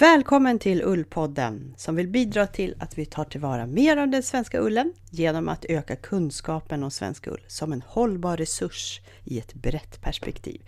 Välkommen 0.00 0.58
till 0.58 0.82
Ullpodden 0.82 1.74
som 1.76 1.96
vill 1.96 2.08
bidra 2.08 2.46
till 2.46 2.74
att 2.78 2.98
vi 2.98 3.06
tar 3.06 3.24
tillvara 3.24 3.66
mer 3.66 3.96
av 3.96 4.08
den 4.08 4.22
svenska 4.22 4.60
ullen 4.60 4.92
genom 5.10 5.48
att 5.48 5.64
öka 5.64 5.96
kunskapen 5.96 6.82
om 6.82 6.90
svensk 6.90 7.26
ull 7.26 7.40
som 7.46 7.72
en 7.72 7.82
hållbar 7.86 8.36
resurs 8.36 9.00
i 9.24 9.38
ett 9.38 9.54
brett 9.54 10.00
perspektiv. 10.00 10.62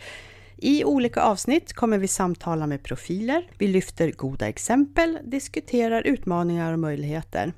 I 0.57 0.85
olika 0.85 1.21
avsnitt 1.21 1.73
kommer 1.73 1.99
vi 1.99 2.09
samtala 2.09 2.67
med 2.67 2.83
profiler, 2.83 3.51
vi 3.59 3.69
lyfter 3.69 4.13
goda 4.13 4.49
exempel, 4.49 5.19
diskuterar 5.25 6.03
utmaningar 6.03 6.73
och 6.73 6.79
möjligheter. 6.79 7.53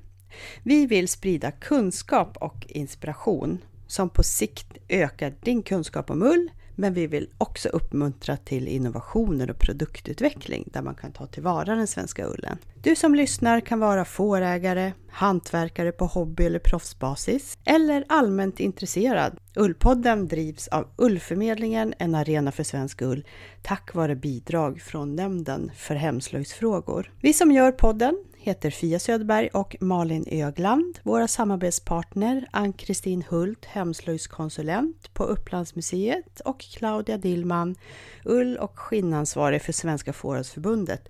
Vi 0.62 0.86
vill 0.86 1.08
sprida 1.08 1.50
kunskap 1.50 2.36
och 2.36 2.66
inspiration 2.68 3.58
som 3.86 4.10
på 4.10 4.22
sikt 4.22 4.78
ökar 4.88 5.34
din 5.42 5.62
kunskap 5.62 6.10
om 6.10 6.22
ull, 6.22 6.50
men 6.76 6.94
vi 6.94 7.06
vill 7.06 7.28
också 7.38 7.68
uppmuntra 7.68 8.36
till 8.36 8.68
innovationer 8.68 9.50
och 9.50 9.58
produktutveckling 9.58 10.68
där 10.72 10.82
man 10.82 10.94
kan 10.94 11.12
ta 11.12 11.26
tillvara 11.26 11.74
den 11.74 11.86
svenska 11.86 12.26
ullen. 12.26 12.58
Du 12.82 12.96
som 12.96 13.14
lyssnar 13.14 13.60
kan 13.60 13.80
vara 13.80 14.04
fårägare, 14.04 14.92
hantverkare 15.10 15.92
på 15.92 16.06
hobby 16.06 16.44
eller 16.44 16.58
proffsbasis 16.58 17.58
eller 17.64 18.04
allmänt 18.08 18.60
intresserad. 18.60 19.38
Ullpodden 19.56 20.28
drivs 20.28 20.68
av 20.68 20.88
Ullförmedlingen, 20.96 21.94
en 21.98 22.14
arena 22.14 22.52
för 22.52 22.62
svensk 22.62 23.02
ull, 23.02 23.24
tack 23.62 23.94
vare 23.94 24.16
bidrag 24.16 24.80
från 24.80 25.16
Nämnden 25.16 25.70
för 25.76 25.94
hemslöjdsfrågor. 25.94 27.12
Vi 27.20 27.32
som 27.32 27.52
gör 27.52 27.72
podden 27.72 28.24
heter 28.44 28.70
Fia 28.70 28.98
Söderberg 28.98 29.48
och 29.48 29.76
Malin 29.80 30.24
Ögland. 30.30 30.98
Våra 31.02 31.28
samarbetspartner 31.28 32.48
Ann-Kristin 32.50 33.24
Hult, 33.28 33.64
hemslöjdskonsulent 33.64 35.14
på 35.14 35.24
Upplandsmuseet 35.24 36.40
och 36.40 36.60
Claudia 36.60 37.16
Dillman, 37.16 37.76
ull 38.24 38.56
och 38.56 38.78
skinnansvarig 38.78 39.62
för 39.62 39.72
Svenska 39.72 40.12
Fårhusförbundet. 40.12 41.08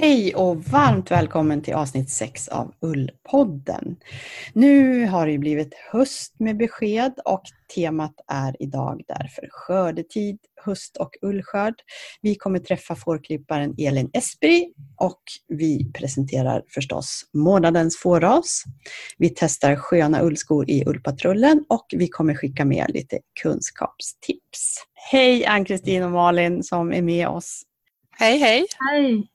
Hej 0.00 0.34
och 0.34 0.64
varmt 0.64 1.10
välkommen 1.10 1.62
till 1.62 1.74
avsnitt 1.74 2.10
6 2.10 2.48
av 2.48 2.74
Ullpodden. 2.80 3.96
Nu 4.52 5.06
har 5.06 5.26
det 5.26 5.38
blivit 5.38 5.74
höst 5.92 6.34
med 6.38 6.56
besked 6.56 7.12
och 7.24 7.42
temat 7.74 8.14
är 8.26 8.56
idag 8.58 9.02
därför 9.08 9.48
skördetid, 9.50 10.38
höst 10.64 10.96
och 10.96 11.10
ullskörd. 11.22 11.74
Vi 12.22 12.34
kommer 12.34 12.58
träffa 12.58 12.94
fårklipparen 12.94 13.74
Elin 13.78 14.10
Espri 14.12 14.72
och 14.96 15.22
vi 15.48 15.92
presenterar 15.92 16.62
förstås 16.74 17.22
månadens 17.34 17.96
fårras. 17.96 18.62
Vi 19.18 19.32
testar 19.36 19.76
sköna 19.76 20.22
ullskor 20.22 20.70
i 20.70 20.84
Ullpatrullen 20.86 21.64
och 21.68 21.86
vi 21.90 22.08
kommer 22.08 22.34
skicka 22.34 22.64
med 22.64 22.90
lite 22.94 23.18
kunskapstips. 23.42 24.74
Hej 25.10 25.46
Ann-Kristin 25.46 26.02
och 26.02 26.10
Malin 26.10 26.62
som 26.62 26.92
är 26.92 27.02
med 27.02 27.28
oss. 27.28 27.62
Hej 28.18 28.38
hej! 28.38 28.66
Hej! 28.90 29.28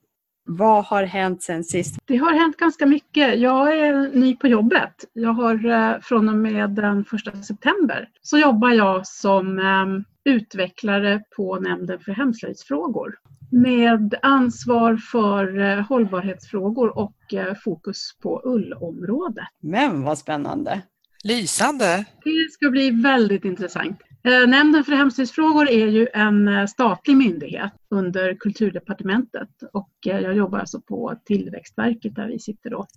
Vad 0.46 0.86
har 0.86 1.04
hänt 1.04 1.44
sen 1.44 1.64
sist? 1.64 1.98
Det 2.06 2.18
har 2.18 2.34
hänt 2.34 2.58
ganska 2.58 2.86
mycket. 2.86 3.40
Jag 3.40 3.80
är 3.80 4.16
ny 4.16 4.36
på 4.36 4.48
jobbet. 4.48 5.06
Jag 5.14 5.34
har 5.34 5.66
eh, 5.66 6.00
från 6.02 6.30
och 6.30 6.36
med 6.36 6.70
den 6.70 7.06
1 7.36 7.46
september 7.46 8.10
så 8.22 8.38
jobbar 8.38 8.70
jag 8.70 9.08
som 9.08 9.60
eh, 9.60 10.34
utvecklare 10.34 11.22
på 11.36 11.60
Nämnden 11.60 12.00
för 12.00 12.12
hemslöjdsfrågor 12.12 13.16
med 13.52 14.16
ansvar 14.22 14.98
för 14.98 15.60
eh, 15.60 15.86
hållbarhetsfrågor 15.86 16.98
och 16.98 17.16
fokus 17.64 18.18
på 18.22 18.42
ullområdet. 18.46 19.48
Men 19.62 20.04
vad 20.04 20.18
spännande! 20.18 20.82
Lysande! 21.24 22.06
Det 22.24 22.52
ska 22.52 22.70
bli 22.70 22.92
väldigt 22.92 23.46
intressant. 23.46 23.98
Eh, 24.28 24.48
Nämnden 24.48 24.84
för 24.84 24.92
hemslöjdsfrågor 24.92 25.70
är 25.70 25.88
ju 25.88 26.08
en 26.14 26.48
eh, 26.48 26.66
statlig 26.66 27.18
myndighet 27.18 27.74
under 27.90 28.36
kulturdepartementet 28.36 29.50
och 29.74 29.92
eh, 30.08 30.20
jag 30.20 30.36
jobbar 30.36 30.60
alltså 30.60 30.82
på 30.82 31.16
Tillväxtverket 31.26 32.16
där 32.16 32.28
vi 32.28 32.40
sitter 32.40 32.70
då. 32.70 32.88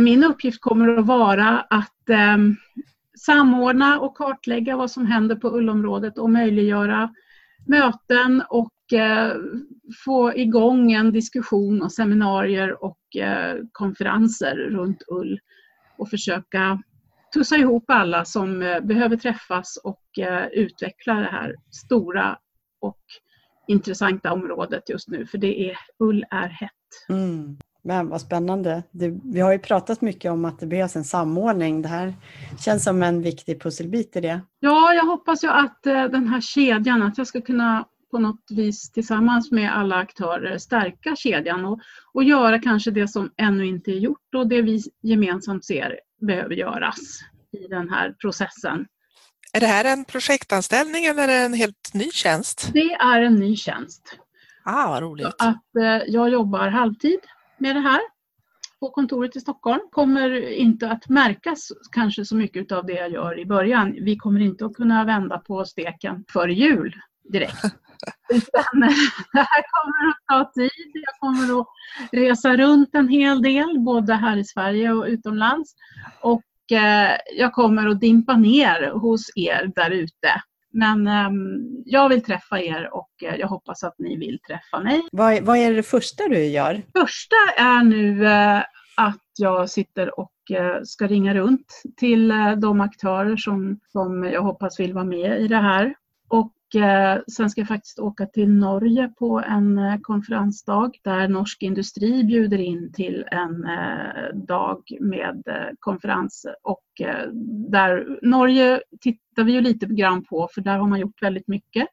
Min 0.00 0.24
uppgift 0.24 0.60
kommer 0.60 0.98
att 0.98 1.06
vara 1.06 1.60
att 1.60 2.10
ehm, 2.10 2.56
samordna 3.18 4.00
och 4.00 4.16
kartlägga 4.16 4.76
vad 4.76 4.90
som 4.90 5.06
händer 5.06 5.36
på 5.36 5.48
ullområdet 5.48 6.18
och 6.18 6.30
möjliggöra 6.30 7.10
möten 7.66 8.42
och 8.48 8.70
få 10.04 10.34
igång 10.36 10.92
en 10.92 11.12
diskussion 11.12 11.82
och 11.82 11.92
seminarier 11.92 12.84
och 12.84 12.98
konferenser 13.72 14.56
runt 14.56 15.02
ull 15.08 15.38
och 15.98 16.10
försöka 16.10 16.82
tussa 17.34 17.56
ihop 17.56 17.84
alla 17.88 18.24
som 18.24 18.62
eh, 18.62 18.80
behöver 18.80 19.16
träffas 19.16 19.76
och 19.84 20.18
eh, 20.18 20.46
utveckla 20.46 21.14
det 21.14 21.30
här 21.32 21.54
stora 21.70 22.38
och 22.80 23.00
intressanta 23.68 24.32
området 24.32 24.88
just 24.88 25.08
nu, 25.08 25.26
för 25.26 25.38
det 25.38 25.70
är, 25.70 25.76
ull 25.98 26.24
är 26.30 26.48
hett. 26.48 26.70
Mm. 27.08 27.56
Men 27.86 28.08
vad 28.08 28.20
spännande. 28.20 28.82
Det, 28.90 29.20
vi 29.24 29.40
har 29.40 29.52
ju 29.52 29.58
pratat 29.58 30.00
mycket 30.00 30.32
om 30.32 30.44
att 30.44 30.60
det 30.60 30.66
behövs 30.66 30.96
en 30.96 31.04
samordning. 31.04 31.82
Det 31.82 31.88
här 31.88 32.14
känns 32.60 32.84
som 32.84 33.02
en 33.02 33.22
viktig 33.22 33.62
pusselbit 33.62 34.16
i 34.16 34.20
det. 34.20 34.40
Ja, 34.60 34.94
jag 34.94 35.04
hoppas 35.04 35.44
ju 35.44 35.48
att 35.48 35.86
eh, 35.86 36.04
den 36.04 36.28
här 36.28 36.40
kedjan, 36.40 37.02
att 37.02 37.18
jag 37.18 37.26
ska 37.26 37.40
kunna 37.40 37.84
på 38.10 38.18
något 38.18 38.50
vis 38.50 38.92
tillsammans 38.92 39.50
med 39.50 39.76
alla 39.76 39.96
aktörer 39.96 40.58
stärka 40.58 41.16
kedjan 41.16 41.64
och, 41.64 41.80
och 42.12 42.24
göra 42.24 42.58
kanske 42.58 42.90
det 42.90 43.08
som 43.08 43.30
ännu 43.36 43.66
inte 43.66 43.90
är 43.90 43.98
gjort 43.98 44.34
och 44.36 44.48
det 44.48 44.62
vi 44.62 44.82
gemensamt 45.02 45.64
ser 45.64 46.00
behöver 46.26 46.54
göras 46.54 47.20
i 47.52 47.66
den 47.68 47.88
här 47.90 48.12
processen. 48.12 48.86
Är 49.52 49.60
det 49.60 49.66
här 49.66 49.84
en 49.84 50.04
projektanställning 50.04 51.04
eller 51.04 51.28
en 51.28 51.54
helt 51.54 51.94
ny 51.94 52.10
tjänst? 52.10 52.70
Det 52.72 52.92
är 52.92 53.22
en 53.22 53.34
ny 53.34 53.56
tjänst. 53.56 54.18
Ah, 54.64 54.88
vad 54.88 55.02
roligt. 55.02 55.26
Så 55.26 55.32
att, 55.38 55.76
eh, 55.78 56.02
jag 56.06 56.30
jobbar 56.30 56.68
halvtid 56.68 57.18
med 57.58 57.76
det 57.76 57.80
här 57.80 58.00
på 58.80 58.90
kontoret 58.90 59.36
i 59.36 59.40
Stockholm. 59.40 59.80
Kommer 59.90 60.48
inte 60.48 60.90
att 60.90 61.08
märkas 61.08 61.68
kanske 61.92 62.24
så 62.24 62.36
mycket 62.36 62.72
av 62.72 62.86
det 62.86 62.92
jag 62.92 63.10
gör 63.10 63.38
i 63.38 63.46
början. 63.46 63.92
Vi 64.00 64.16
kommer 64.16 64.40
inte 64.40 64.66
att 64.66 64.74
kunna 64.74 65.04
vända 65.04 65.38
på 65.38 65.64
steken 65.64 66.24
före 66.32 66.54
jul 66.54 66.94
direkt. 67.32 67.64
Utan 68.28 68.80
det 69.32 69.40
här 69.40 69.64
kommer 69.72 70.10
att 70.10 70.26
ta 70.28 70.52
tid. 70.52 70.90
Jag 70.92 71.18
kommer 71.18 71.60
att 71.60 71.66
resa 72.12 72.56
runt 72.56 72.94
en 72.94 73.08
hel 73.08 73.42
del, 73.42 73.80
både 73.80 74.14
här 74.14 74.36
i 74.36 74.44
Sverige 74.44 74.92
och 74.92 75.04
utomlands. 75.04 75.74
Och 76.20 76.72
eh, 76.72 77.16
jag 77.36 77.52
kommer 77.52 77.88
att 77.88 78.00
dimpa 78.00 78.36
ner 78.36 78.90
hos 78.90 79.30
er 79.36 79.72
där 79.74 79.90
ute. 79.90 80.42
Men 80.72 81.08
um, 81.08 81.82
jag 81.84 82.08
vill 82.08 82.24
träffa 82.24 82.60
er 82.60 82.94
och 82.94 83.10
uh, 83.22 83.36
jag 83.36 83.48
hoppas 83.48 83.84
att 83.84 83.94
ni 83.98 84.16
vill 84.16 84.38
träffa 84.48 84.80
mig. 84.80 85.02
Vad, 85.12 85.42
vad 85.42 85.56
är 85.56 85.74
det 85.74 85.82
första 85.82 86.28
du 86.28 86.44
gör? 86.44 86.82
Första 86.98 87.36
är 87.56 87.84
nu 87.84 88.24
uh, 88.24 88.62
att 88.96 89.24
jag 89.38 89.70
sitter 89.70 90.20
och 90.20 90.30
ska 90.84 91.06
ringa 91.06 91.34
runt 91.34 91.82
till 91.96 92.32
de 92.58 92.80
aktörer 92.80 93.36
som, 93.36 93.80
som 93.92 94.24
jag 94.24 94.42
hoppas 94.42 94.80
vill 94.80 94.92
vara 94.92 95.04
med 95.04 95.40
i 95.40 95.48
det 95.48 95.56
här. 95.56 95.94
Och 96.28 96.52
Eh, 96.52 96.53
Eh, 96.76 97.18
sen 97.32 97.50
ska 97.50 97.60
jag 97.60 97.68
faktiskt 97.68 97.98
åka 97.98 98.26
till 98.26 98.50
Norge 98.50 99.08
på 99.18 99.42
en 99.48 99.78
eh, 99.78 99.98
konferensdag 100.02 100.90
där 101.04 101.28
norsk 101.28 101.62
industri 101.62 102.24
bjuder 102.24 102.58
in 102.58 102.92
till 102.92 103.24
en 103.30 103.64
eh, 103.64 104.34
dag 104.34 104.82
med 105.00 105.42
konferens 105.78 106.46
och 106.62 106.84
där 107.70 108.18
Norge 108.22 108.80
tittar 109.00 109.44
vi 109.44 109.52
ju 109.52 109.60
lite 109.60 109.86
grann 109.86 110.24
på 110.24 110.48
för 110.54 110.60
där 110.60 110.78
har 110.78 110.88
man 110.88 111.00
gjort 111.00 111.22
väldigt 111.22 111.48
mycket. 111.48 111.88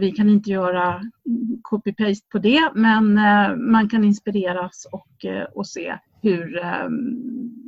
Vi 0.00 0.12
kan 0.12 0.28
inte 0.28 0.50
göra 0.50 1.00
copy-paste 1.62 2.28
på 2.32 2.38
det 2.38 2.70
men 2.74 3.14
man 3.70 3.88
kan 3.88 4.04
inspireras 4.04 4.86
och, 4.92 5.26
och 5.54 5.66
se 5.66 5.98
hur 6.22 6.60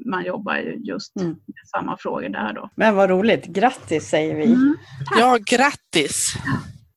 man 0.04 0.24
jobbar 0.24 0.56
just 0.78 1.16
mm. 1.16 1.28
med 1.28 1.68
samma 1.76 1.96
frågor 1.96 2.28
där 2.28 2.52
då. 2.52 2.70
Men 2.74 2.94
vad 2.94 3.10
roligt, 3.10 3.46
grattis 3.46 4.08
säger 4.08 4.36
vi. 4.36 4.44
Mm. 4.44 4.76
Ja, 5.18 5.38
grattis! 5.46 6.34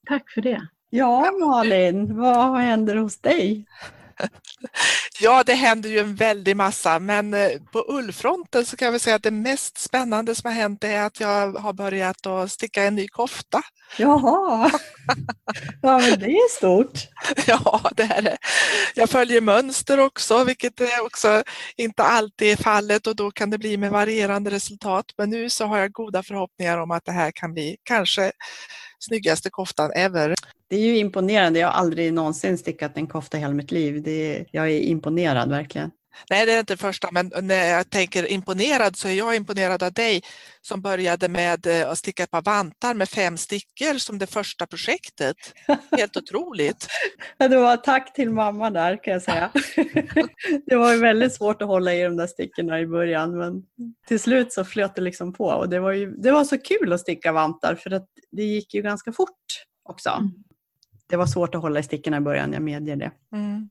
Tack 0.07 0.29
för 0.29 0.41
det. 0.41 0.67
Ja, 0.89 1.31
Malin, 1.39 2.17
vad 2.17 2.57
händer 2.57 2.95
hos 2.95 3.21
dig? 3.21 3.65
Ja, 5.19 5.43
det 5.43 5.53
händer 5.53 5.89
ju 5.89 5.99
en 5.99 6.15
väldig 6.15 6.57
massa, 6.57 6.99
men 6.99 7.33
eh, 7.33 7.49
på 7.71 7.85
ullfronten 7.87 8.65
så 8.65 8.77
kan 8.77 8.91
jag 8.91 9.01
säga 9.01 9.15
att 9.15 9.23
det 9.23 9.31
mest 9.31 9.77
spännande 9.77 10.35
som 10.35 10.47
har 10.47 10.55
hänt 10.55 10.83
är 10.83 11.01
att 11.01 11.19
jag 11.19 11.53
har 11.53 11.73
börjat 11.73 12.25
att 12.25 12.51
sticka 12.51 12.83
en 12.83 12.95
ny 12.95 13.07
kofta. 13.07 13.61
Jaha, 13.97 14.71
ja 15.81 15.97
men 15.97 16.19
det 16.19 16.25
är 16.25 16.49
stort. 16.49 16.99
Ja, 17.47 17.81
det 17.95 18.03
är 18.03 18.21
det. 18.21 18.37
Jag 18.95 19.09
följer 19.09 19.41
mönster 19.41 19.99
också, 19.99 20.43
vilket 20.43 20.81
är 20.81 21.05
också 21.05 21.43
inte 21.77 22.03
alltid 22.03 22.51
är 22.51 22.63
fallet 22.63 23.07
och 23.07 23.15
då 23.15 23.31
kan 23.31 23.49
det 23.49 23.57
bli 23.57 23.77
med 23.77 23.91
varierande 23.91 24.51
resultat. 24.51 25.05
Men 25.17 25.29
nu 25.29 25.49
så 25.49 25.65
har 25.65 25.77
jag 25.77 25.91
goda 25.91 26.23
förhoppningar 26.23 26.77
om 26.77 26.91
att 26.91 27.05
det 27.05 27.11
här 27.11 27.31
kan 27.31 27.53
bli 27.53 27.77
kanske 27.83 28.31
snyggaste 28.99 29.49
koftan 29.49 29.91
ever. 29.95 30.33
Det 30.73 30.77
är 30.77 30.85
ju 30.85 30.97
imponerande. 30.97 31.59
Jag 31.59 31.67
har 31.67 31.73
aldrig 31.73 32.13
någonsin 32.13 32.57
stickat 32.57 32.97
en 32.97 33.07
kofta 33.07 33.37
i 33.37 33.41
hela 33.41 33.53
mitt 33.53 33.71
liv. 33.71 34.03
Det 34.03 34.37
är, 34.37 34.45
jag 34.51 34.71
är 34.71 34.79
imponerad 34.79 35.49
verkligen. 35.49 35.91
Nej, 36.29 36.45
det 36.45 36.53
är 36.53 36.59
inte 36.59 36.77
första, 36.77 37.11
men 37.11 37.31
när 37.41 37.65
jag 37.65 37.89
tänker 37.89 38.31
imponerad 38.31 38.95
så 38.95 39.07
är 39.07 39.13
jag 39.13 39.35
imponerad 39.35 39.83
av 39.83 39.93
dig 39.93 40.21
som 40.61 40.81
började 40.81 41.29
med 41.29 41.67
eh, 41.67 41.89
att 41.89 41.97
sticka 41.97 42.23
ett 42.23 42.31
par 42.31 42.41
vantar 42.41 42.93
med 42.93 43.09
fem 43.09 43.37
stickor 43.37 43.97
som 43.97 44.19
det 44.19 44.27
första 44.27 44.67
projektet. 44.67 45.35
Helt 45.91 46.17
otroligt. 46.17 46.87
Det 47.37 47.57
var 47.57 47.77
tack 47.77 48.13
till 48.13 48.29
mamma 48.29 48.69
där 48.69 49.03
kan 49.03 49.13
jag 49.13 49.21
säga. 49.21 49.51
Det 50.65 50.75
var 50.75 50.93
ju 50.93 50.99
väldigt 50.99 51.33
svårt 51.33 51.61
att 51.61 51.67
hålla 51.67 51.93
i 51.93 52.03
de 52.03 52.17
där 52.17 52.27
stickorna 52.27 52.79
i 52.79 52.87
början 52.87 53.37
men 53.37 53.63
till 54.07 54.19
slut 54.19 54.53
så 54.53 54.65
flöt 54.65 54.95
det 54.95 55.01
liksom 55.01 55.33
på 55.33 55.45
och 55.45 55.69
det 55.69 55.79
var, 55.79 55.91
ju, 55.91 56.11
det 56.11 56.31
var 56.31 56.43
så 56.43 56.57
kul 56.57 56.93
att 56.93 57.01
sticka 57.01 57.31
vantar 57.31 57.75
för 57.75 57.91
att 57.91 58.07
det 58.31 58.43
gick 58.43 58.73
ju 58.73 58.81
ganska 58.81 59.11
fort 59.11 59.29
också. 59.83 60.29
Det 61.13 61.17
var 61.17 61.25
svårt 61.25 61.55
att 61.55 61.61
hålla 61.61 61.79
i 61.79 61.83
stickorna 61.83 62.17
i 62.17 62.19
början, 62.19 62.53
jag 62.53 62.61
medger 62.61 62.95
det. 62.95 63.11
Mm. 63.33 63.69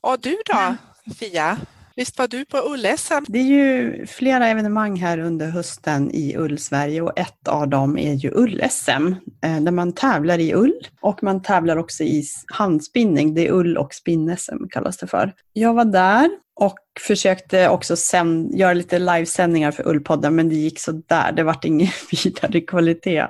Och 0.00 0.20
du 0.20 0.36
då, 0.46 0.76
Fia? 1.14 1.58
Visst 1.96 2.18
var 2.18 2.28
du 2.28 2.44
på 2.44 2.56
ull-SM? 2.56 3.24
Det 3.28 3.38
är 3.38 3.42
ju 3.42 4.06
flera 4.06 4.48
evenemang 4.48 4.96
här 4.96 5.18
under 5.18 5.48
hösten 5.50 6.10
i 6.10 6.36
Ull-Sverige 6.36 7.02
och 7.02 7.18
ett 7.18 7.48
av 7.48 7.68
dem 7.68 7.98
är 7.98 8.12
ju 8.12 8.30
ull-SM 8.30 9.14
eh, 9.42 9.60
där 9.60 9.70
man 9.70 9.92
tävlar 9.92 10.38
i 10.38 10.54
ull 10.54 10.88
och 11.00 11.22
man 11.22 11.42
tävlar 11.42 11.76
också 11.76 12.02
i 12.02 12.24
handspinning. 12.46 13.34
Det 13.34 13.48
är 13.48 13.52
ull 13.52 13.76
och 13.76 13.94
spinn-SM 13.94 14.68
kallas 14.70 14.96
det 14.96 15.06
för. 15.06 15.32
Jag 15.52 15.74
var 15.74 15.84
där 15.84 16.30
och 16.60 16.78
försökte 17.00 17.68
också 17.68 17.96
sänd, 17.96 18.54
göra 18.54 18.72
lite 18.72 18.98
livesändningar 18.98 19.70
för 19.70 19.88
Ullpodden 19.88 20.34
men 20.34 20.48
det 20.48 20.54
gick 20.54 20.80
så 20.80 20.92
där. 20.92 21.32
det 21.32 21.42
vart 21.42 21.64
ingen 21.64 21.88
vidare 22.24 22.60
kvalitet. 22.60 23.26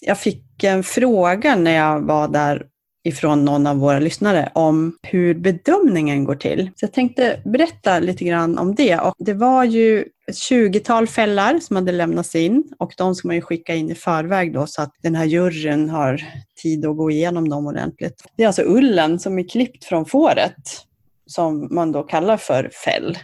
Jag 0.00 0.18
fick 0.18 0.64
en 0.64 0.82
fråga 0.82 1.56
när 1.56 1.76
jag 1.76 2.00
var 2.00 2.28
där 2.28 2.66
ifrån 3.04 3.44
någon 3.44 3.66
av 3.66 3.76
våra 3.76 3.98
lyssnare 3.98 4.50
om 4.54 4.96
hur 5.02 5.34
bedömningen 5.34 6.24
går 6.24 6.34
till. 6.34 6.70
Så 6.76 6.84
jag 6.84 6.92
tänkte 6.92 7.42
berätta 7.44 7.98
lite 7.98 8.24
grann 8.24 8.58
om 8.58 8.74
det. 8.74 8.98
Och 8.98 9.14
det 9.18 9.34
var 9.34 9.64
ju 9.64 10.00
ett 10.00 10.34
20-tal 10.34 11.06
fällar 11.06 11.58
som 11.58 11.76
hade 11.76 11.92
lämnats 11.92 12.34
in 12.34 12.64
och 12.78 12.92
de 12.96 13.14
ska 13.14 13.28
man 13.28 13.36
ju 13.36 13.42
skicka 13.42 13.74
in 13.74 13.90
i 13.90 13.94
förväg 13.94 14.54
då 14.54 14.66
så 14.66 14.82
att 14.82 14.92
den 15.02 15.14
här 15.14 15.24
juryn 15.24 15.90
har 15.90 16.22
tid 16.62 16.86
att 16.86 16.96
gå 16.96 17.10
igenom 17.10 17.48
dem 17.48 17.66
ordentligt. 17.66 18.24
Det 18.36 18.42
är 18.42 18.46
alltså 18.46 18.62
ullen 18.62 19.18
som 19.18 19.38
är 19.38 19.48
klippt 19.48 19.84
från 19.84 20.06
fåret 20.06 20.54
som 21.26 21.68
man 21.70 21.92
då 21.92 22.02
kallar 22.02 22.36
för 22.36 22.70
fäll. 22.84 23.18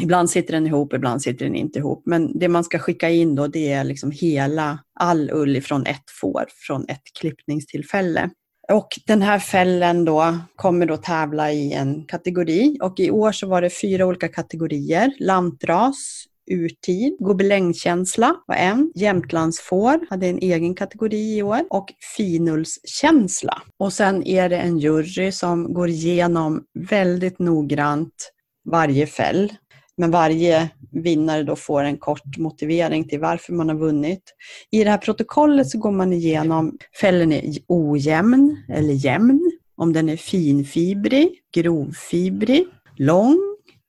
Ibland 0.00 0.30
sitter 0.30 0.52
den 0.52 0.66
ihop, 0.66 0.92
ibland 0.92 1.22
sitter 1.22 1.44
den 1.44 1.54
inte 1.54 1.78
ihop. 1.78 2.02
Men 2.06 2.38
det 2.38 2.48
man 2.48 2.64
ska 2.64 2.78
skicka 2.78 3.10
in 3.10 3.34
då 3.34 3.46
det 3.46 3.72
är 3.72 3.84
liksom 3.84 4.10
hela, 4.10 4.78
all 5.00 5.30
ull 5.30 5.56
ifrån 5.56 5.86
ett 5.86 6.10
får, 6.20 6.44
från 6.66 6.84
ett 6.88 7.02
klippningstillfälle. 7.20 8.30
Och 8.72 8.88
den 9.06 9.22
här 9.22 9.38
fällen 9.38 10.04
då 10.04 10.38
kommer 10.56 10.86
då 10.86 10.96
tävla 10.96 11.52
i 11.52 11.72
en 11.72 12.04
kategori 12.06 12.78
och 12.82 13.00
i 13.00 13.10
år 13.10 13.32
så 13.32 13.46
var 13.46 13.62
det 13.62 13.70
fyra 13.70 14.06
olika 14.06 14.28
kategorier. 14.28 15.12
Lantras, 15.18 16.24
urtid, 16.52 17.16
gobelängkänsla 17.18 18.36
var 18.46 18.56
en, 18.56 18.92
jämtlandsfår 18.94 20.06
hade 20.10 20.26
en 20.26 20.38
egen 20.38 20.74
kategori 20.74 21.36
i 21.36 21.42
år 21.42 21.60
och 21.70 21.92
finullskänsla. 22.16 23.62
Och 23.78 23.92
sen 23.92 24.26
är 24.26 24.48
det 24.48 24.56
en 24.56 24.78
jury 24.78 25.32
som 25.32 25.74
går 25.74 25.88
igenom 25.88 26.62
väldigt 26.90 27.38
noggrant 27.38 28.32
varje 28.64 29.06
fäll 29.06 29.52
men 29.96 30.10
varje 30.10 30.70
vinnare 30.92 31.42
då 31.42 31.56
får 31.56 31.82
en 31.82 31.98
kort 31.98 32.36
motivering 32.38 33.08
till 33.08 33.20
varför 33.20 33.52
man 33.52 33.68
har 33.68 33.76
vunnit. 33.76 34.22
I 34.70 34.84
det 34.84 34.90
här 34.90 34.98
protokollet 34.98 35.70
så 35.70 35.78
går 35.78 35.90
man 35.90 36.12
igenom 36.12 36.78
fällen 37.00 37.32
är 37.32 37.42
ojämn 37.68 38.56
eller 38.68 38.92
jämn, 38.92 39.52
om 39.76 39.92
den 39.92 40.08
är 40.08 40.16
finfibrig, 40.16 41.40
grovfibrig, 41.54 42.66
lång, 42.96 43.38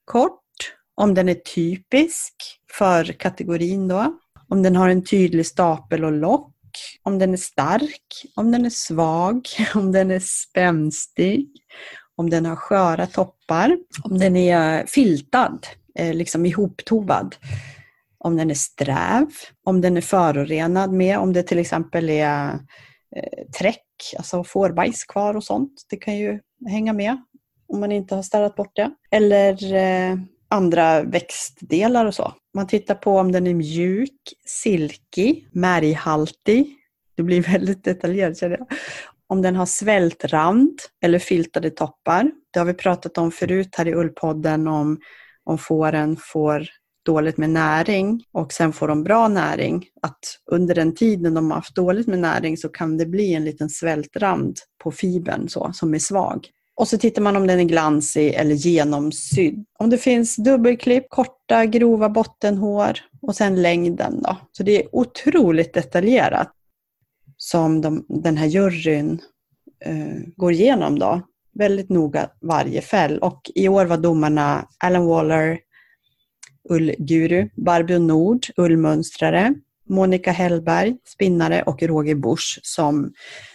kort, 0.04 0.43
om 0.94 1.14
den 1.14 1.28
är 1.28 1.34
typisk 1.34 2.34
för 2.72 3.04
kategorin 3.04 3.88
då, 3.88 4.18
om 4.48 4.62
den 4.62 4.76
har 4.76 4.88
en 4.88 5.04
tydlig 5.04 5.46
stapel 5.46 6.04
och 6.04 6.12
lock, 6.12 6.50
om 7.02 7.18
den 7.18 7.32
är 7.32 7.36
stark, 7.36 8.02
om 8.34 8.52
den 8.52 8.64
är 8.64 8.70
svag, 8.70 9.48
om 9.74 9.92
den 9.92 10.10
är 10.10 10.20
spänstig, 10.20 11.48
om 12.16 12.30
den 12.30 12.46
har 12.46 12.56
sköra 12.56 13.06
toppar, 13.06 13.78
om 14.04 14.18
den 14.18 14.36
är 14.36 14.86
filtad, 14.86 15.58
eh, 15.98 16.14
liksom 16.14 16.46
ihoptovad. 16.46 17.36
Om 18.18 18.36
den 18.36 18.50
är 18.50 18.54
sträv, 18.54 19.26
om 19.64 19.80
den 19.80 19.96
är 19.96 20.00
förorenad 20.00 20.92
med, 20.92 21.18
om 21.18 21.32
det 21.32 21.42
till 21.42 21.58
exempel 21.58 22.10
är 22.10 22.52
eh, 23.16 23.46
träck, 23.58 24.14
alltså 24.16 24.44
fårbajs 24.44 25.04
kvar 25.04 25.36
och 25.36 25.44
sånt. 25.44 25.86
Det 25.90 25.96
kan 25.96 26.16
ju 26.16 26.40
hänga 26.68 26.92
med 26.92 27.16
om 27.68 27.80
man 27.80 27.92
inte 27.92 28.14
har 28.14 28.22
städat 28.22 28.56
bort 28.56 28.76
det. 28.76 28.90
Eller 29.10 29.74
eh, 29.74 30.16
andra 30.54 31.02
växtdelar 31.02 32.06
och 32.06 32.14
så. 32.14 32.32
Man 32.54 32.66
tittar 32.66 32.94
på 32.94 33.18
om 33.18 33.32
den 33.32 33.46
är 33.46 33.54
mjuk, 33.54 34.20
silkig, 34.46 35.48
märghaltig. 35.52 36.76
Det 37.16 37.22
blir 37.22 37.42
väldigt 37.52 37.84
detaljerat 37.84 38.38
känner 38.38 38.58
jag. 38.58 38.66
Om 39.26 39.42
den 39.42 39.56
har 39.56 39.66
svältrand 39.66 40.78
eller 41.04 41.18
filtade 41.18 41.70
toppar. 41.70 42.30
Det 42.52 42.58
har 42.58 42.66
vi 42.66 42.74
pratat 42.74 43.18
om 43.18 43.30
förut 43.30 43.74
här 43.76 43.88
i 43.88 43.94
Ullpodden 43.94 44.68
om 44.68 44.98
om 45.44 45.58
fåren 45.58 46.16
får 46.20 46.68
dåligt 47.04 47.36
med 47.36 47.50
näring 47.50 48.24
och 48.32 48.52
sen 48.52 48.72
får 48.72 48.88
de 48.88 49.02
bra 49.02 49.28
näring, 49.28 49.86
att 50.02 50.18
under 50.50 50.74
den 50.74 50.94
tiden 50.94 51.34
de 51.34 51.50
har 51.50 51.56
haft 51.56 51.76
dåligt 51.76 52.06
med 52.06 52.18
näring 52.18 52.56
så 52.56 52.68
kan 52.68 52.96
det 52.96 53.06
bli 53.06 53.34
en 53.34 53.44
liten 53.44 53.70
svältrand 53.70 54.56
på 54.82 54.90
fibern 54.90 55.48
så, 55.48 55.70
som 55.72 55.94
är 55.94 55.98
svag. 55.98 56.48
Och 56.76 56.88
så 56.88 56.98
tittar 56.98 57.22
man 57.22 57.36
om 57.36 57.46
den 57.46 57.60
är 57.60 57.64
glansig 57.64 58.34
eller 58.34 58.54
genomsydd. 58.54 59.64
Om 59.78 59.90
det 59.90 59.98
finns 59.98 60.36
dubbelklipp, 60.36 61.10
korta 61.10 61.66
grova 61.66 62.08
bottenhår 62.08 62.98
och 63.22 63.36
sen 63.36 63.62
längden 63.62 64.22
då. 64.22 64.36
Så 64.52 64.62
det 64.62 64.82
är 64.82 64.96
otroligt 64.96 65.74
detaljerat 65.74 66.52
som 67.36 67.80
de, 67.80 68.06
den 68.08 68.36
här 68.36 68.46
juryn 68.46 69.20
eh, 69.84 70.20
går 70.36 70.52
igenom 70.52 70.98
då 70.98 71.22
väldigt 71.54 71.88
noga 71.88 72.30
varje 72.40 72.80
fäll. 72.80 73.18
Och 73.18 73.50
i 73.54 73.68
år 73.68 73.84
var 73.84 73.96
domarna 73.96 74.68
Alan 74.78 75.06
Waller, 75.06 75.58
ullguru, 76.70 77.48
Barbro 77.56 77.98
Nord, 77.98 78.46
ullmönstrare, 78.56 79.54
Monica 79.88 80.32
Hellberg, 80.32 80.96
spinnare 81.04 81.62
och 81.62 81.82
Roger 81.82 82.14
Busch 82.14 82.60
som 82.62 83.12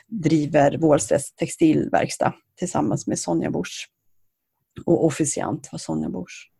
driver 0.09 0.77
Wåhlstedts 0.77 1.35
textilverkstad 1.35 2.33
tillsammans 2.59 3.07
med 3.07 3.19
Sonja 3.19 3.51
Busch. 3.51 3.89
Och 4.85 5.05
officiant 5.05 5.69
var 5.71 5.79
Sonja 5.79 6.09
Busch. 6.09 6.51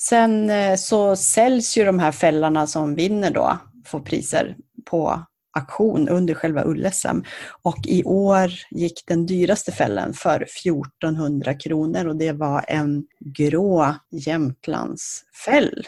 Sen 0.00 0.50
eh, 0.50 0.76
så 0.76 1.16
säljs 1.16 1.76
ju 1.76 1.84
de 1.84 1.98
här 1.98 2.12
fällarna 2.12 2.66
som 2.66 2.94
vinner 2.94 3.30
då, 3.30 3.58
får 3.86 4.00
priser 4.00 4.56
på 4.84 5.24
auktion 5.54 6.08
under 6.08 6.34
själva 6.34 6.64
ull-SM. 6.64 7.24
Och 7.62 7.86
i 7.86 8.04
år 8.04 8.50
gick 8.70 9.06
den 9.06 9.26
dyraste 9.26 9.72
fällen 9.72 10.12
för 10.14 10.42
1400 10.42 11.54
kronor 11.54 12.06
och 12.06 12.16
det 12.16 12.32
var 12.32 12.64
en 12.68 13.06
grå 13.20 13.94
Jämtlandsfäll 14.10 15.86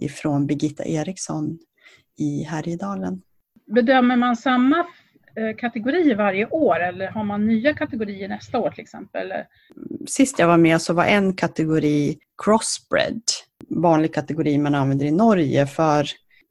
ifrån 0.00 0.46
Birgitta 0.46 0.84
Eriksson 0.84 1.58
i 2.18 2.42
Härjedalen. 2.42 3.22
Bedömer 3.74 4.16
man 4.16 4.36
samma 4.36 4.86
Eh, 5.36 5.56
kategorier 5.56 6.16
varje 6.16 6.46
år 6.46 6.80
eller 6.80 7.06
har 7.06 7.24
man 7.24 7.46
nya 7.46 7.74
kategorier 7.74 8.28
nästa 8.28 8.58
år 8.58 8.70
till 8.70 8.82
exempel? 8.82 9.32
Sist 10.06 10.38
jag 10.38 10.46
var 10.46 10.56
med 10.56 10.82
så 10.82 10.92
var 10.92 11.04
en 11.04 11.36
kategori 11.36 12.16
crossbred, 12.44 13.22
vanlig 13.68 14.14
kategori 14.14 14.58
man 14.58 14.74
använder 14.74 15.06
i 15.06 15.10
Norge 15.10 15.66
för 15.66 16.06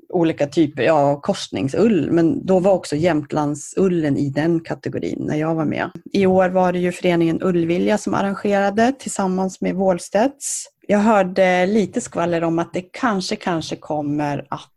olika 0.09 0.47
typer, 0.47 0.83
ja 0.83 1.21
korsningsull, 1.21 2.11
men 2.11 2.45
då 2.45 2.59
var 2.59 2.71
också 2.71 2.95
Jämtlandsullen 2.95 4.17
i 4.17 4.29
den 4.29 4.59
kategorin 4.59 5.25
när 5.27 5.35
jag 5.35 5.55
var 5.55 5.65
med. 5.65 5.89
I 6.13 6.25
år 6.25 6.49
var 6.49 6.73
det 6.73 6.79
ju 6.79 6.91
föreningen 6.91 7.43
Ullvilja 7.43 7.97
som 7.97 8.13
arrangerade 8.13 8.93
tillsammans 8.99 9.61
med 9.61 9.75
Wåhlstedts. 9.75 10.65
Jag 10.87 10.99
hörde 10.99 11.65
lite 11.65 12.01
skvaller 12.01 12.43
om 12.43 12.59
att 12.59 12.73
det 12.73 12.81
kanske, 12.81 13.35
kanske 13.35 13.75
kommer 13.75 14.45
att 14.49 14.71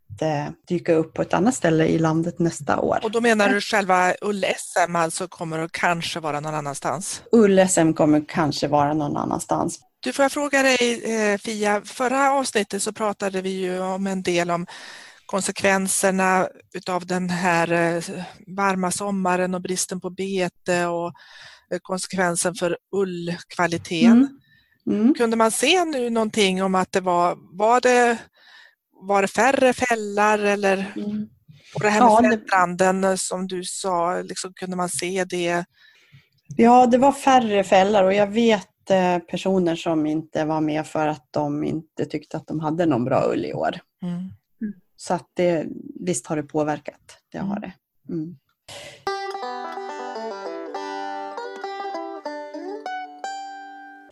dyka 0.67 0.93
upp 0.93 1.13
på 1.13 1.21
ett 1.21 1.33
annat 1.33 1.55
ställe 1.55 1.87
i 1.87 1.99
landet 1.99 2.39
nästa 2.39 2.79
år. 2.79 2.99
Och 3.03 3.11
då 3.11 3.21
menar 3.21 3.49
du 3.49 3.61
själva 3.61 4.13
ull-SM 4.21 4.97
alltså 4.97 5.27
kommer 5.27 5.59
att 5.59 5.71
kanske 5.71 6.19
vara 6.19 6.39
någon 6.39 6.55
annanstans? 6.55 7.21
Ull-SM 7.31 7.93
kommer 7.93 8.25
kanske 8.27 8.67
vara 8.67 8.93
någon 8.93 9.17
annanstans. 9.17 9.79
Du, 9.99 10.13
får 10.13 10.23
jag 10.23 10.31
fråga 10.31 10.63
dig 10.63 11.01
eh, 11.03 11.37
Fia, 11.37 11.81
förra 11.85 12.31
avsnittet 12.31 12.83
så 12.83 12.93
pratade 12.93 13.41
vi 13.41 13.49
ju 13.49 13.79
om 13.79 14.07
en 14.07 14.23
del 14.23 14.51
om 14.51 14.65
konsekvenserna 15.25 16.47
utav 16.73 17.05
den 17.05 17.29
här 17.29 17.71
eh, 17.71 18.03
varma 18.47 18.91
sommaren 18.91 19.55
och 19.55 19.61
bristen 19.61 20.01
på 20.01 20.09
bete 20.09 20.85
och 20.85 21.13
eh, 21.73 21.79
konsekvensen 21.81 22.55
för 22.55 22.77
ullkvaliteten. 22.95 24.11
Mm. 24.11 24.39
Mm. 25.01 25.13
Kunde 25.13 25.37
man 25.37 25.51
se 25.51 25.85
nu 25.85 26.09
någonting 26.09 26.63
om 26.63 26.75
att 26.75 26.91
det 26.91 27.01
var, 27.01 27.37
var 27.57 27.81
det, 27.81 28.17
var 29.07 29.21
det 29.21 29.27
färre 29.27 29.73
fällar 29.73 30.39
eller 30.39 30.93
mm. 30.95 31.29
och 31.75 31.81
det 31.81 31.89
här 31.89 32.01
med 32.01 32.09
ja, 32.09 32.29
fältbranden 32.29 33.01
det... 33.01 33.17
som 33.17 33.47
du 33.47 33.63
sa, 33.63 34.21
liksom, 34.21 34.53
kunde 34.53 34.75
man 34.75 34.89
se 34.89 35.25
det? 35.29 35.65
Ja, 36.57 36.85
det 36.85 36.97
var 36.97 37.11
färre 37.11 37.63
fällar 37.63 38.03
och 38.03 38.13
jag 38.13 38.27
vet 38.27 38.69
lite 38.89 39.21
personer 39.27 39.75
som 39.75 40.05
inte 40.05 40.45
var 40.45 40.61
med 40.61 40.87
för 40.87 41.07
att 41.07 41.27
de 41.31 41.63
inte 41.63 42.05
tyckte 42.05 42.37
att 42.37 42.47
de 42.47 42.59
hade 42.59 42.85
någon 42.85 43.05
bra 43.05 43.31
ull 43.31 43.45
i 43.45 43.53
år. 43.53 43.79
Mm. 44.01 44.31
Så 44.95 45.13
att 45.13 45.29
det, 45.33 45.65
visst 45.99 46.27
har 46.27 46.35
det 46.35 46.43
påverkat. 46.43 47.17
Det 47.31 47.37
har 47.37 47.57
Mm. 47.57 47.61
det. 47.61 47.73
Mm. 48.13 48.37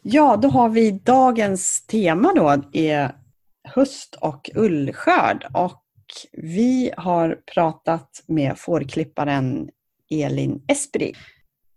Ja, 0.02 0.38
då 0.38 0.50
har 0.50 0.70
vi 0.70 0.92
dagens 0.92 1.86
tema 1.88 2.34
då 2.36 2.64
är 2.74 3.16
höst 3.64 4.16
och 4.22 4.50
ullskörd. 4.56 5.46
Och 5.54 5.84
vi 6.32 6.92
har 6.98 7.40
pratat 7.54 8.24
med 8.28 8.58
fårklipparen 8.58 9.70
Elin 10.10 10.62
Espri. 10.68 11.14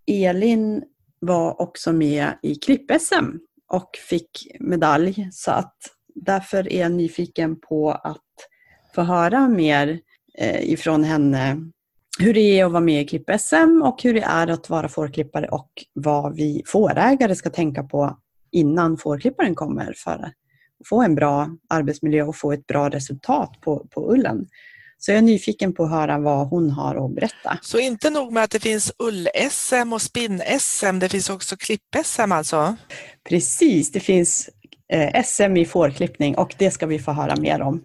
Elin 0.07 0.83
var 1.21 1.61
också 1.61 1.93
med 1.93 2.39
i 2.43 2.55
klipp-SM 2.55 3.39
och 3.73 3.91
fick 4.09 4.57
medalj. 4.61 5.29
Så 5.33 5.51
att 5.51 5.77
därför 6.15 6.73
är 6.73 6.81
jag 6.81 6.93
nyfiken 6.93 7.61
på 7.61 7.91
att 7.91 8.23
få 8.95 9.03
höra 9.03 9.49
mer 9.49 10.01
eh, 10.39 10.71
ifrån 10.71 11.05
henne. 11.05 11.57
Hur 12.19 12.35
det 12.35 12.41
är 12.41 12.65
att 12.65 12.73
vara 12.73 12.81
med 12.81 13.03
i 13.03 13.07
klipp-SM 13.07 13.83
och 13.83 14.03
hur 14.03 14.15
det 14.15 14.23
är 14.23 14.47
att 14.47 14.71
vara 14.71 14.89
fårklippare 14.89 15.49
och 15.49 15.71
vad 15.93 16.37
vi 16.37 16.63
fårägare 16.67 17.35
ska 17.35 17.51
tänka 17.51 17.83
på 17.83 18.19
innan 18.53 18.97
fårklipparen 18.97 19.55
kommer 19.55 19.95
för 19.97 20.33
få 20.85 21.03
en 21.03 21.15
bra 21.15 21.49
arbetsmiljö 21.69 22.23
och 22.23 22.37
få 22.37 22.53
ett 22.53 22.67
bra 22.67 22.89
resultat 22.89 23.61
på, 23.61 23.87
på 23.91 24.13
ullen. 24.13 24.47
Så 24.99 25.11
jag 25.11 25.19
är 25.19 25.23
nyfiken 25.23 25.75
på 25.75 25.85
att 25.85 25.91
höra 25.91 26.19
vad 26.19 26.49
hon 26.49 26.71
har 26.71 27.07
att 27.07 27.15
berätta. 27.15 27.59
Så 27.63 27.79
inte 27.79 28.11
nog 28.11 28.33
med 28.33 28.43
att 28.43 28.51
det 28.51 28.61
finns 28.61 28.93
ull-SM 28.99 29.93
och 29.93 30.03
spinn-SM, 30.03 30.99
det 30.99 31.09
finns 31.09 31.31
också 31.31 31.57
klipp-SM 31.57 32.33
alltså? 32.33 32.77
Precis, 33.29 33.93
det 33.93 34.01
finns 34.01 34.51
eh, 34.93 35.23
SM 35.23 35.57
i 35.57 35.65
fårklippning 35.65 36.37
och 36.37 36.55
det 36.59 36.71
ska 36.71 36.87
vi 36.87 36.99
få 36.99 37.13
höra 37.13 37.37
mer 37.37 37.63
om. 37.63 37.85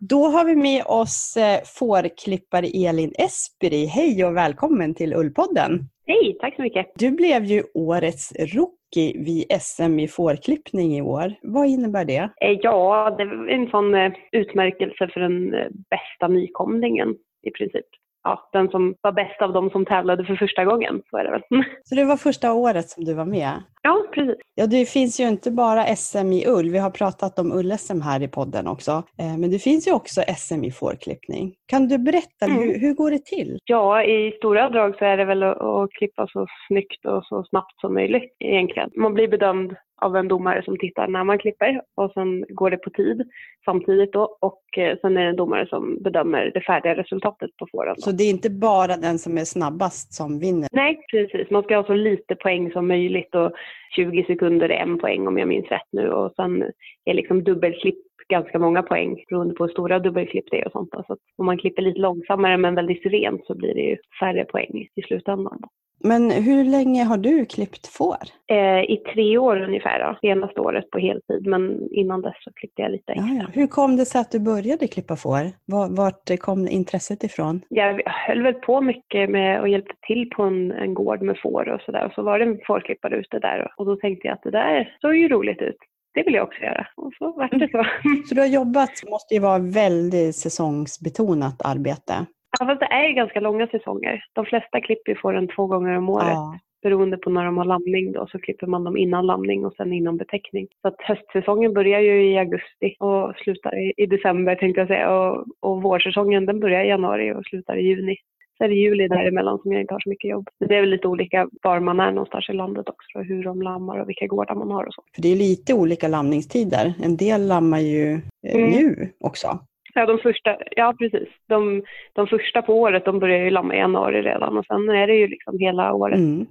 Då 0.00 0.28
har 0.28 0.44
vi 0.44 0.56
med 0.56 0.84
oss 0.86 1.36
eh, 1.36 1.60
fårklippare 1.64 2.66
Elin 2.66 3.12
Esperi. 3.18 3.86
Hej 3.86 4.24
och 4.24 4.36
välkommen 4.36 4.94
till 4.94 5.14
Ullpodden! 5.14 5.88
Hej, 6.06 6.36
tack 6.40 6.56
så 6.56 6.62
mycket. 6.62 6.86
Du 6.94 7.10
blev 7.10 7.44
ju 7.44 7.62
årets 7.74 8.32
rookie 8.32 8.77
vid 8.96 9.44
SM 9.60 9.98
i 9.98 10.08
fårklippning 10.08 10.96
i 10.96 11.02
år. 11.02 11.34
Vad 11.42 11.66
innebär 11.66 12.04
det? 12.04 12.30
Eh, 12.40 12.58
Ja, 12.62 13.14
det 13.18 13.24
var 13.24 13.48
en 13.48 13.70
sån 13.70 13.94
eh, 13.94 14.12
utmärkelse 14.32 15.08
för 15.08 15.20
den 15.20 15.54
eh, 15.54 15.66
bästa 15.90 16.28
nykomlingen 16.28 17.08
i 17.46 17.50
princip. 17.50 17.86
Ja, 18.24 18.48
den 18.52 18.68
som 18.68 18.94
var 19.00 19.12
bäst 19.12 19.42
av 19.42 19.52
de 19.52 19.70
som 19.70 19.86
tävlade 19.86 20.24
för 20.24 20.36
första 20.36 20.64
gången, 20.64 21.02
så 21.10 21.16
är 21.16 21.24
det 21.24 21.30
väl. 21.30 21.42
Så 21.84 21.94
det 21.94 22.04
var 22.04 22.16
första 22.16 22.52
året 22.52 22.88
som 22.88 23.04
du 23.04 23.14
var 23.14 23.24
med? 23.24 23.52
Ja, 23.82 24.04
precis. 24.14 24.36
Ja, 24.54 24.66
det 24.66 24.86
finns 24.86 25.20
ju 25.20 25.28
inte 25.28 25.50
bara 25.50 25.96
SM 25.96 26.32
i 26.32 26.44
ull. 26.46 26.70
Vi 26.70 26.78
har 26.78 26.90
pratat 26.90 27.38
om 27.38 27.52
ull-SM 27.52 28.00
här 28.02 28.22
i 28.22 28.28
podden 28.28 28.66
också. 28.66 29.02
Men 29.16 29.50
det 29.50 29.58
finns 29.58 29.88
ju 29.88 29.92
också 29.92 30.20
SM 30.36 30.64
i 30.64 30.70
fårklippning. 30.72 31.54
Kan 31.68 31.88
du 31.88 31.98
berätta, 31.98 32.46
Mm. 32.46 32.58
hur, 32.58 32.78
hur 32.78 32.94
går 32.94 33.10
det 33.10 33.24
till? 33.24 33.58
Ja, 33.64 34.02
i 34.04 34.32
stora 34.36 34.68
drag 34.70 34.94
så 34.98 35.04
är 35.04 35.16
det 35.16 35.24
väl 35.24 35.42
att, 35.42 35.60
att 35.60 35.90
klippa 35.92 36.26
så 36.26 36.46
snyggt 36.68 37.06
och 37.06 37.24
så 37.24 37.44
snabbt 37.44 37.80
som 37.80 37.94
möjligt 37.94 38.36
egentligen. 38.40 38.90
Man 38.96 39.14
blir 39.14 39.28
bedömd 39.28 39.74
av 40.02 40.16
en 40.16 40.28
domare 40.28 40.62
som 40.64 40.78
tittar 40.78 41.08
när 41.08 41.24
man 41.24 41.38
klipper 41.38 41.82
och 41.96 42.12
sen 42.12 42.44
går 42.48 42.70
det 42.70 42.76
på 42.76 42.90
tid 42.90 43.28
samtidigt 43.64 44.12
då 44.12 44.36
och 44.40 44.78
eh, 44.78 44.96
sen 45.00 45.16
är 45.16 45.22
det 45.22 45.28
en 45.28 45.36
domare 45.36 45.66
som 45.66 46.02
bedömer 46.02 46.50
det 46.54 46.60
färdiga 46.60 46.96
resultatet 46.96 47.50
på 47.56 47.66
fåren. 47.72 47.94
Så 47.98 48.12
det 48.12 48.24
är 48.24 48.30
inte 48.30 48.50
bara 48.50 48.96
den 48.96 49.18
som 49.18 49.38
är 49.38 49.44
snabbast 49.44 50.14
som 50.14 50.38
vinner? 50.38 50.68
Nej, 50.72 51.00
precis. 51.10 51.50
Man 51.50 51.62
ska 51.62 51.76
ha 51.76 51.84
så 51.84 51.94
lite 51.94 52.34
poäng 52.34 52.70
som 52.72 52.88
möjligt 52.88 53.34
och 53.34 53.52
20 53.96 54.24
sekunder 54.24 54.68
är 54.68 54.82
en 54.82 54.98
poäng 54.98 55.26
om 55.28 55.38
jag 55.38 55.48
minns 55.48 55.68
rätt 55.68 55.88
nu 55.92 56.10
och 56.10 56.32
sen 56.36 56.62
är 57.04 57.14
liksom 57.14 57.44
dubbelklipp 57.44 57.98
ganska 58.28 58.58
många 58.58 58.82
poäng 58.82 59.24
beroende 59.28 59.54
på 59.54 59.64
hur 59.64 59.72
stora 59.72 59.98
dubbelklipp 59.98 60.44
det 60.50 60.60
är 60.60 60.66
och 60.66 60.72
sånt. 60.72 60.90
Så 60.90 61.12
att 61.12 61.18
om 61.38 61.46
man 61.46 61.58
klipper 61.58 61.82
lite 61.82 62.00
långsammare 62.00 62.56
men 62.56 62.74
väldigt 62.74 63.06
rent 63.06 63.46
så 63.46 63.54
blir 63.54 63.74
det 63.74 63.80
ju 63.80 63.96
färre 64.20 64.44
poäng 64.44 64.88
i 64.94 65.02
slutändan. 65.02 65.58
Men 66.04 66.30
hur 66.30 66.64
länge 66.64 67.04
har 67.04 67.16
du 67.16 67.44
klippt 67.46 67.86
får? 67.86 68.16
Eh, 68.50 68.80
I 68.80 68.96
tre 69.14 69.38
år 69.38 69.62
ungefär, 69.62 69.98
då. 70.00 70.18
senaste 70.20 70.60
året 70.60 70.90
på 70.90 70.98
heltid 70.98 71.46
men 71.46 71.88
innan 71.92 72.22
dess 72.22 72.34
så 72.44 72.50
klippte 72.52 72.82
jag 72.82 72.90
lite 72.92 73.12
extra. 73.12 73.28
Ja, 73.28 73.42
ja. 73.42 73.46
Hur 73.52 73.66
kom 73.66 73.96
det 73.96 74.04
sig 74.04 74.20
att 74.20 74.30
du 74.30 74.40
började 74.40 74.86
klippa 74.86 75.16
får? 75.16 75.40
Var- 75.66 75.96
Vart 75.96 76.38
kom 76.40 76.68
intresset 76.68 77.24
ifrån? 77.24 77.60
Jag 77.68 78.02
höll 78.06 78.42
väl 78.42 78.54
på 78.54 78.80
mycket 78.80 79.30
med 79.30 79.60
och 79.60 79.68
hjälpte 79.68 79.94
till 80.06 80.30
på 80.30 80.42
en, 80.42 80.72
en 80.72 80.94
gård 80.94 81.22
med 81.22 81.38
får 81.42 81.68
och 81.68 81.80
sådär. 81.80 82.06
Och 82.06 82.12
så 82.12 82.22
var 82.22 82.38
det 82.38 82.44
en 82.44 82.58
fårklippare 82.66 83.16
ute 83.16 83.38
där 83.38 83.68
och 83.76 83.86
då 83.86 83.96
tänkte 83.96 84.26
jag 84.28 84.34
att 84.34 84.42
det 84.42 84.50
där 84.50 84.96
såg 85.00 85.16
ju 85.16 85.28
roligt 85.28 85.62
ut. 85.62 85.76
Det 86.14 86.22
vill 86.22 86.34
jag 86.34 86.44
också 86.44 86.60
göra. 86.60 86.86
Och 86.96 87.12
så 87.18 87.32
vart 87.32 87.50
det 87.50 87.68
så. 87.70 87.84
Så 88.28 88.34
du 88.34 88.40
har 88.40 88.48
jobbat, 88.48 88.90
måste 89.10 89.34
ju 89.34 89.40
vara 89.40 89.58
väldigt 89.58 90.36
säsongsbetonat 90.36 91.62
arbete. 91.64 92.26
Ja, 92.60 92.66
fast 92.66 92.80
det 92.80 92.86
är 92.86 93.08
ju 93.08 93.14
ganska 93.14 93.40
långa 93.40 93.66
säsonger. 93.66 94.24
De 94.32 94.44
flesta 94.44 94.80
klipper 94.80 95.12
ju 95.12 95.18
fåren 95.18 95.48
två 95.48 95.66
gånger 95.66 95.98
om 95.98 96.08
året. 96.08 96.26
Ja. 96.26 96.58
Beroende 96.82 97.16
på 97.16 97.30
när 97.30 97.44
de 97.44 97.56
har 97.56 97.64
lamning 97.64 98.12
då 98.12 98.26
så 98.26 98.38
klipper 98.38 98.66
man 98.66 98.84
dem 98.84 98.96
innan 98.96 99.26
lamning 99.26 99.64
och 99.66 99.74
sen 99.76 99.92
innan 99.92 100.16
betäckning. 100.16 100.66
Så 100.82 100.88
att 100.88 100.96
höstsäsongen 100.98 101.74
börjar 101.74 102.00
ju 102.00 102.30
i 102.30 102.38
augusti 102.38 102.96
och 102.98 103.34
slutar 103.36 103.78
i, 103.78 103.92
i 103.96 104.06
december 104.06 104.54
tänkte 104.54 104.80
jag 104.80 104.88
säga. 104.88 105.10
Och, 105.10 105.46
och 105.60 105.82
vårsäsongen 105.82 106.46
den 106.46 106.60
börjar 106.60 106.84
i 106.84 106.88
januari 106.88 107.32
och 107.32 107.44
slutar 107.44 107.76
i 107.76 107.82
juni. 107.82 108.16
Så 108.58 108.64
är 108.64 108.68
det 108.68 108.74
juli 108.74 109.08
däremellan 109.08 109.58
som 109.58 109.72
jag 109.72 109.80
inte 109.80 109.94
har 109.94 110.00
så 110.00 110.08
mycket 110.08 110.30
jobb. 110.30 110.48
Men 110.60 110.68
det 110.68 110.76
är 110.76 110.80
väl 110.80 110.90
lite 110.90 111.08
olika 111.08 111.48
var 111.62 111.80
man 111.80 112.00
är 112.00 112.12
någonstans 112.12 112.48
i 112.50 112.52
landet 112.52 112.88
också. 112.88 113.18
Hur 113.18 113.44
de 113.44 113.62
lammar 113.62 113.98
och 114.00 114.08
vilka 114.08 114.26
gårdar 114.26 114.54
man 114.54 114.70
har 114.70 114.84
och 114.84 114.94
så. 114.94 115.02
För 115.14 115.22
det 115.22 115.28
är 115.28 115.36
lite 115.36 115.74
olika 115.74 116.08
lamningstider. 116.08 116.94
En 117.02 117.16
del 117.16 117.46
lammar 117.46 117.78
ju 117.80 118.12
eh, 118.46 118.54
Mm. 118.54 118.70
nu 118.70 119.12
också. 119.20 119.58
Ja, 119.94 120.06
de 120.06 120.18
första, 120.18 120.56
ja 120.76 120.94
precis. 120.98 121.28
De, 121.48 121.82
de 122.12 122.26
första 122.26 122.62
på 122.62 122.74
året 122.74 123.04
de 123.04 123.18
börjar 123.18 123.38
ju 123.44 123.50
lamma 123.50 123.74
i 123.74 123.78
januari 123.78 124.22
redan 124.22 124.58
och 124.58 124.66
sen 124.66 124.88
är 124.88 125.06
det 125.06 125.14
ju 125.14 125.28
liksom 125.28 125.58
hela 125.58 125.92
året. 125.92 126.18
Mm. 126.18 126.46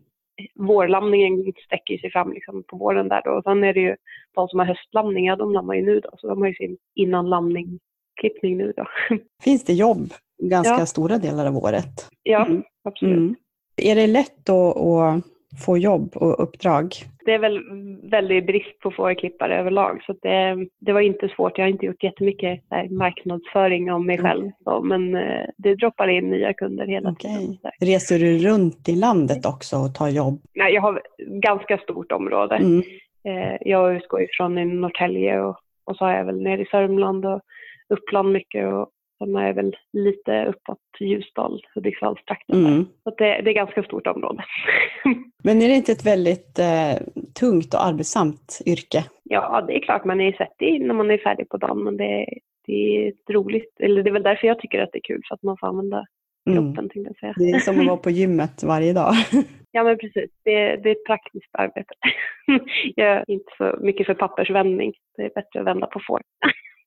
Vårlamningen 0.55 1.53
sträcker 1.65 1.97
sig 1.97 2.11
fram 2.11 2.33
liksom 2.33 2.63
på 2.67 2.77
våren 2.77 3.07
där 3.09 3.21
då. 3.25 3.31
Och 3.31 3.43
sen 3.43 3.63
är 3.63 3.73
det 3.73 3.79
ju 3.79 3.95
de 4.35 4.47
som 4.47 4.59
har 4.59 4.65
höstlamning, 4.65 5.25
ja 5.25 5.35
de 5.35 5.53
lammar 5.53 5.75
ju 5.75 5.81
nu 5.85 5.99
då. 5.99 6.09
Så 6.17 6.27
de 6.27 6.41
har 6.41 6.47
ju 6.47 6.53
sin 6.53 6.77
innan 6.95 7.29
lamning-klippning 7.29 8.57
nu 8.57 8.73
då. 8.77 8.85
Finns 9.43 9.63
det 9.65 9.73
jobb 9.73 10.13
ganska 10.39 10.79
Ja. 10.79 10.85
stora 10.85 11.17
delar 11.17 11.45
av 11.45 11.57
året? 11.57 12.09
ja, 12.23 12.45
Mm. 12.45 12.63
absolut. 12.83 13.17
Mm. 13.17 13.35
Är 13.81 13.95
det 13.95 14.07
lätt 14.07 14.49
att, 14.49 14.77
att 14.77 15.23
få 15.65 15.77
jobb 15.77 16.09
och 16.15 16.43
uppdrag? 16.43 16.89
Det 17.25 17.33
är 17.33 17.39
väl 17.39 17.59
väldigt 18.09 18.45
brist 18.47 18.79
på 18.79 18.91
fårklippare 18.91 19.59
överlag. 19.59 20.03
Så 20.05 20.13
det, 20.21 20.67
det 20.79 20.93
var 20.93 21.01
inte 21.01 21.29
svårt. 21.29 21.57
Jag 21.57 21.65
har 21.65 21.69
inte 21.69 21.85
gjort 21.85 22.03
jättemycket 22.03 22.59
här, 22.69 22.89
marknadsföring 22.89 23.91
om 23.91 24.05
mig 24.05 24.17
själv. 24.17 24.51
Så, 24.63 24.81
men 24.81 25.15
eh, 25.15 25.45
det 25.57 25.75
droppar 25.75 26.07
in 26.07 26.29
nya 26.29 26.53
kunder 26.53 26.85
hela 26.87 27.09
Okej. 27.11 27.37
tiden. 27.37 27.57
Reser 27.81 28.19
du 28.19 28.37
runt 28.37 28.89
i 28.89 28.95
landet 28.95 29.45
också 29.45 29.75
och 29.77 29.95
tar 29.95 30.09
jobb? 30.09 30.41
Nej, 30.55 30.73
jag 30.73 30.81
har 30.81 31.01
ganska 31.17 31.77
stort 31.77 32.11
område. 32.11 32.55
Mm. 32.55 32.83
Eh, 33.23 33.57
jag 33.61 33.95
utgår 33.95 34.21
ifrån 34.21 34.57
i 34.57 34.65
Norrtälje 34.65 35.39
och, 35.41 35.57
och 35.85 35.95
så 35.97 36.05
har 36.05 36.13
jag 36.13 36.25
väl 36.25 36.41
nere 36.41 36.61
i 36.61 36.65
Sörmland 36.65 37.25
och 37.25 37.41
Uppland 37.89 38.31
mycket 38.31 38.73
och 38.73 38.89
sen 39.17 39.35
är 39.35 39.53
väl 39.53 39.75
lite 39.93 40.45
uppåt 40.45 40.79
Ljusdal, 40.99 41.61
Hudiksvallstrakten. 41.75 42.65
Mm. 42.65 42.85
Så 43.03 43.09
det, 43.09 43.41
det 43.41 43.49
är 43.51 43.53
ganska 43.53 43.83
stort 43.83 44.07
område. 44.07 44.43
Men 45.43 45.61
är 45.61 45.67
det 45.67 45.75
inte 45.75 45.91
ett 45.91 46.05
väldigt 46.05 46.59
eh, 46.59 46.95
tungt 47.39 47.73
och 47.73 47.85
arbetsamt 47.85 48.61
yrke? 48.65 49.03
ja, 49.23 49.63
det 49.67 49.75
är 49.75 49.79
klart 49.81 50.05
man 50.05 50.21
är 50.21 50.31
svettig 50.31 50.81
när 50.81 50.93
man 50.93 51.11
är 51.11 51.17
färdig 51.17 51.49
på 51.49 51.57
dagen 51.57 51.83
men 51.83 51.97
det, 51.97 52.25
det 52.65 53.07
är 53.07 53.33
roligt, 53.33 53.75
eller 53.79 54.03
det 54.03 54.09
är 54.09 54.13
väl 54.13 54.23
därför 54.23 54.47
jag 54.47 54.59
tycker 54.59 54.81
att 54.81 54.89
det 54.91 54.97
är 54.97 55.13
kul 55.13 55.21
för 55.27 55.35
att 55.35 55.43
man 55.43 55.57
får 55.59 55.67
använda 55.67 56.05
Mm. 56.47 56.63
kroppen 56.63 56.89
tänkte 56.89 57.13
jag 57.19 57.19
säga. 57.19 57.33
Det 57.37 57.57
är 57.57 57.59
som 57.59 57.79
att 57.79 57.87
vara 57.87 57.97
på 57.97 58.09
gymmet 58.19 58.63
varje 58.63 58.93
dag. 58.93 59.13
Ja 59.71 59.83
men 59.83 59.97
precis, 59.97 60.31
det, 60.43 60.75
det 60.75 60.89
är 60.89 60.91
ett 60.91 61.05
praktiskt 61.05 61.49
arbete. 61.51 61.93
jag 62.95 63.07
är 63.07 63.23
inte 63.27 63.51
så 63.57 63.75
mycket 63.81 64.05
för 64.05 64.13
pappersvändning, 64.13 64.93
det 65.17 65.23
är 65.23 65.29
bättre 65.35 65.59
att 65.59 65.65
vända 65.65 65.87
på 65.87 65.99
får. 66.07 66.21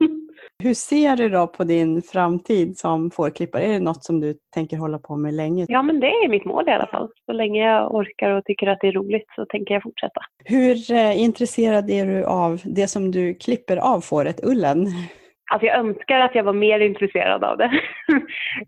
Hur 0.63 0.75
ser 0.75 1.17
du 1.17 1.29
då 1.29 1.47
på 1.47 1.65
din 1.65 2.03
framtid 2.03 2.79
som 2.79 3.11
fårklippare? 3.11 3.63
Är 3.65 3.73
det 3.73 3.81
något 3.81 4.05
som 4.05 4.21
du 4.21 4.35
tänker 4.55 4.77
hålla 4.77 4.99
på 4.99 5.17
med 5.17 5.35
länge? 5.35 5.67
Ja, 5.69 5.83
men 5.83 6.01
det 6.01 6.07
är 6.07 6.29
mitt 6.29 6.45
mål 6.45 6.69
i 6.69 6.73
alla 6.73 6.87
fall. 6.87 7.09
Så 7.27 7.33
länge 7.33 7.65
jag 7.73 7.95
orkar 7.95 8.31
och 8.31 8.45
tycker 8.45 8.67
att 8.67 8.79
det 8.81 8.89
är 8.89 8.93
roligt 8.93 9.27
så 9.37 9.45
tänker 9.47 9.75
jag 9.75 9.83
fortsätta. 9.83 10.21
Hur 10.45 10.93
eh, 10.93 11.21
intresserad 11.23 11.91
är 11.91 12.07
du 12.07 12.25
av 12.25 12.61
det 12.65 12.87
som 12.89 13.11
du 13.11 13.35
klipper 13.35 13.77
av 13.77 14.01
fåret, 14.01 14.41
ullen? 14.45 14.87
Alltså 15.53 15.67
jag 15.67 15.79
önskar 15.79 16.21
att 16.21 16.35
jag 16.35 16.45
var 16.45 16.53
mer 16.53 16.81
intresserad 16.81 17.45
av 17.45 17.59
det. 17.59 17.71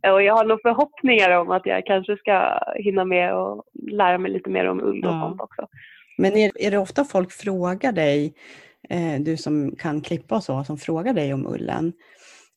och 0.13 0.23
jag 0.23 0.35
har 0.35 0.45
nog 0.45 0.59
förhoppningar 0.63 1.31
om 1.31 1.51
att 1.51 1.67
jag 1.67 1.87
kanske 1.87 2.17
ska 2.17 2.59
hinna 2.77 3.05
med 3.05 3.35
och 3.35 3.65
lära 3.91 4.19
mig 4.19 4.33
lite 4.33 4.51
mer 4.51 4.69
om 4.69 4.81
ull 4.81 5.05
och 5.05 5.11
Ja. 5.13 5.21
sånt 5.29 5.41
också. 5.41 5.67
Men 6.19 6.37
är, 6.37 6.51
är 6.67 6.71
det 6.71 6.79
ofta 6.79 7.05
folk 7.05 7.33
frågar 7.33 7.93
dig, 7.93 8.35
eh, 8.91 9.21
du 9.21 9.37
som 9.37 9.77
kan 9.77 10.01
klippa 10.01 10.35
och 10.37 10.43
så, 10.43 10.65
som 10.65 10.77
frågar 10.77 11.13
dig 11.15 11.35
om 11.35 11.47
ullen? 11.47 11.93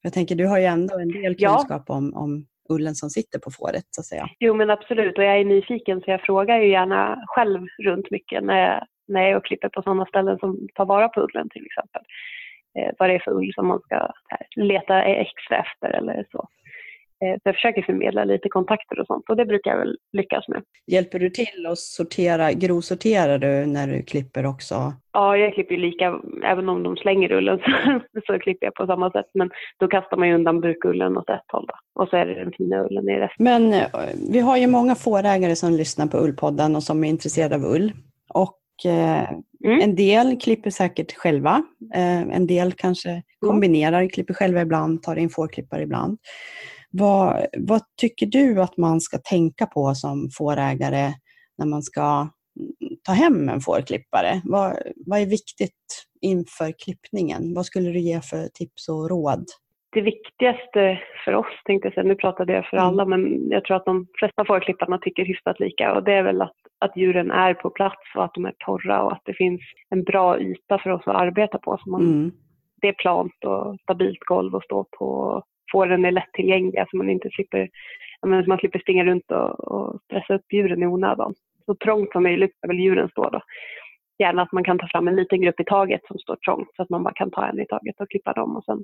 Jag 0.01 0.13
tänker, 0.13 0.36
du 0.36 0.48
har 0.48 0.60
ju 0.60 0.65
ändå 0.65 1.00
en 1.00 1.08
del 1.12 1.36
Ja. 1.38 1.50
kunskap 1.55 1.89
om, 1.89 2.13
om 2.13 2.46
ullen 2.70 2.96
som 2.96 3.10
sitter 3.10 3.39
på 3.39 3.51
fåret, 3.51 3.84
så 3.89 4.01
att 4.01 4.05
säga. 4.05 4.27
Jo 4.39 4.53
men 4.53 4.70
absolut 4.70 5.17
och 5.17 5.24
jag 5.24 5.39
är 5.39 5.46
nyfiken 5.46 6.01
så 6.01 6.12
jag 6.12 6.22
frågar 6.22 6.60
ju 6.60 6.70
gärna 6.72 7.24
själv 7.27 7.67
runt 7.84 8.12
mycket 8.12 8.44
när 8.44 8.60
jag 8.60 8.88
när 9.08 9.22
jag 9.22 9.29
är 9.32 9.38
och 9.38 9.46
klipper 9.46 9.70
på 9.70 9.82
sådana 9.82 10.05
ställen 10.05 10.39
som 10.39 10.67
tar 10.75 10.86
vara 10.86 11.10
på 11.10 11.22
ullen 11.22 11.50
till 11.50 11.65
exempel. 11.65 12.01
Eh, 12.79 12.94
vad 13.00 13.10
det 13.10 13.13
är 13.15 13.20
för 13.20 13.32
ull 13.32 13.51
som 13.53 13.67
man 13.67 13.79
ska 13.79 13.96
här, 14.29 14.48
leta 14.55 15.03
extra 15.03 15.58
efter 15.58 15.89
eller 15.89 16.25
så. 16.32 16.48
Eh, 17.24 17.34
så 17.34 17.41
jag 17.43 17.55
försöker 17.55 17.81
förmedla 17.81 18.24
lite 18.24 18.50
kontakter 18.50 19.00
och 19.00 19.07
sånt 19.07 19.29
och 19.29 19.38
det 19.38 19.45
brukar 19.45 19.72
jag 19.72 19.77
väl 19.77 19.98
lyckas 20.13 20.48
med. 20.48 20.63
Hjälper 20.88 21.19
du 21.19 21.29
till 21.29 21.65
att 21.67 21.77
sortera, 21.77 22.53
grovsorterar 22.53 23.38
du 23.38 23.65
när 23.65 23.88
du 23.88 24.03
klipper 24.03 24.45
också? 24.45 24.93
Ja, 25.13 25.38
jag 25.38 25.53
klipper 25.53 25.75
ju 25.75 25.81
lika, 25.81 26.19
även 26.43 26.69
om 26.69 26.84
de 26.84 26.98
slänger 26.98 27.31
ullen 27.31 27.60
så, 28.13 28.22
så 28.27 28.39
klipper 28.39 28.67
jag 28.67 28.74
på 28.74 28.86
samma 28.88 29.12
sätt. 29.12 29.25
Men 29.34 29.50
då 29.79 29.88
kastar 29.88 30.17
man 30.17 30.27
ju 30.27 30.36
undan 30.36 30.62
burkullen 30.62 31.17
åt 31.17 31.29
ett 31.29 31.45
håll 31.48 31.65
då. 31.67 32.01
Och 32.03 32.10
så 32.10 32.17
är 32.17 32.25
det 32.25 32.34
den 32.34 32.51
fina 32.57 32.86
ullen 32.86 33.10
i 33.10 33.19
resten. 33.19 33.43
Men 33.43 33.74
eh, 33.74 33.88
vi 34.31 34.39
har 34.39 34.57
ju 34.57 34.67
många 34.67 34.95
fårägare 34.95 35.55
som 35.55 35.74
lyssnar 35.74 36.07
på 36.07 36.17
Ullpodden 36.17 36.75
och 36.75 36.84
som 36.84 37.03
är 37.03 37.10
intresserade 37.10 37.55
av 37.55 37.65
ull. 37.65 37.91
Och 38.29 38.60
eh, 38.86 39.31
mm. 39.65 39.81
en 39.81 39.95
del 39.95 40.39
klipper 40.39 40.69
säkert 40.69 41.13
själva. 41.13 41.63
En 42.31 42.48
del 42.48 42.74
kanske 42.74 43.22
kombinerar, 43.39 44.10
klipper 44.10 44.34
själva 44.34 44.62
ibland, 44.62 45.03
tar 45.03 45.15
in 45.15 45.29
fårklippare 45.29 45.81
ibland. 45.81 46.17
Vad, 46.99 47.45
vad 47.57 47.81
tycker 48.01 48.25
du 48.25 48.61
att 48.61 48.77
man 48.77 49.01
ska 49.01 49.17
tänka 49.17 49.65
på 49.65 49.95
som 49.95 50.29
fårägare 50.37 51.13
när 51.57 51.65
man 51.65 51.83
ska 51.83 52.27
ta 53.03 53.11
hem 53.11 53.49
en 53.49 53.61
fårklippare? 53.61 54.41
Vad, 54.43 54.77
vad 55.05 55.19
är 55.19 55.25
viktigt 55.25 56.05
inför 56.21 56.73
klippningen? 56.83 57.53
Vad 57.55 57.65
skulle 57.65 57.89
du 57.89 57.99
ge 57.99 58.21
för 58.21 58.47
tips 58.47 58.89
och 58.89 59.09
råd? 59.09 59.45
Det 59.91 60.01
viktigaste 60.01 60.99
för 61.25 61.35
oss, 61.35 61.61
tänkte 61.65 61.87
jag 61.87 61.93
säga, 61.93 62.07
nu 62.07 62.15
pratade 62.15 62.53
jag 62.53 62.65
för 62.65 62.77
mm. 62.77 62.87
alla, 62.87 63.05
men 63.05 63.49
jag 63.49 63.63
tror 63.65 63.77
att 63.77 63.85
de 63.85 64.07
flesta 64.19 64.45
fårklipparna 64.45 64.97
tycker 64.97 65.25
hyfsat 65.25 65.59
lika 65.59 65.93
och 65.93 66.03
det 66.03 66.13
är 66.13 66.23
väl 66.23 66.41
att, 66.41 66.55
att 66.79 66.97
djuren 66.97 67.31
är 67.31 67.53
på 67.53 67.69
plats 67.69 68.15
och 68.15 68.23
att 68.23 68.33
de 68.33 68.45
är 68.45 68.53
torra 68.65 69.03
och 69.03 69.11
att 69.11 69.21
det 69.25 69.33
finns 69.33 69.61
en 69.89 70.03
bra 70.03 70.39
yta 70.39 70.79
för 70.79 70.89
oss 70.89 71.01
att 71.05 71.15
arbeta 71.15 71.57
på. 71.57 71.77
Så 71.83 71.89
man, 71.89 72.01
mm. 72.01 72.31
Det 72.81 72.87
är 72.87 72.93
plant 72.93 73.43
och 73.45 73.79
stabilt 73.81 74.19
golv 74.19 74.55
att 74.55 74.63
stå 74.63 74.85
på 74.97 75.43
fåren 75.72 76.05
är 76.05 76.12
lättillgängliga 76.12 76.88
så 76.91 76.98
man 76.98 77.10
inte 77.10 77.29
slipper, 77.29 77.69
man 78.48 78.57
slipper 78.57 78.79
springa 78.79 79.05
runt 79.05 79.31
och, 79.31 79.60
och 79.60 80.01
stressa 80.03 80.36
upp 80.36 80.53
djuren 80.53 80.84
i 80.84 80.88
onödan. 80.88 81.34
Så 81.65 81.75
trångt 81.75 82.12
som 82.12 82.24
möjligt 82.24 82.57
ska 82.57 82.67
väl 82.67 82.79
djuren 82.79 83.10
stå 83.10 83.29
då. 83.29 83.41
Gärna 84.19 84.41
att 84.41 84.51
man 84.51 84.63
kan 84.63 84.79
ta 84.79 84.88
fram 84.88 85.07
en 85.07 85.15
liten 85.15 85.41
grupp 85.41 85.60
i 85.60 85.63
taget 85.63 86.01
som 86.07 86.17
står 86.17 86.36
trångt 86.36 86.67
så 86.75 86.81
att 86.81 86.89
man 86.89 87.03
bara 87.03 87.13
kan 87.13 87.31
ta 87.31 87.45
en 87.45 87.60
i 87.60 87.65
taget 87.65 88.01
och 88.01 88.10
klippa 88.10 88.34
dem 88.34 88.55
och 88.55 88.63
sen 88.63 88.84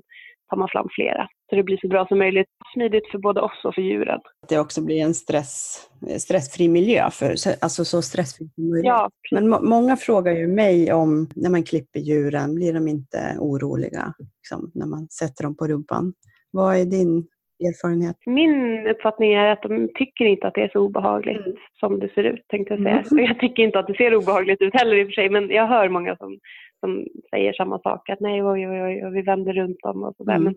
tar 0.50 0.56
man 0.56 0.68
fram 0.68 0.88
flera. 0.90 1.28
Så 1.50 1.56
det 1.56 1.62
blir 1.62 1.76
så 1.76 1.88
bra 1.88 2.06
som 2.06 2.18
möjligt, 2.18 2.48
smidigt 2.74 3.10
för 3.10 3.18
både 3.18 3.40
oss 3.40 3.64
och 3.64 3.74
för 3.74 3.82
djuren. 3.82 4.20
Det 4.48 4.58
också 4.58 4.84
blir 4.84 5.02
en 5.02 5.14
stress, 5.14 5.80
stressfri 6.18 6.68
miljö, 6.68 7.10
för, 7.10 7.34
alltså 7.60 7.84
så 7.84 8.02
stressfri 8.02 8.48
som 8.54 8.70
möjligt. 8.70 8.86
Ja, 8.86 9.10
Men 9.30 9.48
må 9.48 9.60
många 9.60 9.96
frågar 9.96 10.32
ju 10.32 10.48
mig 10.48 10.92
om 10.92 11.28
när 11.34 11.50
man 11.50 11.62
klipper 11.62 12.00
djuren, 12.00 12.54
blir 12.54 12.72
de 12.72 12.88
inte 12.88 13.36
oroliga 13.38 14.14
liksom, 14.18 14.70
när 14.74 14.86
man 14.86 15.08
sätter 15.08 15.44
dem 15.44 15.56
på 15.56 15.66
rumpan? 15.66 16.12
Vad 16.52 16.76
är 16.80 16.84
din 16.84 17.26
erfarenhet? 17.68 18.16
Min 18.26 18.86
uppfattning 18.86 19.32
är 19.32 19.46
att 19.52 19.62
de 19.62 19.88
tycker 19.94 20.24
inte 20.24 20.46
att 20.46 20.54
det 20.54 20.62
är 20.62 20.70
så 20.72 20.80
obehagligt 20.80 21.46
mm. 21.46 21.56
som 21.80 22.00
det 22.00 22.14
ser 22.14 22.24
ut, 22.24 22.48
tänkte 22.48 22.74
jag 22.74 22.82
säga. 22.82 23.04
Mm. 23.10 23.24
Jag 23.24 23.38
tycker 23.40 23.62
inte 23.62 23.78
att 23.78 23.86
det 23.86 23.96
ser 23.96 24.14
obehagligt 24.14 24.62
ut 24.62 24.74
heller 24.74 24.96
i 24.96 25.02
och 25.02 25.06
för 25.06 25.12
sig, 25.12 25.30
men 25.30 25.50
jag 25.50 25.66
hör 25.66 25.88
många 25.88 26.16
som, 26.16 26.38
som 26.80 27.06
säger 27.30 27.52
samma 27.52 27.78
sak, 27.78 28.08
att 28.08 28.20
nej, 28.20 28.44
oj, 28.44 28.68
oj, 28.68 28.82
oj, 28.82 29.10
vi 29.12 29.22
vänder 29.22 29.52
runt 29.52 29.80
dem 29.82 30.02
och 30.02 30.16
sådär. 30.16 30.32
Mm. 30.32 30.44
Men 30.44 30.54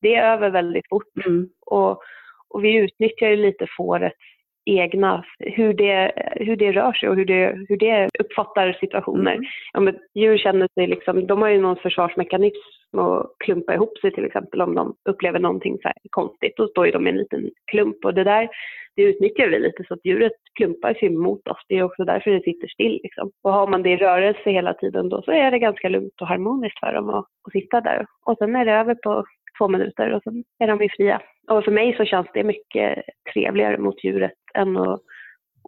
det 0.00 0.14
är 0.14 0.32
över 0.32 0.50
väldigt 0.50 0.88
fort. 0.88 1.26
Mm. 1.26 1.48
Och, 1.66 2.00
och 2.48 2.64
vi 2.64 2.76
utnyttjar 2.76 3.28
ju 3.28 3.36
lite 3.36 3.66
fårets 3.76 4.16
egna, 4.66 5.24
hur 5.38 5.74
det, 5.74 6.12
hur 6.36 6.56
det 6.56 6.72
rör 6.72 6.92
sig 6.92 7.08
och 7.08 7.16
hur 7.16 7.24
det, 7.24 7.66
hur 7.68 7.76
det 7.76 8.08
uppfattar 8.18 8.76
situationer. 8.80 9.32
Mm. 9.32 9.44
Ja, 9.72 9.80
men 9.80 9.98
djur 10.14 10.38
känner 10.38 10.68
sig 10.74 10.86
liksom, 10.86 11.26
de 11.26 11.42
har 11.42 11.48
ju 11.48 11.60
någon 11.60 11.76
försvarsmekanism 11.76 12.98
att 12.98 13.26
klumpa 13.44 13.74
ihop 13.74 13.98
sig 13.98 14.12
till 14.12 14.24
exempel 14.24 14.62
om 14.62 14.74
de 14.74 14.94
upplever 15.08 15.38
någonting 15.38 15.78
så 15.82 15.90
konstigt. 16.10 16.56
Då 16.56 16.68
står 16.68 16.86
ju 16.86 16.92
de 16.92 17.06
i 17.06 17.10
en 17.10 17.16
liten 17.16 17.50
klump 17.70 18.04
och 18.04 18.14
det 18.14 18.24
där 18.24 18.48
det 18.96 19.02
utnyttjar 19.02 19.48
vi 19.48 19.58
lite 19.58 19.84
så 19.88 19.94
att 19.94 20.04
djuret 20.04 20.32
klumpar 20.54 20.94
sig 20.94 21.10
mot 21.10 21.48
oss. 21.48 21.64
Det 21.68 21.78
är 21.78 21.82
också 21.82 22.04
därför 22.04 22.30
det 22.30 22.42
sitter 22.42 22.68
still. 22.68 23.00
Liksom. 23.02 23.30
Och 23.42 23.52
har 23.52 23.66
man 23.66 23.82
det 23.82 23.90
i 23.90 23.96
rörelse 23.96 24.50
hela 24.50 24.74
tiden 24.74 25.08
då 25.08 25.22
så 25.22 25.32
är 25.32 25.50
det 25.50 25.58
ganska 25.58 25.88
lugnt 25.88 26.20
och 26.20 26.26
harmoniskt 26.26 26.80
för 26.80 26.92
dem 26.92 27.10
att, 27.10 27.24
att 27.46 27.52
sitta 27.52 27.80
där. 27.80 28.06
Och 28.26 28.38
sen 28.38 28.56
är 28.56 28.64
det 28.64 28.72
över 28.72 28.94
på 28.94 29.24
två 29.58 29.68
minuter 29.68 30.12
och 30.14 30.22
sen 30.22 30.44
är 30.58 30.66
de 30.66 30.82
ju 30.82 30.88
fria. 30.96 31.20
Och 31.50 31.64
för 31.64 31.70
mig 31.70 31.96
så 31.96 32.04
känns 32.04 32.26
det 32.34 32.44
mycket 32.44 33.02
trevligare 33.32 33.78
mot 33.78 34.04
djuret 34.04 34.32
än 34.56 34.76
att 34.76 35.00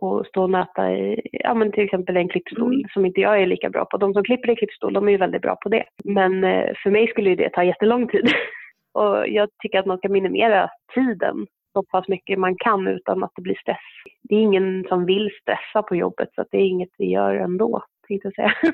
och 0.00 0.26
stå 0.26 0.42
och 0.42 0.50
nöta 0.50 0.92
i 0.92 1.20
ja, 1.32 1.54
men 1.54 1.72
till 1.72 1.84
exempel 1.84 2.16
en 2.16 2.28
klippstol 2.28 2.74
mm. 2.74 2.88
som 2.92 3.06
inte 3.06 3.20
jag 3.20 3.42
är 3.42 3.46
lika 3.46 3.70
bra 3.70 3.84
på. 3.84 3.96
De 3.96 4.14
som 4.14 4.24
klipper 4.24 4.50
i 4.50 4.56
klippstol 4.56 4.92
de 4.92 5.08
är 5.08 5.12
ju 5.12 5.18
väldigt 5.18 5.42
bra 5.42 5.56
på 5.56 5.68
det. 5.68 5.84
Men 6.04 6.44
eh, 6.44 6.72
för 6.82 6.90
mig 6.90 7.08
skulle 7.08 7.34
det 7.34 7.50
ta 7.50 7.64
jättelång 7.64 8.08
tid. 8.08 8.32
och 8.92 9.28
jag 9.28 9.48
tycker 9.62 9.78
att 9.78 9.86
man 9.86 9.98
ska 9.98 10.08
minimera 10.08 10.70
tiden 10.94 11.46
så 11.72 11.82
pass 11.82 12.08
mycket 12.08 12.38
man 12.38 12.56
kan 12.56 12.88
utan 12.88 13.24
att 13.24 13.32
det 13.36 13.42
blir 13.42 13.54
stress. 13.54 13.76
Det 14.22 14.34
är 14.34 14.40
ingen 14.40 14.84
som 14.88 15.06
vill 15.06 15.30
stressa 15.42 15.82
på 15.82 15.96
jobbet 15.96 16.28
så 16.34 16.44
det 16.50 16.58
är 16.58 16.66
inget 16.66 16.94
vi 16.98 17.06
gör 17.06 17.34
ändå, 17.34 17.82
tänkte 18.08 18.26
jag 18.26 18.34
säga. 18.34 18.54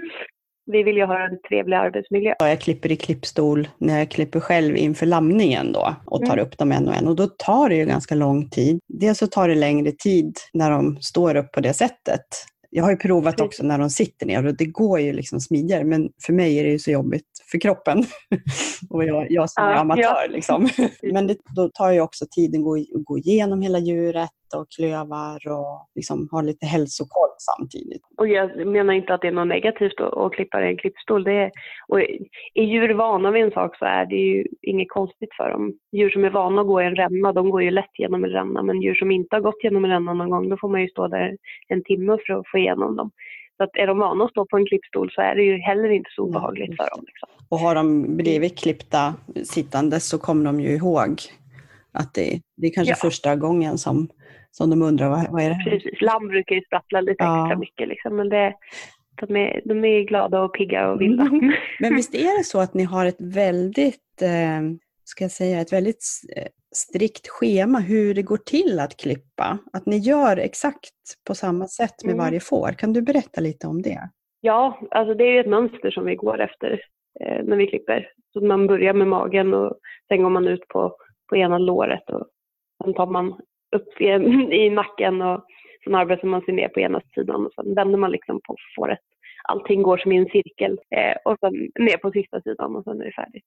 vi 0.66 0.82
vill 0.82 0.96
ju 0.96 1.04
ha 1.04 1.26
en 1.26 1.38
trevlig 1.48 1.76
arbetsmiljö. 1.76 2.34
Jag 2.38 2.60
klipper 2.60 2.92
i 2.92 2.96
klippstol 2.96 3.68
när 3.78 3.98
jag 3.98 4.10
klipper 4.10 4.40
själv 4.40 4.76
inför 4.76 5.06
lamningen 5.06 5.72
då 5.72 5.94
och 6.04 6.26
tar 6.26 6.32
mm. 6.32 6.46
upp 6.46 6.58
dem 6.58 6.72
en 6.72 6.88
och 6.88 6.94
en 6.94 7.08
och 7.08 7.16
då 7.16 7.26
tar 7.26 7.68
det 7.68 7.76
ju 7.76 7.84
ganska 7.84 8.14
lång 8.14 8.48
tid. 8.48 8.80
Dels 8.88 9.18
så 9.18 9.26
tar 9.26 9.48
det 9.48 9.54
längre 9.54 9.92
tid 9.92 10.36
när 10.52 10.70
de 10.70 10.96
står 11.00 11.34
upp 11.34 11.52
på 11.52 11.60
det 11.60 11.74
sättet 11.74 12.24
jag 12.76 12.84
har 12.84 12.90
ju 12.90 12.96
provat 12.96 13.40
också 13.40 13.62
när 13.62 13.78
de 13.78 13.90
sitter 13.90 14.26
ner 14.26 14.46
och 14.46 14.56
det 14.56 14.64
går 14.64 15.00
ju 15.00 15.12
liksom 15.12 15.40
smidigare, 15.40 15.84
men 15.84 16.08
för 16.26 16.32
mig 16.32 16.58
är 16.58 16.64
det 16.64 16.70
ju 16.70 16.78
så 16.78 16.90
jobbigt 16.90 17.26
för 17.50 17.60
kroppen. 17.60 18.04
och 18.90 19.04
jag, 19.04 19.26
jag 19.30 19.50
som 19.50 19.64
är 19.64 19.74
amatör. 19.74 20.02
Ja. 20.02 20.26
Liksom. 20.30 20.68
men 21.12 21.26
det, 21.26 21.36
då 21.56 21.68
tar 21.68 21.90
ju 21.90 22.00
också 22.00 22.24
tiden 22.30 22.60
att 22.60 22.64
gå, 22.64 22.84
gå 23.04 23.18
igenom 23.18 23.62
hela 23.62 23.78
djuret 23.78 24.30
och 24.56 24.66
klövar 24.76 25.52
och 25.52 25.88
liksom 25.94 26.28
ha 26.30 26.40
lite 26.40 26.66
hälsokoll 26.66 27.34
samtidigt. 27.38 28.02
Och 28.16 28.28
jag 28.28 28.66
menar 28.66 28.94
inte 28.94 29.14
att 29.14 29.20
det 29.20 29.28
är 29.28 29.32
något 29.32 29.48
negativt 29.48 30.00
att, 30.00 30.32
klippa 30.32 30.64
i 30.64 30.68
en 30.68 30.76
klippstol. 30.76 31.24
Det 31.24 31.32
är, 31.32 31.50
och 31.88 32.00
är 32.54 32.62
djur 32.62 32.94
vana 32.94 33.30
vid 33.30 33.44
en 33.44 33.50
sak 33.50 33.76
så 33.76 33.84
är 33.84 34.06
det 34.06 34.16
ju 34.16 34.46
inget 34.62 34.90
konstigt 34.90 35.34
för 35.36 35.50
dem. 35.50 35.72
Djur 35.92 36.10
som 36.10 36.24
är 36.24 36.30
vana 36.30 36.60
att 36.60 36.66
gå 36.66 36.82
i 36.82 36.86
en 36.86 36.96
ränna, 36.96 37.32
de 37.32 37.50
går 37.50 37.62
ju 37.62 37.70
lätt 37.70 37.98
genom 37.98 38.24
en 38.24 38.30
ränna. 38.30 38.62
Men 38.62 38.82
djur 38.82 38.94
som 38.94 39.10
inte 39.10 39.36
har 39.36 39.40
gått 39.40 39.64
genom 39.64 39.84
en 39.84 39.90
ränna 39.90 40.14
någon 40.14 40.30
gång, 40.30 40.48
då 40.48 40.56
får 40.60 40.68
man 40.68 40.80
ju 40.80 40.88
stå 40.88 41.08
där 41.08 41.36
en 41.68 41.84
timme 41.84 42.18
för 42.26 42.34
att 42.34 42.48
få 42.50 42.58
igenom 42.58 42.96
dem. 42.96 43.10
Så 43.56 43.64
att 43.64 43.70
är 43.76 43.86
de 43.86 43.98
vana 43.98 44.24
att 44.24 44.30
stå 44.30 44.46
på 44.46 44.56
en 44.56 44.66
klippstol 44.66 45.10
så 45.12 45.20
är 45.20 45.34
det 45.34 45.42
ju 45.42 45.58
heller 45.58 45.90
inte 45.90 46.10
så 46.16 46.22
obehagligt 46.22 46.68
Nej, 46.68 46.76
för 46.76 46.96
dem. 46.96 47.04
Liksom. 47.06 47.28
Och 47.48 47.58
har 47.58 47.74
de 47.74 48.16
blivit 48.16 48.58
klippta 48.58 49.14
sittandes 49.44 50.08
så 50.08 50.18
kommer 50.18 50.44
de 50.44 50.60
ju 50.60 50.68
ihåg 50.68 51.20
att 51.92 52.14
det, 52.14 52.40
det 52.56 52.66
är 52.66 52.74
kanske 52.74 52.92
ja. 52.92 52.96
första 52.96 53.36
gången 53.36 53.78
som 53.78 54.08
som 54.56 54.70
de 54.70 54.82
undrar 54.82 55.08
vad, 55.08 55.30
vad 55.30 55.42
är 55.42 55.48
det 55.48 55.54
här? 55.54 55.70
Precis, 55.70 56.00
lamm 56.00 56.28
brukar 56.28 56.54
ju 56.54 56.62
sprattla 56.62 57.00
lite 57.00 57.24
ja. 57.24 57.44
extra 57.44 57.58
mycket 57.58 57.88
liksom, 57.88 58.16
men 58.16 58.28
det, 58.28 58.54
de, 59.20 59.36
är, 59.36 59.62
de 59.64 59.84
är 59.84 60.02
glada 60.02 60.42
och 60.42 60.54
pigga 60.54 60.90
och 60.90 61.00
vilda. 61.00 61.22
Mm. 61.22 61.52
Men 61.80 61.94
visst 61.94 62.14
är 62.14 62.38
det 62.38 62.44
så 62.44 62.60
att 62.60 62.74
ni 62.74 62.84
har 62.84 63.06
ett 63.06 63.20
väldigt, 63.20 64.22
eh, 64.22 64.60
ska 65.04 65.24
jag 65.24 65.30
säga, 65.30 65.60
ett 65.60 65.72
väldigt 65.72 66.02
strikt 66.74 67.28
schema 67.28 67.78
hur 67.78 68.14
det 68.14 68.22
går 68.22 68.36
till 68.36 68.80
att 68.80 68.96
klippa? 68.96 69.58
Att 69.72 69.86
ni 69.86 69.98
gör 69.98 70.36
exakt 70.36 70.94
på 71.26 71.34
samma 71.34 71.66
sätt 71.66 72.04
med 72.04 72.14
mm. 72.14 72.24
varje 72.24 72.40
får. 72.40 72.72
Kan 72.78 72.92
du 72.92 73.02
berätta 73.02 73.40
lite 73.40 73.66
om 73.66 73.82
det? 73.82 74.08
Ja, 74.40 74.80
alltså 74.90 75.14
det 75.14 75.24
är 75.24 75.40
ett 75.40 75.50
mönster 75.50 75.90
som 75.90 76.04
vi 76.04 76.14
går 76.14 76.40
efter 76.40 76.80
eh, 77.20 77.44
när 77.44 77.56
vi 77.56 77.66
klipper. 77.66 78.08
Så 78.32 78.40
man 78.40 78.66
börjar 78.66 78.92
med 78.92 79.08
magen 79.08 79.54
och 79.54 79.78
sen 80.08 80.22
går 80.22 80.30
man 80.30 80.48
ut 80.48 80.68
på, 80.68 80.96
på 81.28 81.36
ena 81.36 81.58
låret 81.58 82.10
och 82.10 82.26
sen 82.84 82.94
tar 82.94 83.06
man 83.06 83.40
upp 83.74 84.00
i, 84.00 84.06
i 84.64 84.70
nacken 84.70 85.22
och 85.22 85.44
sen 85.84 85.94
arbetar 85.94 86.28
man 86.28 86.40
sig 86.40 86.54
ner 86.54 86.68
på 86.68 86.80
ena 86.80 87.00
sidan 87.14 87.46
och 87.46 87.52
sen 87.52 87.74
vänder 87.74 87.98
man 87.98 88.10
liksom 88.10 88.40
på 88.44 88.56
fåret. 88.76 88.98
Allting 89.48 89.82
går 89.82 89.98
som 89.98 90.12
i 90.12 90.16
en 90.16 90.28
cirkel 90.28 90.78
eh, 90.96 91.16
och 91.24 91.36
sen 91.40 91.52
ner 91.78 91.96
på 91.96 92.10
sista 92.10 92.40
sidan 92.40 92.76
och 92.76 92.84
sen 92.84 93.00
är 93.00 93.04
det 93.04 93.12
färdigt. 93.12 93.44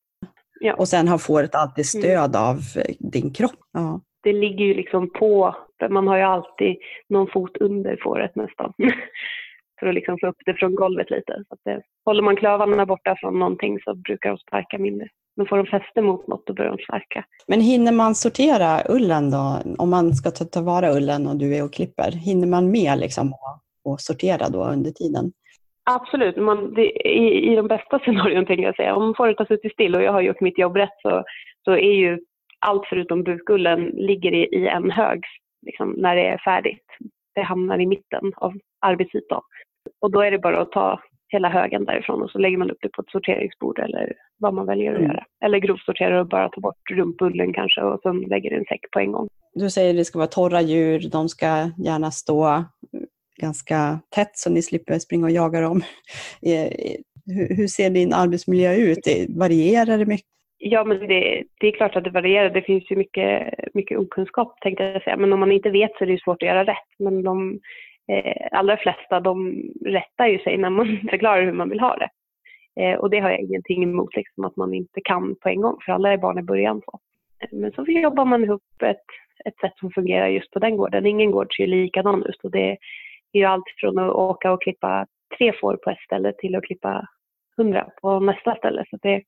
Ja. 0.60 0.74
Och 0.74 0.88
sen 0.88 1.08
har 1.08 1.18
fåret 1.18 1.54
alltid 1.54 1.84
mm. 1.94 2.02
stöd 2.02 2.36
mm. 2.36 2.48
av 2.48 2.56
eh, 2.56 2.94
din 2.98 3.32
kropp? 3.32 3.60
Ja. 3.72 4.00
Det 4.22 4.32
ligger 4.32 4.64
ju 4.64 4.74
liksom 4.74 5.10
på, 5.12 5.56
man 5.90 6.08
har 6.08 6.16
ju 6.16 6.22
alltid 6.22 6.76
någon 7.08 7.26
fot 7.26 7.56
under 7.56 7.98
fåret 8.02 8.36
nästan. 8.36 8.72
för 9.80 9.86
att 9.86 9.94
liksom 9.94 10.18
få 10.20 10.26
upp 10.26 10.36
det 10.46 10.54
från 10.54 10.74
golvet 10.74 11.10
lite. 11.10 11.44
Så 11.48 11.54
att 11.54 11.60
det, 11.64 11.82
håller 12.04 12.22
man 12.22 12.36
klövarna 12.36 12.86
borta 12.86 13.16
från 13.20 13.38
någonting 13.38 13.80
så 13.84 13.94
brukar 13.94 14.28
de 14.28 14.38
sparka 14.38 14.78
mindre. 14.78 15.08
Men 15.38 15.46
får 15.46 15.56
de 15.56 15.66
fäste 15.66 16.02
mot 16.02 16.26
något 16.26 16.46
då 16.46 16.52
börjar 16.52 16.76
de 16.76 16.82
sparka. 16.82 17.24
Men 17.46 17.60
hinner 17.60 17.92
man 17.92 18.14
sortera 18.14 18.82
ullen 18.88 19.30
då? 19.30 19.58
Om 19.78 19.90
man 19.90 20.14
ska 20.14 20.30
ta 20.30 20.44
tillvara 20.44 20.96
ullen 20.96 21.26
och 21.26 21.36
du 21.36 21.56
är 21.56 21.64
och 21.64 21.72
klipper, 21.72 22.10
hinner 22.12 22.46
man 22.46 22.70
med 22.70 22.98
liksom 22.98 23.34
och 23.84 24.00
sortera 24.00 24.48
då 24.48 24.64
under 24.64 24.90
tiden? 24.90 25.32
Absolut. 25.90 26.36
Man, 26.36 26.74
det, 26.74 27.08
i, 27.08 27.52
I 27.52 27.56
de 27.56 27.68
bästa 27.68 27.98
scenarion 27.98 28.46
tänker 28.46 28.64
jag 28.64 28.76
säga. 28.76 28.94
Om 28.94 29.14
fåret 29.14 29.38
har 29.38 29.46
suttit 29.46 29.72
still 29.72 29.94
och 29.94 30.02
jag 30.02 30.12
har 30.12 30.20
gjort 30.20 30.40
mitt 30.40 30.58
jobb 30.58 30.76
rätt 30.76 30.98
så, 31.02 31.24
så 31.64 31.72
är 31.72 31.94
ju 31.94 32.18
allt 32.58 32.86
förutom 32.88 33.22
bukullen 33.22 33.84
ligger 33.84 34.32
i, 34.34 34.44
i 34.44 34.66
en 34.66 34.90
hög 34.90 35.24
liksom, 35.66 35.90
när 35.90 36.16
det 36.16 36.28
är 36.28 36.38
färdigt. 36.38 36.86
Det 37.34 37.42
hamnar 37.42 37.78
i 37.78 37.86
mitten 37.86 38.32
av 38.36 38.52
arbetsytan. 38.80 39.42
Och 40.00 40.10
då 40.10 40.20
är 40.20 40.30
det 40.30 40.38
bara 40.38 40.60
att 40.60 40.72
ta 40.72 41.00
hela 41.28 41.48
högen 41.48 41.84
därifrån 41.84 42.22
och 42.22 42.30
så 42.30 42.38
lägger 42.38 42.56
man 42.56 42.70
upp 42.70 42.78
det 42.80 42.88
på 42.88 43.02
ett 43.02 43.10
sorteringsbord 43.10 43.78
eller 43.78 44.12
vad 44.38 44.54
man 44.54 44.66
väljer 44.66 44.92
att 44.92 44.98
Mm. 44.98 45.10
göra. 45.10 45.24
Eller 45.44 45.58
grovsorterar 45.58 46.20
och 46.20 46.28
bara 46.28 46.48
tar 46.48 46.60
bort 46.60 46.90
rumpullen 46.90 47.52
kanske 47.52 47.80
och 47.82 48.00
sen 48.02 48.20
lägger 48.20 48.52
i 48.52 48.54
en 48.56 48.64
säck 48.64 48.80
på 48.92 48.98
en 49.00 49.12
gång. 49.12 49.28
Du 49.54 49.70
säger 49.70 49.90
att 49.90 49.96
det 49.96 50.04
ska 50.04 50.18
vara 50.18 50.28
torra 50.28 50.60
djur, 50.60 51.08
de 51.12 51.28
ska 51.28 51.46
gärna 51.78 52.10
stå 52.10 52.64
ganska 53.40 54.00
tätt 54.14 54.30
så 54.38 54.50
ni 54.50 54.62
slipper 54.62 54.98
springa 54.98 55.24
och 55.24 55.30
jaga 55.30 55.60
dem. 55.60 55.82
Eh, 56.42 56.72
Hur, 57.56 57.66
ser 57.66 57.90
din 57.90 58.12
arbetsmiljö 58.12 58.74
ut? 58.74 58.98
Varierar 59.28 59.98
det 59.98 60.06
mycket? 60.06 60.26
Ja, 60.58 60.84
men 60.84 60.98
det, 60.98 61.44
det 61.60 61.66
är 61.66 61.72
klart 61.72 61.96
att 61.96 62.04
det 62.04 62.10
varierar. 62.10 62.50
Det 62.50 62.62
finns 62.62 62.90
ju 62.90 62.96
mycket, 62.96 63.54
mycket 63.74 63.98
okunskap 63.98 64.60
tänkte 64.60 64.84
jag 64.84 65.02
säga. 65.02 65.16
Men 65.16 65.32
om 65.32 65.40
man 65.40 65.52
inte 65.52 65.70
vet 65.70 65.90
så 65.98 66.04
är 66.04 66.06
det 66.06 66.12
ju 66.12 66.18
svårt 66.18 66.42
att 66.42 66.48
göra 66.48 66.64
rätt. 66.64 66.88
Men 66.98 67.22
de 67.22 67.60
eh, 68.08 68.48
allra 68.52 68.76
flesta 68.76 69.20
de 69.20 69.62
rättar 69.84 70.26
ju 70.26 70.38
sig 70.38 70.58
när 70.58 70.70
man 70.70 71.00
förklarar 71.10 71.42
hur 71.42 71.52
man 71.52 71.68
vill 71.68 71.80
ha 71.80 71.96
det. 71.96 72.08
Eh, 72.80 72.94
och 72.94 73.10
det 73.10 73.20
har 73.20 73.30
jag 73.30 73.40
ingenting 73.40 73.82
emot, 73.82 74.16
liksom, 74.16 74.44
att 74.44 74.56
man 74.56 74.74
inte 74.74 75.00
kan 75.04 75.36
på 75.42 75.48
en 75.48 75.60
gång. 75.60 75.76
För 75.84 75.92
alla 75.92 76.12
är 76.12 76.18
barn 76.18 76.38
i 76.38 76.42
början. 76.42 76.82
Så. 76.84 76.98
Eh, 77.40 77.48
men 77.52 77.72
så 77.72 77.84
jobbar 77.84 78.24
man 78.24 78.44
ihop 78.44 78.82
ett, 78.82 79.06
ett 79.44 79.58
sätt 79.60 79.72
som 79.80 79.90
fungerar 79.90 80.28
just 80.28 80.50
på 80.50 80.58
den 80.58 80.76
gården. 80.76 81.06
Ingen 81.06 81.30
gård 81.30 81.56
ser 81.56 81.64
ju 81.64 81.70
likadan 81.70 82.22
ut. 82.22 82.40
Och 82.42 82.50
det 82.50 82.70
är 83.32 83.38
ju 83.38 83.44
allt 83.44 83.64
från 83.80 83.98
att 83.98 84.12
åka 84.12 84.52
och 84.52 84.62
klippa 84.62 85.06
tre 85.38 85.52
får 85.60 85.76
på 85.76 85.90
ett 85.90 86.00
ställe 86.00 86.32
till 86.38 86.56
att 86.56 86.64
klippa 86.64 87.08
hundra 87.56 87.88
på 88.02 88.20
nästa 88.20 88.54
ställe. 88.54 88.84
Så 88.90 88.98
det, 89.02 89.22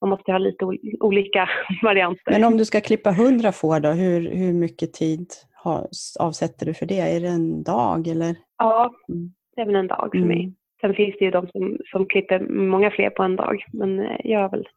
man 0.00 0.10
måste 0.10 0.32
ha 0.32 0.38
lite 0.38 0.64
ol- 0.64 0.96
olika 1.00 1.48
varianter. 1.82 2.32
Men 2.32 2.44
om 2.44 2.56
du 2.56 2.64
ska 2.64 2.80
klippa 2.80 3.10
hundra 3.10 3.52
får 3.52 3.80
då, 3.80 3.88
hur, 3.88 4.30
hur 4.30 4.52
mycket 4.52 4.92
tid 4.92 5.26
har, 5.64 5.86
avsätter 6.20 6.66
du 6.66 6.74
för 6.74 6.86
det? 6.86 6.98
Är 7.00 7.20
det 7.20 7.28
en 7.28 7.62
dag 7.62 8.06
eller? 8.08 8.36
Ja, 8.58 8.90
Mm. 9.08 9.32
det 9.56 9.62
är 9.62 9.66
väl 9.66 9.76
en 9.76 9.86
dag 9.86 10.08
för 10.12 10.18
Mm. 10.18 10.28
mig. 10.28 10.52
Sen 10.80 10.94
finns 10.94 11.14
det 11.18 11.24
ju 11.24 11.30
de 11.30 11.48
som, 11.48 11.78
som 11.90 12.06
klipper 12.06 12.40
många 12.48 12.90
fler 12.90 13.10
på 13.10 13.22
en 13.22 13.36
dag. 13.36 13.64
Men 13.72 14.00
eh, 14.00 14.16
jag 14.24 14.40
har 14.40 14.48
väl, 14.50 14.68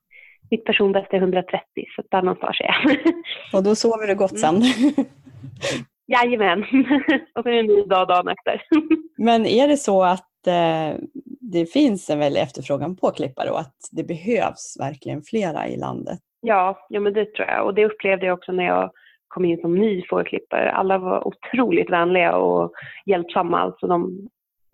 mitt 0.52 0.66
personbästa 0.66 1.16
är 1.18 1.22
130 1.22 1.62
så 1.96 2.04
där 2.12 2.22
någonstans 2.22 2.58
är 2.60 2.66
jag. 2.66 2.98
Och 3.54 3.64
då 3.64 3.76
sover 3.76 4.08
du 4.08 4.16
gott 4.16 4.40
sen. 4.40 4.62
Jajamän! 6.08 6.60
och 7.36 7.44
så 7.44 7.50
är 7.50 7.54
det 7.54 7.60
en 7.60 7.66
ny 7.66 7.82
dag 7.86 8.08
dagen 8.08 8.28
efter. 8.28 8.62
Men 9.18 9.46
är 9.46 9.68
det 9.68 9.78
så 9.78 10.04
att 10.04 10.48
eh, 10.48 10.96
det 11.42 11.66
finns 11.66 12.10
en 12.10 12.20
väldig 12.20 12.42
efterfrågan 12.42 12.96
på 12.96 13.12
klippare 13.12 13.50
och 13.50 13.60
att 13.60 13.76
det 13.92 14.04
behövs 14.04 14.76
verkligen 14.80 15.22
flera 15.22 15.68
i 15.68 15.78
landet? 15.78 16.20
ja, 16.42 16.86
ja, 16.90 17.00
men 17.00 17.14
det 17.14 17.34
tror 17.34 17.48
jag. 17.48 17.66
Och 17.66 17.74
det 17.74 17.86
upplevde 17.86 18.26
jag 18.26 18.34
också 18.38 18.52
när 18.52 18.64
jag 18.66 18.92
kom 19.28 19.46
in 19.46 19.62
som 19.62 19.76
ny 19.76 20.04
fårklippare. 20.10 20.72
Alla 20.72 20.98
var 20.98 21.28
otroligt 21.28 21.90
vänliga 21.90 22.36
och 22.36 22.72
hjälpsamma. 23.06 23.60
Alltså 23.60 23.88
de 23.88 24.28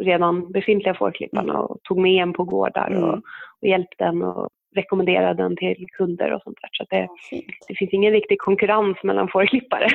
redan 0.03 0.51
befintliga 0.51 0.93
fårklipparna 0.93 1.59
och 1.59 1.77
tog 1.83 1.97
med 1.97 2.21
en 2.23 2.33
på 2.33 2.43
gårdar 2.43 2.87
Mm. 2.87 3.03
och, 3.03 3.13
och 3.61 3.67
hjälpte 3.67 4.03
en 4.05 4.21
och 4.23 4.49
rekommenderade 4.75 5.43
den 5.43 5.55
till 5.57 5.85
kunder 5.97 6.33
och 6.33 6.41
sånt 6.43 6.57
där. 6.61 6.69
Så 6.71 6.85
det, 6.89 7.07
det 7.67 7.75
finns 7.75 7.93
ingen 7.93 8.11
riktig 8.11 8.39
konkurrens 8.39 8.97
mellan 9.03 9.27
fårklippare. 9.27 9.87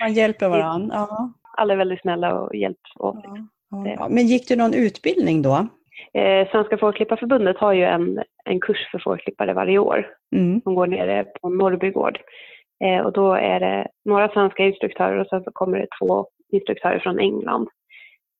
Man 0.00 0.12
hjälper 0.12 0.48
varandra. 0.58 0.94
Ja. 0.96 1.32
Alla 1.56 1.72
är 1.72 1.76
väldigt 1.78 2.00
snälla 2.00 2.34
och 2.40 2.54
hjälps 2.54 2.96
åt. 2.98 3.16
Ja. 3.24 3.36
Ja. 3.96 4.08
Men 4.10 4.26
gick 4.26 4.48
du 4.48 4.56
någon 4.56 4.74
utbildning 4.74 5.42
då? 5.42 5.66
Eh, 6.20 6.48
Svenska 6.50 6.78
Fårklipparförbundet 6.78 7.58
har 7.58 7.72
ju 7.72 7.84
en, 7.84 8.22
en 8.44 8.60
kurs 8.60 8.88
för 8.90 8.98
fårklippare 8.98 9.52
varje 9.54 9.78
år 9.78 10.06
Mm. 10.36 10.60
som 10.60 10.74
går 10.74 10.86
nere 10.86 11.24
på 11.40 11.48
Norrby 11.48 11.90
gård. 11.90 12.16
Eh, 12.16 12.22
och 13.04 13.12
då 13.12 13.32
är 13.32 13.60
det 13.60 13.88
några 14.04 14.28
svenska 14.28 14.64
instruktörer 14.64 15.18
och 15.18 15.26
sen 15.26 15.44
så 15.44 15.50
kommer 15.52 15.78
det 15.78 15.86
två 16.00 16.26
instruktörer 16.52 16.98
från 16.98 17.18
England. 17.18 17.68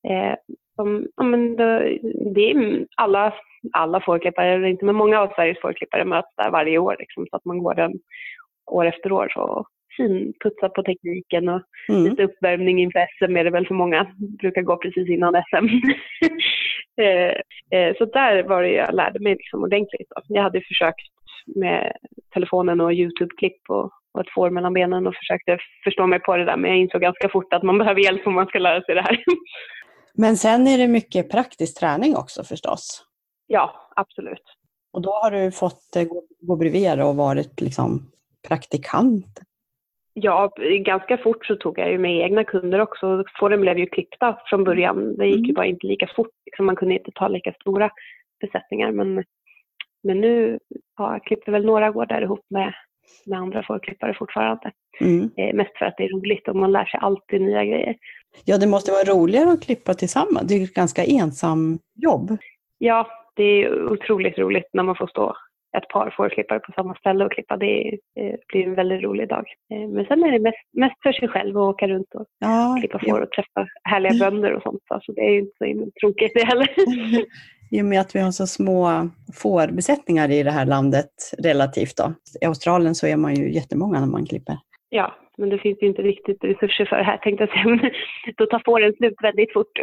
Eh, 0.09 0.35
som, 0.77 1.07
ja, 1.17 1.23
men 1.23 1.57
det, 1.57 1.99
det 2.35 2.51
är 2.51 2.87
alla, 2.97 3.35
alla 3.73 4.01
fårklippare, 4.01 4.53
eller 4.53 4.67
inte 4.67 4.85
men 4.85 4.95
många 4.95 5.21
av 5.21 5.33
Sveriges 5.35 5.61
fårklippare 5.61 6.05
möts 6.05 6.37
där 6.37 6.51
varje 6.51 6.79
år 6.79 6.97
liksom, 6.99 7.27
så 7.31 7.37
att 7.37 7.45
man 7.45 7.59
går 7.59 7.75
den 7.75 7.93
år 8.67 8.87
efter 8.87 9.13
år 9.13 9.29
så 9.35 9.67
finputsar 9.97 10.69
på 10.69 10.83
tekniken 10.83 11.49
och 11.49 11.63
Mm. 11.89 12.05
lite 12.05 12.23
uppvärmning 12.25 12.83
inför 12.83 13.07
SM 13.19 13.37
är 13.37 13.45
det 13.45 13.51
väl 13.51 13.67
för 13.67 13.75
många. 13.75 14.07
Brukar 14.39 14.63
gå 14.63 14.77
precis 14.77 15.09
innan 15.09 15.35
SM. 15.35 15.67
eh, 17.03 17.35
eh, 17.79 17.97
så 17.99 18.05
där 18.05 18.43
var 18.43 18.63
det 18.63 18.73
jag 18.73 18.95
lärde 18.95 19.21
mig 19.21 19.33
liksom 19.33 19.63
ordentligt. 19.63 20.09
Då. 20.09 20.23
Jag 20.29 20.43
hade 20.43 20.61
försökt 20.61 21.07
med 21.47 21.93
telefonen 22.35 22.81
och 22.81 22.93
Youtube-klipp 22.93 23.61
och, 23.69 23.91
och 24.15 24.21
ett 24.21 24.31
får 24.35 24.51
mellan 24.51 24.73
benen 24.73 25.07
och 25.07 25.15
försökte 25.15 25.59
förstå 25.85 26.07
mig 26.07 26.21
på 26.21 26.37
det 26.37 26.45
där 26.45 26.57
men 26.57 26.71
jag 26.71 26.79
insåg 26.81 27.01
ganska 27.01 27.29
fort 27.29 27.53
att 27.53 27.63
man 27.63 27.79
behöver 27.79 28.01
hjälp 28.01 28.27
om 28.27 28.35
man 28.35 28.47
ska 28.47 28.59
lära 28.59 28.83
sig 28.83 28.95
det 28.95 29.03
här. 29.03 29.25
Men 30.15 30.37
sen 30.37 30.67
är 30.67 30.79
det 30.79 30.89
mycket 30.89 31.31
praktisk 31.31 31.81
träning 31.81 32.17
också 32.17 32.45
förstås. 32.45 33.05
ja, 33.47 33.91
absolut. 33.97 34.43
Och 34.93 35.03
då 35.03 35.11
har 35.11 35.31
du 35.31 35.53
fått 35.53 35.97
eh, 35.97 36.05
gå, 36.41 36.57
bredvid 36.57 37.01
och 37.03 37.17
varit 37.17 37.61
liksom 37.61 38.11
praktikant. 38.49 39.41
Ja, 40.15 40.53
ganska 40.85 41.19
fort 41.19 41.47
så 41.47 41.57
tog 41.57 41.79
jag 41.79 41.91
ju 41.91 41.99
med 41.99 42.17
egna 42.21 42.45
kunder 42.45 42.79
också. 42.79 43.25
Fåren 43.41 43.61
blev 43.61 43.79
ju 43.79 43.87
klippta 43.87 44.39
från 44.47 44.65
början. 44.65 45.17
Det 45.17 45.27
gick 45.27 45.37
ju 45.37 45.45
Mm. 45.45 45.55
bara 45.55 45.67
inte 45.67 45.87
lika 45.87 46.07
fort. 46.17 46.31
Liksom 46.47 46.67
man 46.67 46.77
kunde 46.77 46.95
inte 46.95 47.11
ta 47.15 47.29
lika 47.29 47.53
stora 47.53 47.91
besättningar. 48.41 48.93
Men, 48.93 49.25
men 50.03 50.21
nu 50.21 50.59
ja, 50.99 51.13
jag 51.13 51.25
klipper 51.25 51.53
väl 51.53 51.65
några 51.65 51.91
gårdar 51.91 52.23
ihop 52.23 52.45
med, 52.51 52.73
med 53.27 53.39
andra 53.39 53.63
fårklippare 53.63 54.15
fortfarande. 54.15 54.73
Mm. 55.01 55.31
Eh, 55.37 55.55
mest 55.55 55.79
för 55.79 55.85
att 55.87 55.97
det 55.97 56.05
är 56.05 56.09
roligt 56.09 56.49
och 56.49 56.57
man 56.57 56.73
lär 56.73 56.85
sig 56.85 57.01
alltid 57.03 57.41
nya 57.41 57.65
grejer. 57.65 57.97
Ja, 58.45 58.59
det 58.59 58.67
måste 58.67 58.91
vara 58.91 59.05
roligare 59.05 59.53
att 59.53 59.63
klippa 59.63 59.95
tillsammans. 59.95 60.49
Det 60.49 60.55
är 60.55 60.65
ett 60.65 60.75
ganska 60.75 61.05
ensam 61.05 61.79
jobb. 61.95 62.37
Ja, 62.79 63.07
det 63.37 63.43
är 63.43 63.93
otroligt 63.93 64.39
roligt 64.39 64.69
när 64.73 64.83
man 64.83 64.97
får 64.97 65.07
stå 65.07 65.37
ett 65.77 65.89
par 65.89 66.15
fårklippare 66.17 66.61
på 66.61 66.73
samma 66.73 66.95
ställe 66.95 67.25
och 67.25 67.33
klippa. 67.33 67.57
Det 67.57 67.89
eh, 68.21 68.35
blir 68.49 68.67
en 68.67 68.75
väldigt 68.75 69.03
rolig 69.03 69.29
dag. 69.29 69.45
Eh, 69.73 69.89
men 69.89 70.07
sen 70.07 70.25
är 70.25 70.33
det 70.33 70.39
mest, 70.39 70.59
mest 70.73 71.03
för 71.03 71.13
sig 71.13 71.29
själv 71.29 71.59
att 71.59 71.75
åka 71.75 71.89
runt 71.89 72.15
och 72.15 72.27
Ja, 72.39 72.77
klippa 72.81 72.99
får 72.99 73.21
och 73.21 73.31
träffa 73.31 73.69
härliga 73.85 74.15
bönder 74.31 74.53
och 74.53 74.63
sånt. 74.63 74.83
Så 74.89 74.95
alltså, 74.95 75.13
det 75.13 75.21
är 75.21 75.31
ju 75.31 75.39
inte 75.39 75.53
så 75.59 75.91
tråkigt 76.01 76.33
det 76.35 76.45
heller. 76.45 76.69
I 77.73 77.81
och 77.81 77.85
med 77.85 78.01
att 78.01 78.15
vi 78.15 78.21
har 78.21 78.31
så 78.31 78.47
små 78.47 79.09
fårbesättningar 79.35 80.31
i 80.31 80.43
det 80.43 80.51
här 80.51 80.67
landet 80.67 81.11
relativt. 81.39 81.97
Då. 81.97 82.15
I 82.41 82.45
Australien 82.45 82.95
så 82.95 83.07
är 83.07 83.17
man 83.17 83.35
ju 83.35 83.53
jättemånga 83.53 84.01
när 84.01 84.07
man 84.07 84.27
klipper. 84.27 84.59
Ja, 84.89 85.15
men 85.37 85.49
det 85.49 85.59
finns 85.59 85.83
ju 85.83 85.87
inte 85.87 86.03
riktigt 86.03 86.45
resurser 86.45 86.85
för 86.85 86.97
det 86.97 87.05
här 87.05 87.17
tänkte 87.17 87.45
jag 87.45 87.51
säga. 87.51 87.91
Då 88.37 88.47
tar 88.47 88.63
fåren 88.65 88.93
slut 88.93 89.15
väldigt 89.23 89.53
fort. 89.53 89.79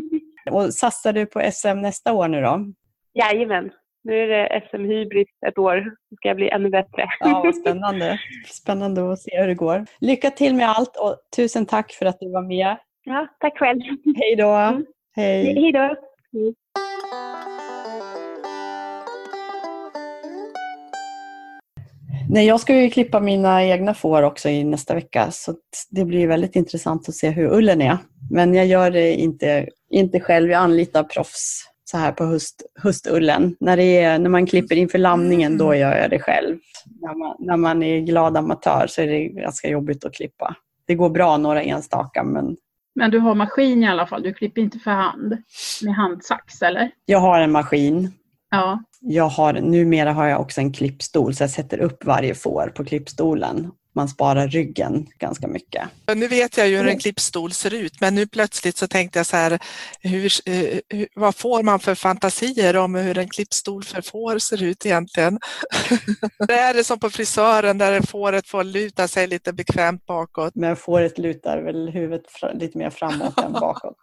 Och 0.50 0.74
satsar 0.74 1.12
du 1.12 1.26
på 1.26 1.40
SM 1.52 1.80
nästa 1.80 2.12
år 2.12 2.28
nu 2.28 2.40
då? 2.40 2.66
Jajamän, 3.14 3.70
nu 4.04 4.22
är 4.22 4.26
det 4.26 4.62
SM 4.70 4.84
Hybris 4.84 5.28
ett 5.46 5.58
år. 5.58 5.76
Då 6.10 6.16
ska 6.16 6.28
jag 6.28 6.36
bli 6.36 6.48
ännu 6.48 6.70
bättre. 6.70 7.08
Ja, 7.20 7.42
vad 7.44 7.56
spännande. 7.56 8.18
Spännande 8.46 9.12
att 9.12 9.18
se 9.18 9.40
hur 9.40 9.46
det 9.46 9.54
går. 9.54 9.86
Lycka 10.00 10.30
till 10.30 10.54
med 10.54 10.68
allt 10.68 10.96
och 10.96 11.16
tusen 11.36 11.66
tack 11.66 11.92
för 11.92 12.06
att 12.06 12.20
du 12.20 12.32
var 12.32 12.42
med. 12.42 12.76
Ja, 13.04 13.26
tack 13.40 13.58
själv. 13.58 13.80
Hej 14.16 14.36
då! 14.36 14.48
Mm. 14.48 14.86
Hej! 15.16 15.54
Hej 15.54 15.72
då. 15.72 15.96
Nej, 22.28 22.46
jag 22.46 22.60
ska 22.60 22.76
ju 22.76 22.90
klippa 22.90 23.20
mina 23.20 23.64
egna 23.64 23.94
får 23.94 24.22
också 24.22 24.48
i 24.48 24.64
nästa 24.64 24.94
vecka 24.94 25.30
så 25.30 25.54
det 25.90 26.04
blir 26.04 26.26
väldigt 26.26 26.56
intressant 26.56 27.08
att 27.08 27.14
se 27.14 27.30
hur 27.30 27.52
ullen 27.52 27.82
är. 27.82 27.98
Men 28.30 28.54
jag 28.54 28.66
gör 28.66 28.90
det 28.90 29.14
inte, 29.14 29.68
inte 29.90 30.20
själv, 30.20 30.50
jag 30.50 30.58
anlitar 30.58 31.04
proffs 31.04 31.64
så 31.84 31.98
här 31.98 32.12
på 32.12 32.24
höst, 32.24 32.62
höstullen. 32.82 33.56
När, 33.60 33.76
det 33.76 33.98
är, 33.98 34.18
när 34.18 34.30
man 34.30 34.46
klipper 34.46 34.76
inför 34.76 34.98
lamningen 34.98 35.58
då 35.58 35.74
gör 35.74 35.96
jag 35.96 36.10
det 36.10 36.18
själv. 36.18 36.58
När 37.00 37.18
man, 37.18 37.36
när 37.38 37.56
man 37.56 37.82
är 37.82 38.00
glad 38.00 38.36
amatör 38.36 38.86
så 38.88 39.02
är 39.02 39.06
det 39.06 39.28
ganska 39.28 39.68
jobbigt 39.68 40.04
att 40.04 40.14
klippa. 40.14 40.56
Det 40.86 40.94
går 40.94 41.10
bra 41.10 41.36
några 41.36 41.62
enstaka 41.62 42.24
men 42.24 42.56
Men 42.94 43.10
du 43.10 43.18
har 43.18 43.34
maskin 43.34 43.82
i 43.82 43.88
alla 43.88 44.06
fall, 44.06 44.22
du 44.22 44.34
klipper 44.34 44.60
inte 44.60 44.78
för 44.78 44.90
hand 44.90 45.36
med 45.84 45.94
handsax 45.94 46.62
eller? 46.62 46.90
jag 47.04 47.18
har 47.18 47.40
en 47.40 47.52
maskin. 47.52 48.12
Ja, 48.50 48.82
Jag 49.06 49.28
har, 49.28 49.52
numera 49.52 50.12
har 50.12 50.26
jag 50.26 50.40
också 50.40 50.60
en 50.60 50.72
klippstol 50.72 51.34
så 51.34 51.42
jag 51.42 51.50
sätter 51.50 51.78
upp 51.78 52.04
varje 52.04 52.34
får 52.34 52.72
på 52.76 52.84
klippstolen. 52.84 53.70
Man 53.96 54.08
sparar 54.08 54.48
ryggen 54.48 55.06
ganska 55.18 55.48
mycket. 55.48 55.82
Nu 56.14 56.28
vet 56.28 56.56
jag 56.56 56.68
ju 56.68 56.76
hur 56.76 56.88
en 56.88 56.98
klippstol 56.98 57.52
ser 57.52 57.74
ut, 57.74 58.00
men 58.00 58.14
nu 58.14 58.26
plötsligt 58.26 58.76
så 58.76 58.88
tänkte 58.88 59.18
jag 59.18 59.26
så 59.26 59.36
här, 59.36 59.58
hur, 60.00 60.32
eh, 60.46 60.78
hur, 60.88 61.08
vad 61.14 61.34
får 61.34 61.62
man 61.62 61.80
för 61.80 61.94
fantasier 61.94 62.76
om 62.76 62.94
hur 62.94 63.18
en 63.18 63.28
klippstol 63.28 63.84
för 63.84 64.02
får 64.02 64.38
ser 64.38 64.62
ut 64.62 64.86
egentligen? 64.86 65.38
det 66.48 66.54
är 66.54 66.74
det 66.74 66.84
som 66.84 66.98
på 66.98 67.10
frisören 67.10 67.78
där 67.78 68.00
fåret 68.00 68.48
får 68.48 68.64
luta 68.64 69.08
sig 69.08 69.26
lite 69.26 69.52
bekvämt 69.52 70.06
bakåt. 70.06 70.54
Men 70.54 70.76
fåret 70.76 71.18
lutar 71.18 71.62
väl 71.62 71.88
huvudet 71.88 72.26
lite 72.54 72.78
mer 72.78 72.90
framåt 72.90 73.40
än 73.40 73.52
bakåt. 73.52 73.96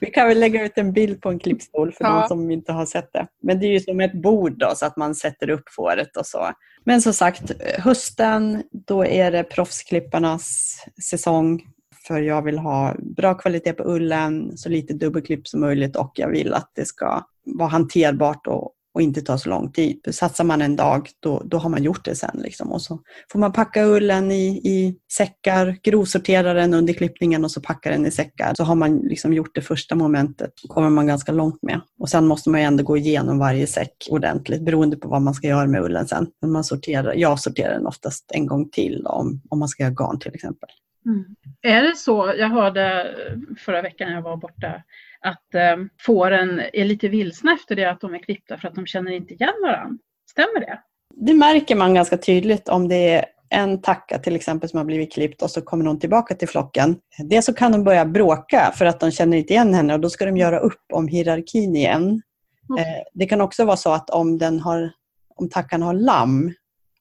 Vi 0.00 0.10
kan 0.10 0.28
väl 0.28 0.40
lägga 0.40 0.64
ut 0.64 0.72
en 0.78 0.92
bild 0.92 1.20
på 1.20 1.28
en 1.28 1.38
klippstol 1.38 1.92
för 1.92 2.04
Ja. 2.04 2.20
de 2.20 2.28
som 2.28 2.50
inte 2.50 2.72
har 2.72 2.86
sett 2.86 3.12
det. 3.12 3.26
Men 3.42 3.60
det 3.60 3.66
är 3.66 3.70
ju 3.70 3.80
som 3.80 4.00
ett 4.00 4.22
bord 4.22 4.58
då 4.58 4.72
så 4.76 4.86
att 4.86 4.96
man 4.96 5.14
sätter 5.14 5.50
upp 5.50 5.64
fåret 5.76 6.16
och 6.16 6.26
så. 6.26 6.50
Men 6.84 7.02
som 7.02 7.12
sagt, 7.12 7.52
hösten 7.78 8.62
då 8.86 9.06
är 9.06 9.30
det 9.30 9.44
proffsklipparnas 9.44 10.76
säsong. 11.10 11.62
För 12.06 12.20
jag 12.20 12.42
vill 12.42 12.58
ha 12.58 12.94
bra 13.16 13.34
kvalitet 13.34 13.72
på 13.72 13.84
ullen, 13.84 14.56
så 14.56 14.68
lite 14.68 14.94
dubbelklipp 14.94 15.48
som 15.48 15.60
möjligt 15.60 15.96
och 15.96 16.12
jag 16.14 16.28
vill 16.28 16.54
att 16.54 16.70
det 16.74 16.84
ska 16.84 17.22
vara 17.44 17.68
hanterbart 17.68 18.46
och, 18.46 18.72
och 18.94 19.02
inte 19.02 19.22
ta 19.22 19.38
så 19.38 19.48
lång 19.48 19.72
tid. 19.72 20.00
Satsar 20.10 20.44
man 20.44 20.62
en 20.62 20.76
dag, 20.76 21.08
då, 21.20 21.42
då 21.44 21.58
har 21.58 21.70
man 21.70 21.82
gjort 21.82 22.04
det 22.04 22.14
sen. 22.14 22.40
Liksom. 22.42 22.72
Och 22.72 22.82
så 22.82 23.00
får 23.32 23.38
man 23.38 23.52
packa 23.52 23.84
ullen 23.84 24.30
i, 24.30 24.46
i 24.48 24.96
säckar, 25.12 25.76
grovsortera 25.82 26.52
den 26.54 26.74
under 26.74 26.92
klippningen 26.92 27.44
och 27.44 27.50
så 27.50 27.60
packa 27.60 27.90
den 27.90 28.06
i 28.06 28.10
säckar. 28.10 28.54
Så 28.54 28.64
har 28.64 28.74
man 28.74 28.98
liksom 28.98 29.32
gjort 29.32 29.54
det 29.54 29.60
första 29.60 29.94
momentet, 29.94 30.52
kommer 30.68 30.90
man 30.90 31.06
ganska 31.06 31.32
långt 31.32 31.62
med. 31.62 31.80
Och 31.98 32.08
sen 32.08 32.26
måste 32.26 32.50
man 32.50 32.60
ju 32.60 32.66
ändå 32.66 32.84
gå 32.84 32.96
igenom 32.96 33.38
varje 33.38 33.66
säck 33.66 34.08
ordentligt, 34.10 34.64
beroende 34.64 34.96
på 34.96 35.08
vad 35.08 35.22
man 35.22 35.34
ska 35.34 35.46
göra 35.46 35.66
med 35.66 35.82
ullen 35.82 36.08
sen. 36.08 36.26
Men 36.40 36.52
man 36.52 36.64
sorterar, 36.64 37.14
jag 37.14 37.40
sorterar 37.40 37.72
den 37.72 37.86
oftast 37.86 38.32
en 38.34 38.46
gång 38.46 38.70
till 38.70 39.06
om, 39.06 39.42
om 39.50 39.58
man 39.58 39.68
ska 39.68 39.82
göra 39.82 39.94
garn 39.94 40.18
till 40.18 40.34
exempel. 40.34 40.68
Mm. 41.06 41.24
Är 41.62 41.82
det 41.82 41.96
så, 41.96 42.34
jag 42.38 42.48
hörde 42.48 43.14
förra 43.58 43.82
veckan 43.82 44.08
när 44.08 44.14
jag 44.14 44.22
var 44.22 44.36
borta, 44.36 44.82
att 45.22 45.54
eh, 45.54 45.76
fåren 46.00 46.62
är 46.72 46.84
lite 46.84 47.08
vilsna 47.08 47.52
efter 47.52 47.76
det 47.76 47.90
att 47.90 48.00
de 48.00 48.14
är 48.14 48.18
klippta 48.18 48.58
för 48.58 48.68
att 48.68 48.74
de 48.74 48.86
känner 48.86 49.12
inte 49.12 49.34
igen 49.34 49.54
varandra. 49.62 49.98
Stämmer 50.30 50.60
det? 50.60 50.78
Det 51.14 51.34
märker 51.34 51.76
man 51.76 51.94
ganska 51.94 52.16
tydligt 52.16 52.68
om 52.68 52.88
det 52.88 53.08
är 53.08 53.24
en 53.50 53.82
tacka 53.82 54.18
till 54.18 54.36
exempel 54.36 54.68
som 54.68 54.76
har 54.76 54.84
blivit 54.84 55.12
klippt 55.12 55.42
och 55.42 55.50
så 55.50 55.62
kommer 55.62 55.84
någon 55.84 56.00
tillbaka 56.00 56.34
till 56.34 56.48
flocken. 56.48 56.96
Dels 57.18 57.46
så 57.46 57.54
kan 57.54 57.72
de 57.72 57.84
börja 57.84 58.04
bråka 58.04 58.72
för 58.74 58.84
att 58.84 59.00
de 59.00 59.10
känner 59.10 59.36
inte 59.36 59.52
igen 59.52 59.74
henne 59.74 59.94
och 59.94 60.00
då 60.00 60.10
ska 60.10 60.24
de 60.24 60.36
göra 60.36 60.58
upp 60.58 60.82
om 60.92 61.08
hierarkin 61.08 61.76
igen. 61.76 62.22
Okay. 62.68 62.84
Eh, 62.84 63.02
det 63.14 63.26
kan 63.26 63.40
också 63.40 63.64
vara 63.64 63.76
så 63.76 63.92
att 63.92 64.10
om, 64.10 64.38
den 64.38 64.60
har, 64.60 64.92
om 65.36 65.48
tackan 65.48 65.82
har 65.82 65.94
lamm 65.94 66.52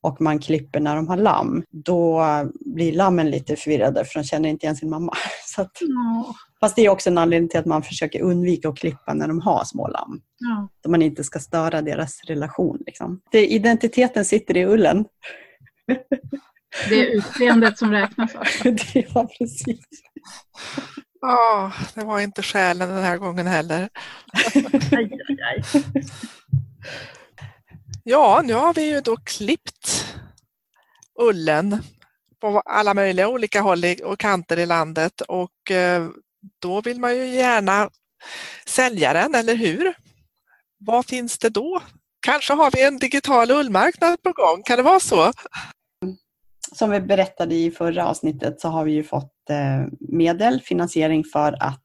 och 0.01 0.21
man 0.21 0.39
klipper 0.39 0.79
när 0.79 0.95
de 0.95 1.07
har 1.07 1.17
lamm, 1.17 1.63
då 1.71 2.23
blir 2.59 2.93
lammen 2.93 3.29
lite 3.29 3.55
förvirrade 3.55 4.05
för 4.05 4.19
de 4.19 4.23
känner 4.23 4.49
inte 4.49 4.65
igen 4.65 4.75
sin 4.75 4.89
mamma. 4.89 5.13
Så 5.45 5.61
att, 5.61 5.81
mm. 5.81 6.23
Fast 6.59 6.75
det 6.75 6.85
är 6.85 6.89
också 6.89 7.09
en 7.09 7.17
anledning 7.17 7.49
till 7.49 7.59
att 7.59 7.65
man 7.65 7.83
försöker 7.83 8.21
undvika 8.21 8.69
att 8.69 8.77
klippa 8.77 9.13
när 9.13 9.27
de 9.27 9.41
har 9.41 9.63
små 9.63 9.87
lamm. 9.87 10.21
Ja. 10.37 10.69
Så 10.83 10.91
man 10.91 11.01
inte 11.01 11.23
ska 11.23 11.39
störa 11.39 11.81
deras 11.81 12.21
relation. 12.23 12.77
Liksom. 12.85 13.21
Det, 13.31 13.47
identiteten 13.47 14.25
sitter 14.25 14.57
i 14.57 14.65
ullen. 14.65 15.05
Det 16.89 16.95
är 16.95 17.17
utseendet 17.17 17.77
som 17.77 17.91
räknas 17.91 18.35
alltså? 18.35 18.69
ja, 18.93 19.27
precis. 19.37 19.79
Ja, 21.21 21.65
oh, 21.65 21.83
det 21.95 22.05
var 22.05 22.19
inte 22.19 22.41
själen 22.41 22.89
den 22.89 23.03
här 23.03 23.17
gången 23.17 23.47
heller. 23.47 23.89
aj, 24.91 25.19
aj, 25.29 25.37
aj. 25.41 25.63
Ja, 28.03 28.41
nu 28.45 28.53
har 28.53 28.73
vi 28.73 28.89
ju 28.89 29.01
då 29.01 29.17
klippt 29.17 30.15
ullen 31.19 31.83
på 32.39 32.61
alla 32.65 32.93
möjliga 32.93 33.27
olika 33.27 33.61
håll 33.61 33.83
och 34.03 34.19
kanter 34.19 34.59
i 34.59 34.65
landet 34.65 35.21
och 35.21 35.71
eh, 35.71 36.07
då 36.59 36.81
vill 36.81 36.99
man 36.99 37.15
ju 37.15 37.25
gärna 37.25 37.89
sälja 38.65 39.13
den, 39.13 39.35
eller 39.35 39.55
hur? 39.55 39.93
Vad 40.77 41.05
finns 41.05 41.37
det 41.37 41.49
då? 41.49 41.81
Kanske 42.19 42.53
har 42.53 42.71
vi 42.71 42.83
en 42.83 42.97
digital 42.97 43.51
ullmarknad 43.51 44.21
på 44.23 44.31
gång, 44.31 44.63
kan 44.63 44.77
det 44.77 44.83
vara 44.83 44.99
så? 44.99 45.33
Som 46.71 46.89
vi 46.89 46.99
berättade 46.99 47.55
i 47.55 47.71
förra 47.71 48.07
avsnittet 48.07 48.61
så 48.61 48.67
har 48.67 48.85
vi 48.85 48.91
ju 48.91 49.03
fått 49.03 49.49
eh, 49.49 49.87
medel, 49.99 50.61
finansiering 50.61 51.23
för 51.23 51.63
att 51.63 51.83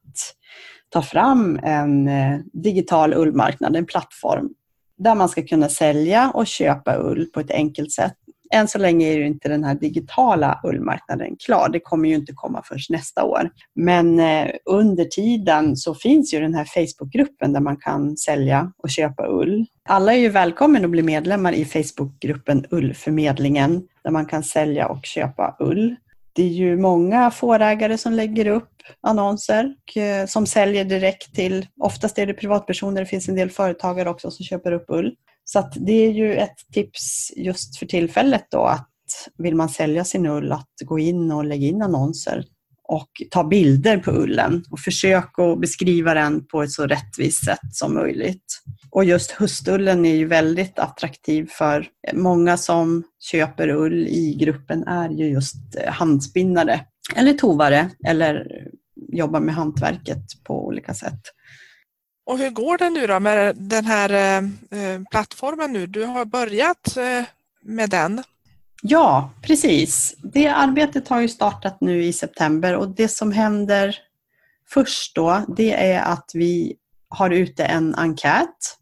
ta 0.89 1.01
fram 1.01 1.59
en 1.63 2.07
eh, 2.07 2.39
digital 2.53 3.13
ullmarknad, 3.13 3.75
en 3.75 3.85
plattform 3.85 4.49
där 4.97 5.15
man 5.15 5.29
ska 5.29 5.43
kunna 5.43 5.69
sälja 5.69 6.31
och 6.33 6.47
köpa 6.47 6.97
ull 6.97 7.25
på 7.33 7.39
ett 7.39 7.51
enkelt 7.51 7.91
sätt. 7.91 8.13
Än 8.53 8.67
så 8.67 8.77
länge 8.77 9.07
är 9.07 9.17
ju 9.17 9.27
inte 9.27 9.49
den 9.49 9.63
här 9.63 9.75
digitala 9.75 10.59
ullmarknaden 10.63 11.35
klar. 11.45 11.69
Det 11.69 11.79
kommer 11.79 12.09
ju 12.09 12.15
inte 12.15 12.33
komma 12.35 12.63
förrän 12.63 12.79
nästa 12.89 13.23
år. 13.23 13.49
Men 13.75 14.19
eh, 14.19 14.47
under 14.65 15.05
tiden 15.05 15.77
så 15.77 15.95
finns 15.95 16.33
ju 16.33 16.39
den 16.39 16.53
här 16.53 16.65
Facebookgruppen 16.65 17.53
där 17.53 17.59
man 17.59 17.77
kan 17.77 18.17
sälja 18.17 18.71
och 18.77 18.89
köpa 18.89 19.27
ull. 19.27 19.65
Alla 19.89 20.13
är 20.13 20.17
ju 20.17 20.29
välkomna 20.29 20.79
att 20.79 20.89
bli 20.89 21.01
medlemmar 21.01 21.53
i 21.53 21.65
Facebookgruppen 21.65 22.65
Ullförmedlingen 22.71 23.87
där 24.03 24.11
man 24.11 24.25
kan 24.25 24.43
sälja 24.43 24.87
och 24.87 25.05
köpa 25.05 25.55
ull. 25.59 25.95
Det 26.33 26.43
är 26.43 26.47
ju 26.47 26.77
många 26.77 27.31
fårägare 27.31 27.97
som 27.97 28.13
lägger 28.13 28.47
upp 28.47 28.76
annonser 29.01 29.73
eh, 29.95 30.27
som 30.27 30.45
säljer 30.45 30.85
direkt 30.85 31.35
till, 31.35 31.67
oftast 31.81 32.19
är 32.19 32.25
det 32.25 32.33
privatpersoner, 32.33 33.01
det 33.01 33.07
finns 33.07 33.29
en 33.29 33.35
del 33.35 33.49
företagare 33.49 34.09
också 34.09 34.31
som 34.31 34.45
köper 34.45 34.71
upp 34.71 34.85
ull. 34.87 35.15
Så 35.43 35.69
det 35.75 36.05
är 36.05 36.11
ju 36.11 36.35
ett 36.35 36.57
tips 36.73 37.31
just 37.35 37.77
för 37.77 37.85
tillfället 37.85 38.47
då 38.51 38.63
att 38.63 38.89
vill 39.37 39.55
man 39.55 39.69
sälja 39.69 40.03
sin 40.03 40.25
ull 40.25 40.51
att 40.51 40.73
gå 40.85 40.99
in 40.99 41.31
och 41.31 41.45
lägga 41.45 41.67
in 41.67 41.81
annonser 41.81 42.45
och 42.87 43.09
ta 43.31 43.43
bilder 43.43 43.97
på 43.97 44.11
ullen 44.11 44.63
och 44.71 44.79
försök 44.79 45.39
att 45.39 45.61
beskriva 45.61 46.13
den 46.13 46.45
på 46.45 46.63
ett 46.63 46.71
så 46.71 46.85
rättvist 46.85 47.45
sätt 47.45 47.59
som 47.71 47.93
möjligt. 47.93 48.61
Och 48.91 49.05
just 49.05 49.31
höstullen 49.31 50.05
är 50.05 50.15
ju 50.15 50.27
väldigt 50.27 50.79
attraktiv 50.79 51.49
för 51.51 51.87
många 52.13 52.57
som 52.57 53.03
köper 53.31 53.69
ull 53.69 54.07
i 54.07 54.37
gruppen 54.39 54.83
är 54.83 55.09
ju 55.09 55.29
just 55.29 55.55
eh, 55.77 55.91
handspinnare 55.91 56.79
eller 57.15 57.33
tovare 57.33 57.89
eller 58.07 58.47
jobbar 59.11 59.39
med 59.39 59.55
hantverket 59.55 60.43
på 60.43 60.65
olika 60.65 60.93
sätt. 60.93 61.21
Och 62.25 62.37
hur 62.37 62.49
går 62.49 62.77
det 62.77 62.89
nu 62.89 63.07
då 63.07 63.19
med 63.19 63.55
den 63.55 63.85
här 63.85 64.39
eh, 64.71 65.01
plattformen 65.11 65.73
nu? 65.73 65.87
Du 65.87 66.03
har 66.03 66.25
börjat 66.25 66.97
eh, 66.97 67.23
med 67.61 67.89
den. 67.89 68.23
Ja, 68.81 69.33
precis. 69.41 70.15
Det 70.17 70.47
arbetet 70.47 71.07
har 71.07 71.21
ju 71.21 71.27
startat 71.27 71.81
nu 71.81 72.03
i 72.03 72.13
september 72.13 72.75
och 72.75 72.89
det 72.89 73.07
som 73.07 73.31
händer 73.31 73.97
först 74.69 75.15
då, 75.15 75.45
det 75.57 75.73
är 75.73 76.01
att 76.01 76.31
vi 76.33 76.75
har 77.09 77.29
ute 77.29 77.65
en 77.65 77.95
enkät 77.95 78.77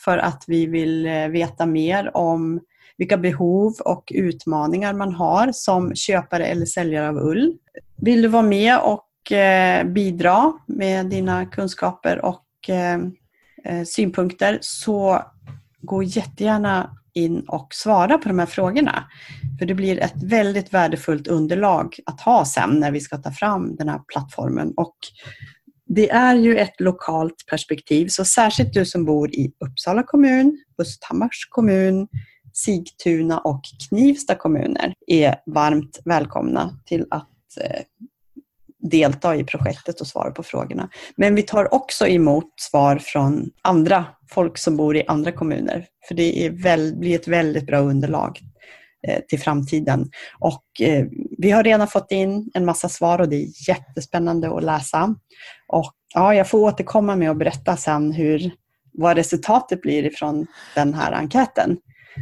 för 0.00 0.18
att 0.18 0.44
vi 0.46 0.66
vill 0.66 1.06
eh, 1.06 1.28
veta 1.28 1.66
mer 1.66 2.16
om 2.16 2.60
vilka 2.98 3.16
behov 3.16 3.74
och 3.84 4.12
utmaningar 4.14 4.92
man 4.92 5.14
har 5.14 5.52
som 5.52 5.94
köpare 5.94 6.46
eller 6.46 6.66
säljare 6.66 7.08
av 7.08 7.16
ull. 7.16 7.56
Vill 7.96 8.22
du 8.22 8.28
vara 8.28 8.42
med 8.42 8.78
och 8.78 9.32
eh, 9.32 9.84
bidra 9.84 10.52
med 10.66 11.06
dina 11.06 11.46
kunskaper 11.46 12.24
och 12.24 12.44
eh, 12.68 12.98
eh, 13.64 13.84
synpunkter 13.84 14.58
så 14.60 15.22
gå 15.80 16.02
jättegärna 16.02 16.96
in 17.14 17.44
och 17.48 17.68
svara 17.74 18.18
på 18.18 18.28
de 18.28 18.38
här 18.38 18.46
frågorna. 18.46 19.04
För 19.58 19.66
det 19.66 19.74
blir 19.74 19.98
ett 19.98 20.22
väldigt 20.22 20.74
värdefullt 20.74 21.26
underlag 21.26 21.96
att 22.06 22.20
ha 22.20 22.44
sen 22.44 22.70
när 22.80 22.90
vi 22.90 23.00
ska 23.00 23.18
ta 23.18 23.30
fram 23.30 23.76
den 23.76 23.88
här 23.88 24.00
plattformen. 24.08 24.72
Och 24.76 24.96
det 25.86 26.10
är 26.10 26.34
ju 26.34 26.56
ett 26.56 26.80
lokalt 26.80 27.46
perspektiv, 27.50 28.08
så 28.08 28.24
särskilt 28.24 28.72
du 28.72 28.84
som 28.86 29.04
bor 29.04 29.34
i 29.34 29.52
Uppsala 29.66 30.02
kommun, 30.02 30.58
Östhammars 30.78 31.48
kommun, 31.50 32.08
Sigtuna 32.56 33.38
och 33.38 33.60
Knivsta 33.88 34.34
kommuner 34.34 34.94
är 35.06 35.36
varmt 35.46 36.00
välkomna 36.04 36.78
till 36.86 37.06
att 37.10 37.28
eh, 37.60 37.80
delta 38.90 39.36
i 39.36 39.44
projektet 39.44 40.00
och 40.00 40.06
svara 40.06 40.30
på 40.30 40.42
frågorna. 40.42 40.88
Men 41.16 41.34
vi 41.34 41.42
tar 41.42 41.74
också 41.74 42.06
emot 42.06 42.60
svar 42.60 42.98
från 42.98 43.50
andra 43.62 44.04
folk 44.30 44.58
som 44.58 44.76
bor 44.76 44.96
i 44.96 45.04
andra 45.06 45.32
kommuner. 45.32 45.86
För 46.08 46.14
det 46.14 46.46
är 46.46 46.50
väl, 46.50 46.96
blir 46.96 47.14
ett 47.14 47.28
väldigt 47.28 47.66
bra 47.66 47.78
underlag 47.78 48.40
eh, 49.08 49.20
till 49.28 49.40
framtiden. 49.40 50.10
Och 50.38 50.64
eh, 50.80 51.06
vi 51.38 51.50
har 51.50 51.62
redan 51.62 51.88
fått 51.88 52.12
in 52.12 52.50
en 52.54 52.64
massa 52.64 52.88
svar 52.88 53.18
och 53.18 53.28
det 53.28 53.36
är 53.36 53.68
jättespännande 53.68 54.56
att 54.56 54.64
läsa. 54.64 55.14
Och 55.68 55.92
ja, 56.14 56.34
jag 56.34 56.48
får 56.48 56.58
återkomma 56.58 57.16
med 57.16 57.30
att 57.30 57.38
berätta 57.38 57.76
sen 57.76 58.12
hur, 58.12 58.50
vad 58.92 59.16
resultatet 59.16 59.82
blir 59.82 60.04
ifrån 60.04 60.46
den 60.74 60.94
här 60.94 61.12
enkäten. 61.12 61.76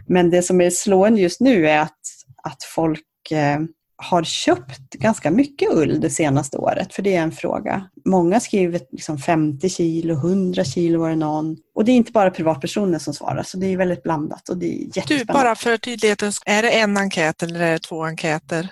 Men 0.07 0.31
det 0.31 0.43
som 0.43 0.61
är 0.61 0.71
slående 0.71 1.21
just 1.21 1.41
nu 1.41 1.69
är 1.69 1.79
att, 1.79 2.01
att 2.43 2.63
folk 2.63 3.31
eh, 3.31 3.61
har 3.97 4.25
köpt 4.25 4.91
ganska 4.91 5.31
mycket 5.31 5.73
ull 5.73 6.01
det 6.01 6.11
senaste 6.11 6.59
året? 6.59 6.95
För 6.95 7.03
det 7.03 7.17
är 7.17 7.23
en 7.23 7.33
fråga. 7.33 7.89
Många 8.05 8.41
skriver 8.41 8.81
liksom 8.93 9.19
50 9.19 9.69
kilo, 9.69 10.15
100 10.15 10.65
kilo 10.65 11.01
var 11.01 11.11
det 11.11 11.17
någon. 11.17 11.57
Och 11.75 11.85
det 11.85 11.93
är 11.93 11.97
inte 11.97 12.13
bara 12.13 12.31
privatpersoner 12.31 12.99
som 12.99 13.15
svarar, 13.15 13.43
så 13.43 13.59
det 13.59 13.67
är 13.67 13.77
väldigt 13.77 14.03
blandat 14.03 14.49
och 14.49 14.57
det 14.57 14.67
är 14.67 14.79
jättespännande. 14.79 15.25
Du, 15.25 15.33
bara 15.33 15.55
för 15.55 15.77
tydligheten, 15.77 16.33
är 16.47 16.63
det 16.63 16.71
en 16.71 16.97
enkät 16.97 17.43
eller 17.43 17.61
är 17.61 17.73
det 17.73 17.79
två 17.79 18.05
enkäter? 18.05 18.69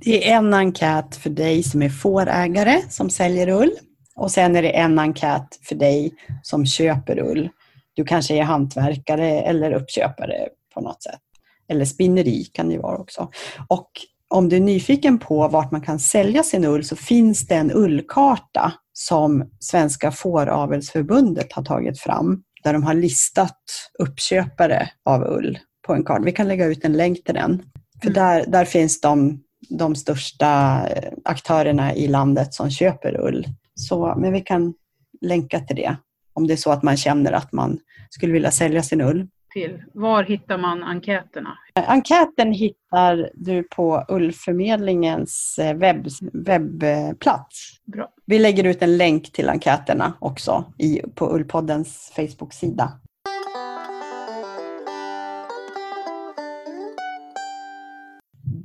Det 0.00 0.30
är 0.30 0.36
en 0.36 0.54
enkät 0.54 1.16
för 1.16 1.30
dig 1.30 1.62
som 1.62 1.82
är 1.82 1.88
fårägare 1.88 2.82
som 2.90 3.10
säljer 3.10 3.48
ull. 3.48 3.70
Och 4.16 4.30
sen 4.30 4.56
är 4.56 4.62
det 4.62 4.70
en 4.70 4.98
enkät 4.98 5.58
för 5.62 5.74
dig 5.74 6.12
som 6.42 6.66
köper 6.66 7.18
ull. 7.18 7.48
Du 7.96 8.04
kanske 8.04 8.34
är 8.34 8.42
hantverkare 8.42 9.40
eller 9.40 9.72
uppköpare 9.72 10.48
på 10.74 10.80
något 10.80 11.02
sätt. 11.02 11.20
Eller 11.68 11.84
spinneri 11.84 12.44
kan 12.44 12.68
det 12.68 12.78
vara 12.78 12.98
också. 12.98 13.30
Och 13.68 13.90
om 14.28 14.48
du 14.48 14.56
är 14.56 14.60
nyfiken 14.60 15.18
på 15.18 15.48
vart 15.48 15.70
man 15.70 15.80
kan 15.80 15.98
sälja 15.98 16.42
sin 16.42 16.64
ull 16.64 16.84
så 16.84 16.96
finns 16.96 17.46
det 17.46 17.54
en 17.54 17.72
ullkarta 17.74 18.72
som 18.92 19.50
Svenska 19.60 20.12
Fåravelsförbundet 20.12 21.52
har 21.52 21.64
tagit 21.64 22.00
fram 22.00 22.42
där 22.64 22.72
de 22.72 22.82
har 22.82 22.94
listat 22.94 23.60
uppköpare 23.98 24.90
av 25.04 25.22
ull 25.22 25.58
på 25.86 25.94
en 25.94 26.04
karta. 26.04 26.22
Vi 26.24 26.32
kan 26.32 26.48
lägga 26.48 26.66
ut 26.66 26.84
en 26.84 26.92
länk 26.92 27.24
till 27.24 27.34
den. 27.34 27.62
För 28.02 28.10
mm. 28.10 28.14
där, 28.14 28.44
där 28.46 28.64
finns 28.64 29.00
de 29.00 29.42
de 29.68 29.94
största 29.94 30.82
eh, 30.88 31.12
aktörerna 31.24 31.94
i 31.94 32.08
landet 32.08 32.54
som 32.54 32.70
köper 32.70 33.20
ull. 33.20 33.46
Så, 33.74 34.14
men 34.16 34.32
vi 34.32 34.40
kan 34.40 34.74
länka 35.20 35.60
till 35.60 35.76
det 35.76 35.96
om 36.36 36.46
det 36.46 36.52
är 36.52 36.56
så 36.56 36.70
att 36.70 36.82
man 36.82 36.96
känner 36.96 37.32
att 37.32 37.52
man 37.52 37.78
skulle 38.10 38.32
vilja 38.32 38.50
sälja 38.50 38.82
sin 38.82 39.00
ull. 39.00 39.28
Till. 39.52 39.82
Var 39.92 40.22
hittar 40.22 40.58
man 40.58 40.82
enkäterna? 40.82 41.58
Enkäten 41.74 42.52
hittar 42.52 43.30
du 43.34 43.62
på 43.62 44.04
Ullförmedlingens 44.08 45.58
eh, 45.58 45.76
webb, 45.76 46.06
webbplats. 46.32 47.80
Bra. 47.84 48.08
Vi 48.26 48.38
lägger 48.38 48.64
ut 48.64 48.82
en 48.82 48.96
länk 48.96 49.32
till 49.32 49.48
enkäterna 49.48 50.12
också 50.18 50.64
i, 50.78 51.02
på 51.14 51.34
Ullpoddens 51.34 52.12
Facebook-sida. 52.16 52.92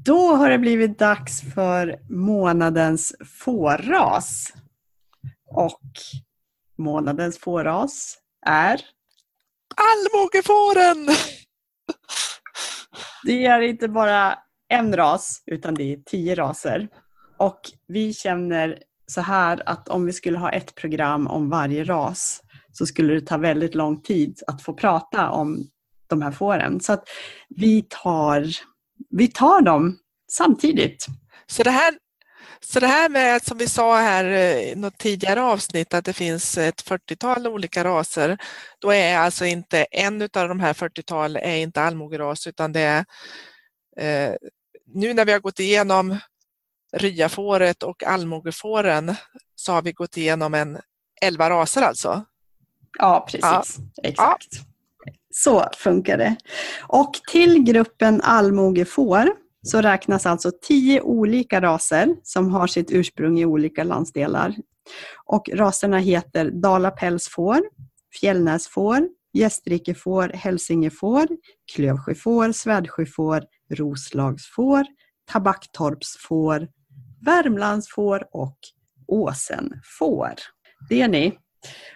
Då 0.06 0.36
har 0.36 0.50
det 0.50 0.58
blivit 0.58 1.00
dags 1.00 1.42
för 1.54 2.00
månadens 2.10 3.16
fårras. 3.44 4.54
Och 5.46 5.82
månadens 6.82 7.40
fårras 7.40 8.18
är? 8.46 8.82
Allmogefåren! 9.76 11.16
Det 13.24 13.46
är 13.46 13.62
inte 13.62 13.88
bara 13.88 14.38
en 14.70 14.96
ras, 14.96 15.44
utan 15.46 15.74
det 15.74 15.94
är 15.94 15.98
tio 16.06 16.36
raser. 16.36 16.88
Och 17.38 17.60
vi 17.88 18.14
känner 18.14 18.80
så 19.08 19.22
här 19.22 19.64
att 19.66 19.90
om 19.90 20.06
vi 20.06 20.14
skulle 20.14 20.38
ha 20.38 20.52
ett 20.52 20.76
program 20.76 21.28
om 21.28 21.50
varje 21.50 21.84
ras 21.84 22.42
så 22.72 22.86
skulle 22.86 23.14
det 23.14 23.22
ta 23.22 23.38
väldigt 23.38 23.76
lång 23.76 24.02
tid 24.02 24.40
att 24.48 24.62
få 24.62 24.74
prata 24.74 25.30
om 25.30 25.68
de 26.08 26.22
här 26.22 26.32
fåren. 26.32 26.80
Så 26.80 26.94
att 26.94 27.04
vi 27.50 27.86
tar, 27.90 28.46
vi 29.10 29.28
tar 29.28 29.62
dem 29.62 29.98
samtidigt. 30.32 31.06
Så 31.48 31.64
det 31.64 31.72
här, 31.72 31.94
så 32.66 32.80
det 32.80 32.88
här 32.88 33.10
med, 33.10 33.44
som 33.44 33.58
vi 33.58 33.68
sa 33.68 33.96
här 33.96 34.26
i 34.26 34.76
något 34.76 34.98
tidigare 34.98 35.42
avsnitt, 35.42 35.94
att 35.94 36.06
det 36.06 36.14
finns 36.14 36.58
ett 36.58 36.84
40-tal 36.86 37.48
olika 37.48 37.84
raser, 37.84 38.38
då 38.80 38.94
är 38.94 39.18
alltså 39.18 39.46
inte 39.46 39.84
en 39.84 40.22
av 40.22 40.48
de 40.48 40.60
här 40.60 40.74
40-tal 40.74 41.36
är 41.36 41.56
inte 41.56 41.82
allmogeras, 41.82 42.48
utan 42.48 42.74
det 42.74 42.82
är 42.82 43.06
eh, 43.98 44.36
nu 44.94 45.14
när 45.14 45.26
vi 45.26 45.32
har 45.32 45.40
gått 45.40 45.60
igenom 45.60 46.18
ryafåret 46.98 47.84
och 47.84 48.04
allmogefåren 48.04 49.16
så 49.56 49.72
har 49.72 49.82
vi 49.82 49.92
gått 49.92 50.18
igenom 50.18 50.54
en 50.54 50.80
11 51.22 51.50
raser 51.50 51.82
alltså. 51.82 52.26
Ja, 53.00 53.26
precis. 53.26 53.42
Ja. 53.44 54.04
Exakt. 54.04 54.48
Ja. 54.52 54.62
Så 55.34 55.70
funkar 55.78 56.18
det. 56.18 56.36
Och 56.82 57.14
till 57.32 57.64
gruppen 57.64 58.22
allmogefår 58.22 59.30
så 59.64 59.82
räknas 59.82 60.26
alltså 60.26 60.52
tio 60.62 61.02
olika 61.02 61.62
raser 61.62 62.16
som 62.24 62.50
har 62.54 62.68
sitt 62.68 62.92
ursprung 62.92 63.40
i 63.40 63.46
olika 63.46 63.84
landsdelar. 63.84 64.56
Och 65.26 65.50
raserna 65.54 65.98
heter 65.98 66.52
dalapälsfår, 66.52 67.62
fjällnäsfår, 68.20 69.10
gästrikefår, 69.34 70.32
hälsingefår, 70.34 71.28
klövsjöfår, 71.76 72.52
svärdsjöfår, 72.52 73.44
roslagsfår, 73.70 74.86
tabacktorpsfår, 75.32 76.68
värmlandsfår 77.26 78.28
och 78.32 78.58
åsenfår. 79.08 80.34
Det 80.90 81.02
är 81.02 81.08
ni. 81.08 81.38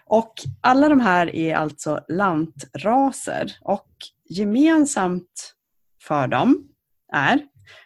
Och 0.06 0.34
alla 0.62 0.90
de 0.90 1.00
här 1.00 1.36
är 1.36 1.56
alltså 1.56 2.00
lantraser 2.08 3.58
och 3.62 3.90
gemensamt 4.30 5.56
för 6.02 6.28
dem 6.28 6.68
är 7.14 7.40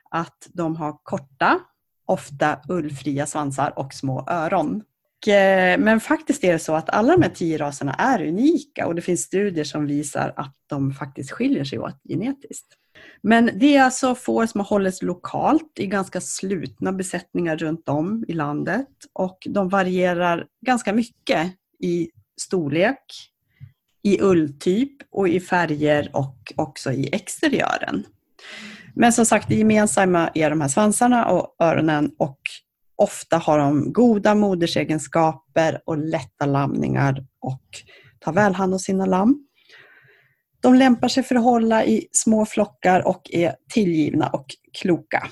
att 0.10 0.48
de 0.54 0.76
har 0.76 0.98
korta, 1.04 1.60
ofta 2.06 2.60
ullfria 2.70 3.26
svansar 3.26 3.80
och 3.80 3.94
små 3.94 4.26
öron. 4.28 4.84
Eh, 5.28 5.80
men 5.80 6.00
faktiskt 6.00 6.44
är 6.44 6.54
det 6.54 6.60
så 6.60 6.76
att 6.76 6.90
alla 6.90 7.14
de 7.14 7.24
här 7.24 7.30
tio 7.30 7.58
raserna 7.58 7.94
är 7.94 8.28
unika 8.28 8.88
och 8.88 8.96
det 8.96 9.02
finns 9.02 9.22
studier 9.22 9.64
som 9.64 9.86
visar 9.86 10.34
att 10.36 10.56
de 10.68 10.94
faktiskt 10.94 11.32
skiljer 11.32 11.64
sig 11.64 11.80
åt 11.80 12.02
genetiskt. 12.10 12.68
Men 13.22 13.50
det 13.56 13.76
är 13.76 13.84
alltså 13.84 14.16
får 14.16 14.46
som 14.46 14.60
har 14.60 14.68
hållits 14.68 15.02
lokalt 15.02 15.80
i 15.80 15.88
ganska 15.88 16.22
slutna 16.22 16.92
besättningar 16.92 17.58
runt 17.58 17.90
om 17.90 18.26
i 18.28 18.34
landet 18.34 18.88
och 19.14 19.48
de 19.50 19.70
varierar 19.70 20.48
ganska 20.66 20.94
mycket 20.94 21.54
i 21.80 22.10
storlek, 22.42 23.32
i 24.02 24.22
ulltyp 24.22 24.92
och 25.10 25.30
i 25.30 25.40
färger 25.40 26.10
och 26.14 26.54
också 26.56 26.92
i 26.92 27.10
exteriören. 27.16 28.06
Men 28.96 29.14
som 29.14 29.26
sagt, 29.26 29.50
det 29.50 29.56
gemensamma 29.56 30.30
är 30.34 30.50
de 30.50 30.62
här 30.62 30.68
svansarna 30.68 31.26
och 31.26 31.56
öronen 31.60 32.12
och 32.18 32.40
ofta 32.96 33.38
har 33.38 33.60
de 33.60 33.94
goda 33.94 34.36
modersegenskaper 34.36 35.82
och 35.86 35.98
lätta 35.98 36.46
lamningar 36.46 37.26
och 37.42 37.64
tar 38.20 38.34
väl 38.34 38.54
hand 38.54 38.74
om 38.74 38.80
sina 38.80 39.06
lamm. 39.06 39.46
De 40.62 40.76
lämpar 40.76 41.08
sig 41.08 41.24
för 41.24 41.36
att 41.36 41.44
hålla 41.44 41.86
i 41.86 42.08
små 42.12 42.46
flockar 42.46 43.08
och 43.08 43.22
är 43.34 43.56
tillgivna 43.70 44.28
och 44.28 44.46
kloka. 44.82 45.28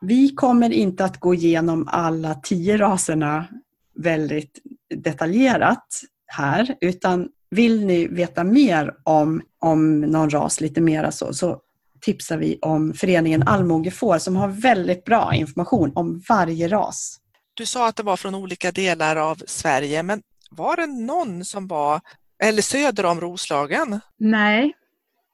Vi 0.00 0.34
kommer 0.34 0.72
inte 0.72 1.04
att 1.04 1.20
gå 1.20 1.34
igenom 1.34 1.88
alla 1.90 2.34
tio 2.34 2.76
raserna 2.76 3.46
väldigt 3.94 4.58
detaljerat 4.94 5.86
här, 6.26 6.74
utan 6.80 7.28
vill 7.50 7.86
ni 7.86 8.06
veta 8.06 8.44
mer 8.44 8.94
om, 9.04 9.42
om 9.58 10.00
någon 10.00 10.30
ras 10.30 10.60
lite 10.60 10.80
mera 10.80 11.10
så, 11.12 11.34
så 11.34 11.60
tipsar 12.04 12.36
vi 12.36 12.58
om 12.62 12.94
föreningen 12.94 13.48
Allmogefår 13.48 14.18
som 14.18 14.36
har 14.36 14.48
väldigt 14.48 15.04
bra 15.04 15.34
information 15.34 15.92
om 15.94 16.22
varje 16.28 16.68
ras. 16.68 17.18
Du 17.54 17.66
sa 17.66 17.88
att 17.88 17.96
det 17.96 18.02
var 18.02 18.16
från 18.16 18.34
olika 18.34 18.72
delar 18.72 19.16
av 19.16 19.42
Sverige, 19.46 20.02
men 20.02 20.22
var 20.50 20.76
det 20.76 20.86
någon 20.86 21.44
som 21.44 21.66
var 21.66 22.00
eller 22.42 22.62
söder 22.62 23.04
om 23.04 23.20
Roslagen? 23.20 24.00
Nej, 24.18 24.72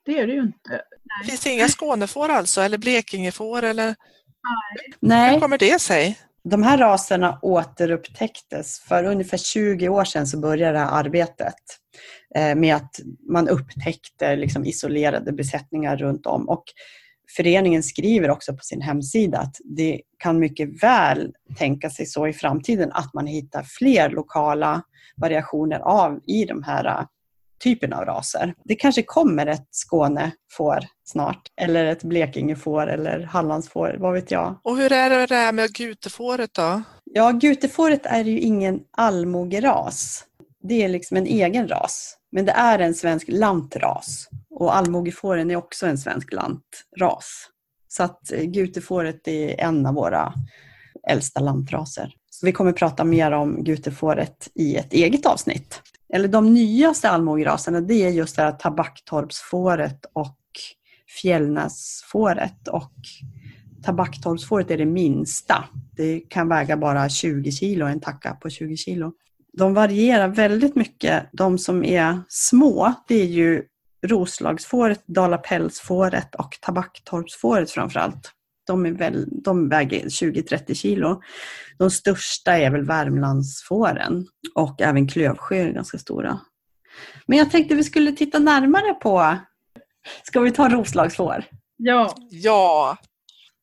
det 0.05 0.19
är 0.19 0.27
det 0.27 0.33
ju 0.33 0.41
inte. 0.41 0.71
Nej. 0.71 1.29
Finns 1.29 1.41
det 1.41 1.51
inga 1.51 1.69
Skånefår 1.69 2.29
alltså, 2.29 2.61
eller 2.61 2.79
Blekingefår? 2.79 3.63
Eller? 3.63 3.95
Nej. 5.01 5.33
Hur 5.33 5.41
kommer 5.41 5.59
det 5.59 5.79
sig? 5.79 6.19
De 6.51 6.63
här 6.63 6.79
raserna 6.79 7.39
återupptäcktes 7.43 8.81
för 8.81 9.05
ungefär 9.05 9.39
20 9.39 9.89
år 9.89 10.05
sedan 10.05 10.27
så 10.27 10.39
började 10.41 10.73
det 10.73 10.79
här 10.79 10.99
arbetet 10.99 11.55
eh, 12.35 12.55
med 12.55 12.77
att 12.77 13.01
man 13.31 13.49
upptäckte 13.49 14.37
liksom 14.37 14.65
isolerade 14.65 15.33
besättningar 15.33 15.97
runt 15.97 16.27
om. 16.27 16.49
Och 16.49 16.65
föreningen 17.37 17.83
skriver 17.83 18.31
också 18.31 18.53
på 18.53 18.63
sin 18.63 18.81
hemsida 18.81 19.39
att 19.39 19.57
det 19.65 20.01
kan 20.19 20.39
mycket 20.39 20.83
väl 20.83 21.33
tänka 21.59 21.91
sig 21.91 22.07
så 22.07 22.27
i 22.27 22.33
framtiden 22.33 22.93
att 22.93 23.15
man 23.15 23.27
hittar 23.27 23.63
fler 23.63 24.11
lokala 24.11 24.83
variationer 25.17 25.79
av 25.79 26.21
i 26.27 26.45
de 26.45 26.63
här 26.63 26.85
eh, 26.85 27.07
typen 27.61 27.93
av 27.93 28.05
raser. 28.05 28.55
Det 28.65 28.75
kanske 28.75 29.03
kommer 29.03 29.47
ett 29.47 29.69
Skånefår 29.71 30.79
snart, 31.05 31.43
eller 31.61 31.85
ett 31.85 32.03
Blekingefår 32.03 32.87
eller 32.87 33.21
Hallandsfår, 33.21 33.97
vad 33.99 34.13
vet 34.13 34.31
jag. 34.31 34.61
Och 34.63 34.77
hur 34.77 34.93
är 34.93 35.11
det 35.11 35.27
där 35.27 35.53
med 35.53 35.73
gutefåret 35.73 36.55
då? 36.55 36.83
Ja, 37.05 37.31
gutefåret 37.31 38.07
är 38.07 38.25
ju 38.25 38.39
ingen 38.39 38.81
allmogeras. 38.91 40.25
Det 40.63 40.85
är 40.85 40.89
liksom 40.89 41.17
en 41.17 41.27
egen 41.27 41.69
ras. 41.69 42.19
Men 42.33 42.45
det 42.45 42.53
är 42.53 42.79
en 42.79 42.95
svensk 42.95 43.29
lantras. 43.29 44.29
Och 44.51 44.77
allmogefåren 44.77 45.51
är 45.51 45.57
också 45.57 45.87
en 45.87 45.99
svensk 45.99 46.33
lantras. 46.33 47.49
Så 47.89 48.03
att 48.03 48.33
äh, 48.33 48.43
gutefåret 48.43 49.29
är 49.29 49.61
en 49.61 49.87
av 49.87 49.95
våra 49.95 50.35
äldsta 51.09 51.41
lantraser. 51.41 52.15
Så 52.31 52.47
vi 52.47 52.53
kommer 52.53 52.73
prata 52.73 53.05
mer 53.05 53.33
om 53.33 53.65
gutefåret 53.65 54.49
i 54.55 54.77
ett 54.77 54.93
eget 54.93 55.27
avsnitt. 55.27 55.81
Eller 56.13 56.29
de 56.29 56.55
nyaste 56.55 57.11
allmogeraserna 57.11 57.81
det 57.81 58.05
är 58.05 58.11
just 58.11 58.37
det 58.37 58.43
här 58.43 58.53
tabacktorpsfåret 58.53 60.07
och 60.13 60.39
fjällnäsfåret. 61.23 62.69
Och 62.69 62.93
tabacktorpsfåret 63.83 64.71
är 64.71 64.79
det 64.79 64.87
minsta. 64.87 65.65
Det 65.97 66.21
kan 66.21 66.49
väga 66.49 66.77
bara 66.77 67.09
20 67.09 67.53
kilo, 67.53 67.87
en 67.87 68.01
tacka 68.01 68.35
på 68.35 68.51
20 68.51 68.77
kilo. 68.77 69.13
De 69.53 69.75
varierar 69.75 70.29
väldigt 70.29 70.77
mycket. 70.77 71.29
De 71.33 71.59
som 71.59 71.85
är 71.85 72.21
små, 72.29 72.95
det 73.09 73.15
är 73.15 73.27
ju 73.27 73.65
Roslagsfåret, 74.07 75.07
Dalapälsfåret 75.07 76.35
och 76.35 76.59
Tabacktorpsfåret 76.61 77.71
framförallt. 77.71 78.33
De, 78.69 78.87
är 78.87 78.91
väl, 78.91 79.27
de 79.45 79.69
väger 79.69 80.05
20-30 80.05 80.75
kilo. 80.75 81.23
De 81.79 81.91
största 81.91 82.59
är 82.59 82.71
väl 82.71 82.85
Värmlandsfåren 82.85 84.27
och 84.55 84.81
även 84.81 85.09
Klövsjö 85.09 85.57
är 85.57 85.73
ganska 85.73 85.99
stora. 85.99 86.41
Men 87.27 87.39
jag 87.39 87.51
tänkte 87.51 87.75
vi 87.75 87.85
skulle 87.85 88.13
titta 88.13 88.39
närmare 88.39 88.95
på, 88.95 89.37
ska 90.23 90.41
vi 90.41 90.51
ta 90.51 90.69
Roslagsfår? 90.69 91.45
Ja. 91.77 92.15
Ja. 92.31 92.97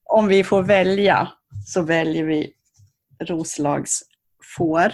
Om 0.10 0.28
vi 0.28 0.44
får 0.44 0.64
välja 0.64 1.28
så 1.66 1.82
väljer 1.82 2.24
vi 2.26 2.52
Roslagsfår. 3.24 4.92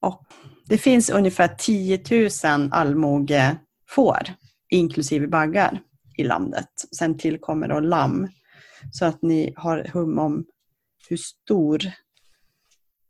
Och 0.00 0.24
det 0.68 0.78
finns 0.78 1.10
ungefär 1.10 1.48
10 1.48 2.00
000 2.58 2.68
allmogefår 2.72 4.22
inklusive 4.70 5.26
baggar 5.26 5.80
i 6.18 6.24
landet. 6.24 6.68
Sen 6.98 7.18
tillkommer 7.18 7.68
då 7.68 7.80
lamm 7.80 8.28
så 8.92 9.04
att 9.04 9.22
ni 9.22 9.52
har 9.56 9.90
hum 9.92 10.18
om 10.18 10.44
hur 11.08 11.16
stor, 11.16 11.86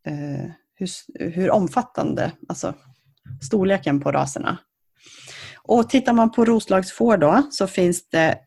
eh, 0.06 0.50
hur, 0.74 0.88
hur 1.30 1.50
omfattande, 1.50 2.32
alltså 2.48 2.74
storleken 3.42 4.00
på 4.00 4.12
raserna. 4.12 4.58
Och 5.62 5.90
tittar 5.90 6.12
man 6.12 6.32
på 6.32 6.44
Roslagsfår 6.44 7.16
då 7.16 7.42
så 7.50 7.66
finns 7.66 8.08
det 8.08 8.38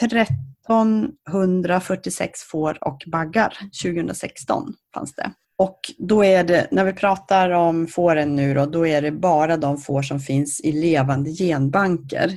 1346 0.00 2.42
får 2.50 2.78
och 2.80 3.02
baggar 3.06 3.54
2016 3.82 4.74
fanns 4.94 5.14
det. 5.14 5.32
Och 5.58 5.80
då 5.98 6.24
är 6.24 6.44
det, 6.44 6.68
när 6.70 6.84
vi 6.84 6.92
pratar 6.92 7.50
om 7.50 7.86
fåren 7.86 8.36
nu 8.36 8.54
då, 8.54 8.66
då 8.66 8.86
är 8.86 9.02
det 9.02 9.12
bara 9.12 9.56
de 9.56 9.78
får 9.78 10.02
som 10.02 10.20
finns 10.20 10.60
i 10.60 10.72
levande 10.72 11.30
genbanker. 11.30 12.32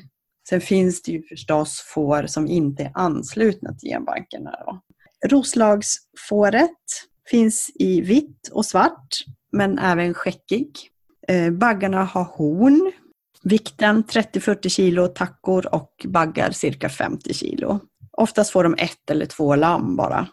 Sen 0.50 0.62
finns 0.62 1.02
det 1.02 1.12
ju 1.12 1.24
förstås 1.24 1.80
får 1.94 2.26
som 2.28 2.48
inte 2.48 2.84
är 2.84 2.92
anslutna 2.94 3.74
till 3.74 3.90
genbankerna. 3.90 4.52
Då. 4.66 4.82
Roslagsfåret 5.28 6.70
finns 7.30 7.72
i 7.76 8.02
vitt 8.02 8.50
och 8.52 8.66
svart, 8.66 9.08
men 9.52 9.80
även 9.80 10.14
skäckig. 10.14 10.72
Eh, 11.28 11.52
baggarna 11.52 12.04
har 12.04 12.24
horn. 12.24 12.92
Vikten 13.44 14.04
30-40 14.04 14.70
kilo 14.70 15.08
tackor 15.08 15.76
och 15.76 16.06
baggar 16.08 16.52
cirka 16.52 16.90
50 16.90 17.34
kilo. 17.34 17.80
Oftast 18.12 18.52
får 18.52 18.64
de 18.64 18.76
ett 18.78 19.10
eller 19.10 19.26
två 19.26 19.56
lamm 19.56 19.96
bara 19.96 20.28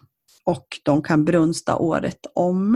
och 0.45 0.67
de 0.83 1.01
kan 1.01 1.25
brunsta 1.25 1.75
året 1.75 2.19
om. 2.35 2.73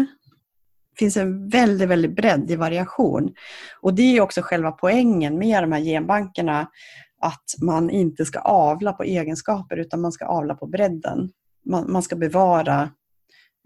Det 0.93 0.99
finns 0.99 1.17
en 1.17 1.49
väldigt, 1.49 1.89
väldigt 1.89 2.15
bredd 2.15 2.51
i 2.51 2.55
variation. 2.55 3.33
Och 3.81 3.93
det 3.93 4.17
är 4.17 4.21
också 4.21 4.41
själva 4.41 4.71
poängen 4.71 5.37
med 5.37 5.63
de 5.63 5.71
här 5.71 5.81
genbankerna, 5.81 6.67
att 7.23 7.55
man 7.61 7.89
inte 7.89 8.25
ska 8.25 8.39
avla 8.39 8.93
på 8.93 9.03
egenskaper 9.03 9.77
utan 9.77 10.01
man 10.01 10.11
ska 10.11 10.25
avla 10.25 10.55
på 10.55 10.67
bredden. 10.67 11.29
Man, 11.65 11.91
man 11.91 12.03
ska 12.03 12.15
bevara 12.15 12.89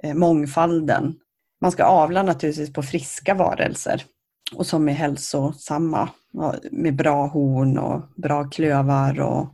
eh, 0.03 0.13
mångfalden. 0.13 1.15
Man 1.61 1.71
ska 1.71 1.83
avla 1.83 2.23
naturligtvis 2.23 2.73
på 2.73 2.83
friska 2.83 3.33
varelser 3.33 4.03
och 4.55 4.65
som 4.65 4.89
är 4.89 4.93
hälsosamma 4.93 6.09
med 6.71 6.95
bra 6.95 7.27
horn 7.27 7.77
och 7.77 8.01
bra 8.15 8.43
klövar 8.49 9.19
och, 9.19 9.47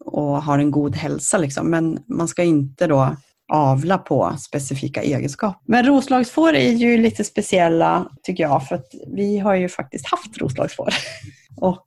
och 0.00 0.42
har 0.42 0.58
en 0.58 0.70
god 0.70 0.96
hälsa. 0.96 1.38
Liksom. 1.38 1.70
Men 1.70 1.98
man 2.06 2.28
ska 2.28 2.42
inte 2.42 2.86
då 2.86 3.16
avla 3.52 3.98
på 3.98 4.36
specifika 4.38 5.02
egenskaper. 5.02 5.60
Men 5.66 5.86
roslagsfår 5.86 6.54
är 6.54 6.72
ju 6.72 6.96
lite 6.96 7.24
speciella 7.24 8.08
tycker 8.22 8.42
jag 8.42 8.68
för 8.68 8.74
att 8.74 8.88
vi 9.16 9.38
har 9.38 9.54
ju 9.54 9.68
faktiskt 9.68 10.06
haft 10.06 10.38
roslagsfår. 10.38 10.88
Och 11.56 11.86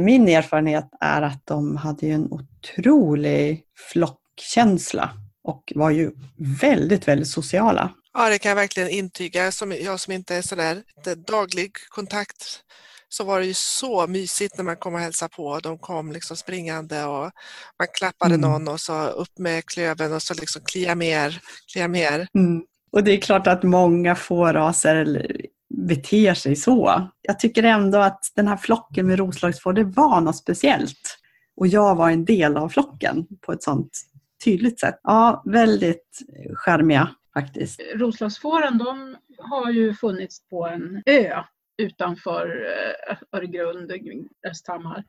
min 0.00 0.28
erfarenhet 0.28 0.88
är 1.00 1.22
att 1.22 1.46
de 1.46 1.76
hade 1.76 2.06
ju 2.06 2.12
en 2.12 2.28
otrolig 2.32 3.62
flockkänsla 3.92 5.10
och 5.44 5.72
var 5.74 5.90
ju 5.90 6.10
väldigt, 6.60 7.08
väldigt 7.08 7.28
sociala. 7.28 7.94
Ja, 8.14 8.28
det 8.28 8.38
kan 8.38 8.48
jag 8.48 8.56
verkligen 8.56 8.90
intyga. 8.90 9.52
Som 9.52 9.72
jag 9.72 10.00
som 10.00 10.12
inte 10.12 10.34
är 10.34 10.42
sådär 10.42 10.82
daglig 11.26 11.72
kontakt 11.88 12.62
så 13.08 13.24
var 13.24 13.40
det 13.40 13.46
ju 13.46 13.54
så 13.54 14.06
mysigt 14.06 14.56
när 14.56 14.64
man 14.64 14.76
kom 14.76 14.94
och 14.94 15.00
hälsade 15.00 15.34
på. 15.36 15.60
De 15.60 15.78
kom 15.78 16.12
liksom 16.12 16.36
springande 16.36 17.04
och 17.04 17.30
man 17.78 17.88
klappade 17.98 18.34
mm. 18.34 18.50
någon 18.50 18.68
och 18.68 18.80
så 18.80 19.06
upp 19.06 19.38
med 19.38 19.64
klöven 19.64 20.12
och 20.12 20.22
så 20.22 20.34
liksom 20.34 20.62
klia 20.64 20.94
mer, 20.94 21.40
klia 21.72 21.88
mer. 21.88 22.28
Mm. 22.34 22.62
Och 22.92 23.04
det 23.04 23.12
är 23.12 23.20
klart 23.20 23.46
att 23.46 23.62
många 23.62 24.14
fåraser 24.14 25.30
beter 25.86 26.34
sig 26.34 26.56
så. 26.56 27.08
Jag 27.22 27.38
tycker 27.40 27.62
ändå 27.62 27.98
att 27.98 28.20
den 28.34 28.48
här 28.48 28.56
flocken 28.56 29.06
med 29.06 29.18
roslagsfår, 29.18 29.72
det 29.72 29.84
var 29.84 30.20
något 30.20 30.36
speciellt. 30.36 31.18
Och 31.56 31.66
jag 31.66 31.94
var 31.94 32.10
en 32.10 32.24
del 32.24 32.56
av 32.56 32.68
flocken 32.68 33.26
på 33.40 33.52
ett 33.52 33.62
sånt 33.62 33.90
tydligt 34.44 34.80
sätt. 34.80 35.00
Ja, 35.02 35.42
väldigt 35.46 36.18
charmiga 36.54 37.08
faktiskt. 37.34 37.80
Roslagsfåren 37.94 38.78
de 38.78 39.16
har 39.38 39.70
ju 39.70 39.94
funnits 39.94 40.48
på 40.48 40.66
en 40.66 41.02
ö 41.06 41.42
utanför 41.82 42.66
eh, 43.10 43.16
Öregrund, 43.32 43.92
Östhammar 44.50 45.04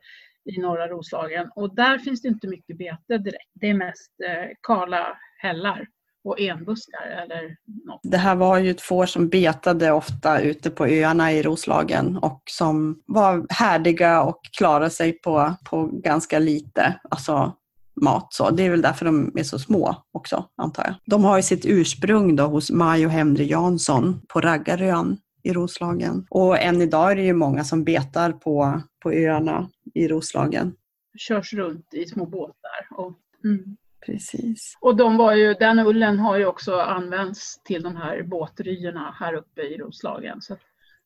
i 0.45 0.61
norra 0.61 0.87
Roslagen. 0.87 1.49
Och 1.55 1.75
där 1.75 1.97
finns 1.97 2.21
det 2.21 2.27
inte 2.27 2.47
mycket 2.47 2.77
bete 2.77 3.17
direkt. 3.17 3.51
Det 3.53 3.69
är 3.69 3.73
mest 3.73 4.11
eh, 4.27 4.49
kala 4.61 5.17
hällar 5.37 5.87
och 6.23 6.39
enbuskar 6.39 7.23
eller 7.23 7.55
något. 7.85 7.99
Det 8.03 8.17
här 8.17 8.35
var 8.35 8.57
ju 8.57 8.71
ett 8.71 8.81
får 8.81 9.05
som 9.05 9.29
betade 9.29 9.91
ofta 9.91 10.41
ute 10.41 10.69
på 10.69 10.85
öarna 10.85 11.31
i 11.31 11.43
Roslagen 11.43 12.17
och 12.17 12.41
som 12.49 13.01
var 13.05 13.45
härdiga 13.49 14.21
och 14.23 14.39
klarade 14.57 14.89
sig 14.89 15.11
på, 15.11 15.55
på 15.69 15.85
ganska 15.85 16.39
lite 16.39 16.99
alltså 17.09 17.53
mat. 18.01 18.27
Så. 18.33 18.49
Det 18.49 18.63
är 18.63 18.69
väl 18.69 18.81
därför 18.81 19.05
de 19.05 19.31
är 19.35 19.43
så 19.43 19.59
små 19.59 19.95
också, 20.11 20.45
antar 20.55 20.83
jag. 20.83 20.95
De 21.05 21.23
har 21.23 21.37
ju 21.37 21.43
sitt 21.43 21.65
ursprung 21.65 22.35
då 22.35 22.43
hos 22.43 22.71
Maj 22.71 23.05
och 23.05 23.11
Henry 23.11 23.45
Jansson 23.45 24.21
på 24.27 24.41
Raggarön 24.41 25.17
i 25.43 25.53
Roslagen. 25.53 26.25
Och 26.29 26.59
än 26.59 26.81
idag 26.81 27.11
är 27.11 27.15
det 27.15 27.23
ju 27.23 27.33
många 27.33 27.63
som 27.63 27.83
betar 27.83 28.31
på, 28.31 28.81
på 29.03 29.11
öarna 29.11 29.69
i 29.93 30.07
Roslagen. 30.07 30.73
Körs 31.17 31.53
runt 31.53 31.93
i 31.93 32.05
små 32.05 32.25
båtar. 32.25 32.87
Och, 32.91 33.13
mm. 33.43 33.77
Precis. 34.05 34.77
Och 34.81 34.95
de 34.95 35.17
var 35.17 35.33
ju, 35.33 35.53
den 35.53 35.79
ullen 35.79 36.19
har 36.19 36.37
ju 36.37 36.45
också 36.45 36.79
använts 36.79 37.63
till 37.63 37.83
de 37.83 37.95
här 37.95 38.23
båtryerna 38.23 39.15
här 39.19 39.33
uppe 39.33 39.61
i 39.61 39.77
Roslagen. 39.77 40.41
Så 40.41 40.57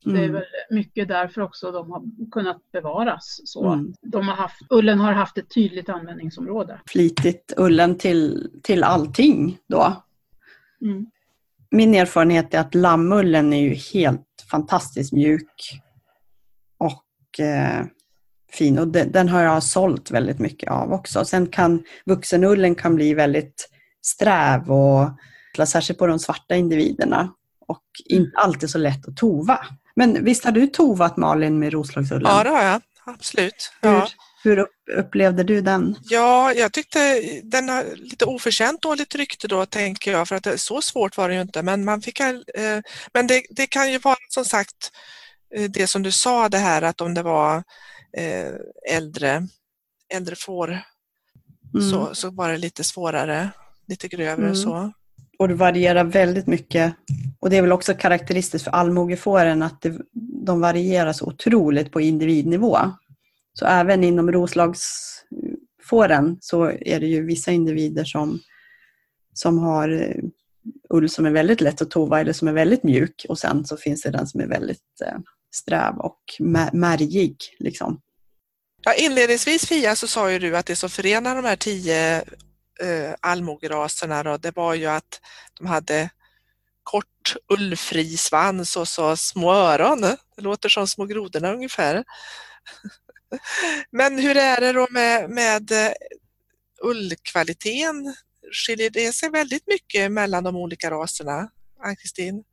det 0.04 0.12
är 0.12 0.16
mm. 0.18 0.34
väl 0.34 0.44
mycket 0.70 1.08
därför 1.08 1.42
också 1.42 1.72
de 1.72 1.92
har 1.92 2.04
kunnat 2.32 2.72
bevaras 2.72 3.42
så. 3.46 3.74
Mm. 3.74 3.94
De 4.02 4.28
har 4.28 4.36
haft, 4.36 4.62
ullen 4.70 5.00
har 5.00 5.14
haft 5.14 5.38
ett 5.38 5.54
tydligt 5.54 5.90
användningsområde. 5.90 6.80
Flitigt 6.88 7.54
ullen 7.58 7.98
till, 7.98 8.52
till 8.64 8.84
allting 8.84 9.58
då. 9.68 10.04
Mm 10.82 11.06
min 11.74 11.96
erfarenhet 11.96 12.54
är 12.54 12.60
att 12.60 12.76
lammullen 12.76 13.54
är 13.54 13.62
ju 13.62 13.74
helt 13.74 14.46
fantastiskt 14.52 15.14
mjuk 15.14 15.82
och 16.78 17.40
eh, 17.40 17.86
fin. 18.56 18.80
Och 18.80 18.88
den, 18.88 19.12
den, 19.12 19.30
har 19.30 19.42
jag 19.42 19.64
sålt 19.64 20.12
väldigt 20.12 20.40
mycket 20.40 20.72
av 20.72 20.94
också. 20.94 21.26
Sen 21.26 21.48
kan 21.48 21.84
vuxenullen 22.06 22.76
kan 22.76 22.96
bli 22.96 23.14
väldigt 23.14 23.70
sträv 24.06 24.72
och 24.72 25.10
särskilt 25.68 26.00
på 26.00 26.08
de 26.08 26.20
svarta 26.20 26.56
individerna 26.56 27.34
och 27.68 27.84
inte 28.06 28.38
alltid 28.38 28.70
så 28.70 28.78
lätt 28.78 29.08
att 29.08 29.18
tova. 29.18 29.60
Men 29.96 30.24
visst 30.26 30.46
har 30.46 30.52
du 30.52 30.68
tovat 30.68 31.18
Malin 31.18 31.60
med 31.60 31.74
Roslagsullen? 31.74 32.32
Ja, 32.32 32.44
det 32.44 32.50
har 32.50 32.64
jag. 32.64 32.82
Absolut. 33.06 33.74
Ja. 33.82 34.08
Hur 34.44 34.68
upplevde 34.98 35.44
du 35.44 35.62
den? 35.62 35.96
Ja, 36.04 36.54
jag 36.54 36.74
tyckte 36.74 37.22
den 37.44 37.70
har 37.70 37.86
lite 37.96 38.26
oförtjänt 38.26 38.82
dåligt 38.82 39.16
rykte 39.16 39.48
då, 39.48 39.66
tänker 39.66 40.12
jag, 40.12 40.28
för 40.28 40.36
att 40.36 40.44
det, 40.44 40.58
så 40.58 40.82
svårt 40.82 41.18
var 41.18 41.30
det 41.30 41.36
ju 41.36 41.42
inte. 41.42 41.62
Men, 41.62 41.86
man 41.86 42.02
fick, 42.02 42.20
eh, 42.20 42.36
men 43.14 43.28
det, 43.28 43.44
det, 43.50 43.68
kan 43.68 43.92
ju 43.92 43.98
vara 43.98 44.16
som 44.30 44.46
sagt 44.46 44.92
eh, 45.56 45.70
det 45.70 45.88
som 45.88 46.04
du 46.04 46.12
sa 46.12 46.50
det 46.50 46.58
här 46.58 46.82
att 46.82 47.02
om 47.02 47.14
det 47.14 47.24
var 47.24 47.64
äldre, 48.90 49.48
äldre 50.14 50.36
får 50.36 50.68
mm. 50.68 50.82
så, 51.92 52.16
så 52.16 52.30
var 52.30 52.52
det 52.52 52.58
lite 52.58 52.84
svårare, 52.84 53.50
lite 53.88 54.08
grövre 54.08 54.46
mm. 54.46 54.56
så. 54.56 54.92
Och 55.40 55.48
det 55.48 55.54
varierar 55.54 56.04
väldigt 56.04 56.48
mycket. 56.48 56.94
Och 57.40 57.50
det 57.50 57.58
är 57.58 57.62
väl 57.62 57.72
också 57.72 57.94
karaktäristiskt 57.94 58.64
för 58.64 58.72
allmogefåren 58.72 59.62
att 59.62 59.82
det, 59.82 59.98
de 60.46 60.62
varierar 60.62 61.14
så 61.14 61.26
otroligt 61.26 61.92
på 61.92 62.02
individnivå. 62.02 62.78
Så 63.54 63.66
även 63.66 64.04
inom 64.04 64.32
roslagsfåren 64.32 66.38
så 66.42 66.66
är 66.66 67.00
det 67.00 67.08
ju 67.08 67.26
vissa 67.26 67.52
individer 67.52 68.04
som, 68.04 68.40
som 69.34 69.60
har 69.60 69.90
eh, 69.90 70.24
ull 70.90 71.10
som 71.10 71.26
är 71.26 71.32
väldigt 71.32 71.62
lätt 71.62 71.82
att 71.82 71.92
tova 71.92 72.22
eller 72.22 72.34
som 72.34 72.48
är 72.48 72.54
väldigt 72.54 72.84
mjuk 72.84 73.26
och 73.30 73.40
sen 73.40 73.66
så 73.66 73.78
finns 73.78 74.02
det 74.02 74.12
den 74.12 74.28
som 74.28 74.42
är 74.42 74.48
väldigt 74.48 75.02
eh, 75.06 75.18
sträv 75.56 75.98
och 75.98 76.20
märgig. 76.74 77.38
Liksom. 77.60 78.02
Ja, 78.86 78.94
inledningsvis 78.94 79.68
Fia 79.68 79.96
så 79.96 80.08
sa 80.08 80.32
ju 80.32 80.40
du 80.40 80.58
att 80.58 80.66
det 80.66 80.76
som 80.76 80.90
förenar 80.90 81.36
de 81.36 81.46
här 81.46 81.56
tio 81.56 82.18
eh, 82.82 83.14
allmogeraserna 83.20 84.24
då, 84.24 84.38
det 84.38 84.56
var 84.56 84.74
ju 84.74 84.86
att 84.86 85.22
de 85.54 85.68
hade 85.68 86.10
kort 86.84 87.36
ullfri 87.54 88.18
svans 88.18 88.76
och 88.76 88.88
så 88.88 89.18
små 89.18 89.54
öron. 89.54 90.02
Det 90.36 90.42
låter 90.42 90.70
som 90.70 90.88
små 90.88 91.06
grodorna 91.06 91.54
ungefär. 91.54 92.04
Men 93.92 94.20
hur 94.20 94.38
är 94.38 94.62
det 94.62 94.74
då 94.74 94.88
med, 94.90 95.30
med 95.30 95.72
eh, 95.72 95.92
ullkvaliteten? 96.84 98.16
Skiljer 98.52 98.90
det 98.90 99.14
sig 99.14 99.30
väldigt 99.30 99.68
mycket 99.68 100.12
mellan 100.12 100.44
de 100.44 100.56
olika 100.56 100.92
raserna, 100.92 101.50
Ann-Kristin? 101.84 102.44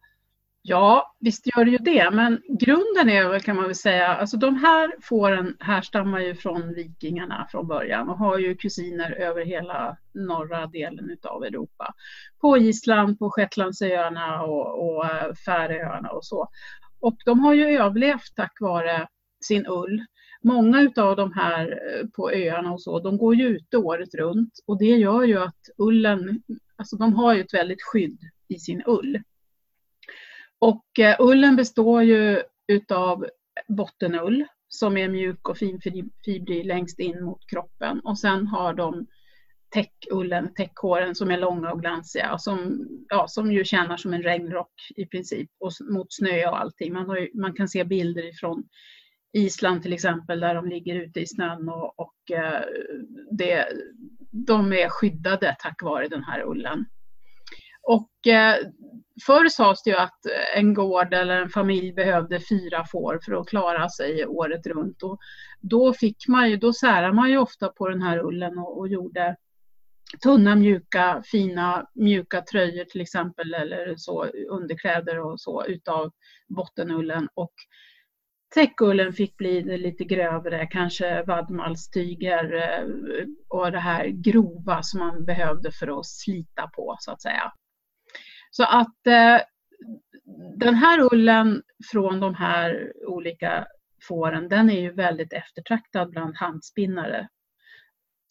Ja, 0.63 1.17
visst 1.21 1.47
gör 1.47 1.65
det 1.65 1.71
ju 1.71 1.79
det, 1.79 2.11
men 2.11 2.43
grunden 2.49 3.09
är 3.09 3.29
väl 3.29 3.41
kan 3.41 3.57
man 3.57 3.65
väl 3.65 3.75
säga, 3.75 4.09
alltså 4.09 4.37
de 4.37 4.57
här 4.57 4.95
fåren 5.03 5.57
härstammar 5.61 6.21
ju 6.21 6.35
från 6.35 6.75
vikingarna 6.75 7.47
från 7.51 7.67
början 7.67 8.09
och 8.09 8.19
har 8.19 8.39
ju 8.39 8.55
kusiner 8.55 9.13
över 9.13 9.45
hela 9.45 9.97
norra 10.15 10.67
delen 10.67 11.17
av 11.23 11.45
Europa. 11.45 11.95
På 12.41 12.59
Island, 12.59 13.19
på 13.19 13.31
Shetlandsöarna 13.31 14.43
och, 14.43 14.89
och 14.89 15.05
eh, 15.05 15.35
Färöarna 15.35 16.09
och 16.09 16.25
så. 16.25 16.49
Och 17.01 17.17
de 17.25 17.41
har 17.41 17.55
ju 17.55 17.65
överlevt 17.65 18.35
tack 18.37 18.61
vare 18.61 19.09
sin 19.41 19.67
ull 19.67 20.05
många 20.43 20.81
utav 20.81 21.17
de 21.17 21.33
här 21.33 21.69
eh, 21.71 22.07
på 22.09 22.31
öarna 22.31 22.73
och 22.73 22.83
så, 22.83 23.01
de 23.01 23.19
går 23.19 23.35
ju 23.35 23.47
ute 23.47 23.77
året 23.77 24.15
runt 24.15 24.53
och 24.67 24.79
det 24.79 24.97
gör 24.97 25.23
ju 25.23 25.39
att 25.39 25.61
ullen, 25.79 26.43
alltså 26.77 26.97
de 26.97 27.15
har 27.15 27.35
ju 27.35 27.41
ett 27.41 27.55
väldigt 27.55 27.83
skydd 27.83 28.19
i 28.49 28.59
sin 28.59 28.83
ull. 28.87 29.19
Och 30.61 30.99
eh, 30.99 31.17
ullen 31.19 31.57
består 31.57 32.03
ju 32.03 32.43
utav 32.69 33.27
bottenull 33.69 34.45
som 34.69 34.97
är 34.97 35.09
mjuk 35.09 35.49
och 35.49 35.59
finfibrig 35.59 36.67
längst 36.67 36.99
in 36.99 37.25
mot 37.25 37.47
kroppen 37.51 38.01
och 38.01 38.19
sen 38.19 38.47
har 38.47 38.75
de 38.75 39.07
täckullen, 39.71 40.55
täckhåren 40.55 41.15
som 41.15 41.31
är 41.31 41.39
långa 41.39 41.73
och 41.73 41.81
glansiga 41.81 42.33
och 42.33 42.41
som, 42.41 42.89
ja, 43.09 43.29
som 43.29 43.53
ju 43.53 43.65
tjänar 43.65 43.97
som 43.97 44.15
en 44.15 44.23
regnrock 44.23 44.73
i 44.97 45.07
princip 45.07 45.51
och 45.61 45.73
mot 45.91 46.13
snö 46.13 46.49
och 46.49 46.61
allting. 46.61 46.93
Man, 46.93 47.17
ju, 47.17 47.31
man 47.35 47.55
kan 47.55 47.69
se 47.69 47.85
bilder 47.85 48.29
ifrån 48.29 48.65
Island 49.33 49.83
till 49.83 49.93
exempel 49.93 50.41
där 50.41 50.55
de 50.55 50.69
ligger 50.69 50.95
ute 50.95 51.21
i 51.21 51.27
snön 51.27 51.69
och, 51.69 52.01
och 52.01 52.31
eh, 52.31 52.63
det, 53.31 53.67
de 54.31 54.73
är 54.73 54.89
skyddade 54.89 55.57
tack 55.59 55.83
vare 55.83 56.09
den 56.09 56.25
här 56.25 56.43
ullen. 56.47 56.85
Och 57.83 58.27
eh, 58.27 58.57
förr 59.27 59.49
sades 59.49 59.83
det 59.83 59.91
ju 59.91 59.97
att 59.97 60.21
en 60.57 60.75
gård 60.75 61.15
eller 61.15 61.43
en 61.43 61.49
familj 61.49 61.93
behövde 61.93 62.41
fyra 62.41 62.85
får 62.93 63.21
för 63.25 63.33
att 63.33 63.49
klara 63.49 63.89
sig 63.89 64.27
året 64.27 64.67
runt. 64.67 65.03
Och 65.03 65.19
då 65.61 65.93
fick 65.93 66.29
man 66.29 66.51
ju, 66.51 66.57
då 66.57 66.73
särade 66.73 67.13
man 67.13 67.31
ju 67.31 67.39
ofta 67.39 67.69
på 67.69 67.89
den 67.89 68.03
här 68.03 68.19
ullen 68.19 68.59
och, 68.59 68.79
och 68.79 68.89
gjorde 68.89 69.37
tunna, 70.23 70.57
mjuka, 70.57 71.23
fina, 71.27 71.87
mjuka 71.95 72.43
tröjor 72.43 72.85
till 72.85 73.01
exempel 73.01 73.55
eller 73.55 73.95
så 73.97 74.25
underkläder 74.51 75.21
och 75.21 75.41
så 75.41 75.65
utav 75.65 76.11
bottenullen 76.49 77.29
och 77.35 77.53
täckullen 78.55 79.13
fick 79.13 79.37
bli 79.37 79.79
lite 79.79 80.05
grövre, 80.05 80.67
kanske 80.67 81.23
vadmalstyger 81.23 82.55
eh, 82.55 82.85
och 83.49 83.73
det 83.73 83.79
här 83.79 84.07
grova 84.07 84.83
som 84.83 85.01
man 85.01 85.25
behövde 85.25 85.73
för 85.73 86.01
att 86.01 86.07
slita 86.07 86.71
på 86.77 86.97
så 86.99 87.13
att 87.13 87.23
säga. 87.23 87.53
Så 88.51 88.65
att 88.65 89.07
eh, 89.07 89.41
den 90.57 90.75
här 90.75 91.15
ullen 91.15 91.63
från 91.93 92.21
de 92.21 92.35
här 92.35 92.93
olika 93.07 93.67
fåren, 94.03 94.49
den 94.49 94.71
är 94.71 94.81
ju 94.81 94.93
väldigt 94.93 95.33
eftertraktad 95.33 96.11
bland 96.11 96.37
handspinnare 96.37 97.29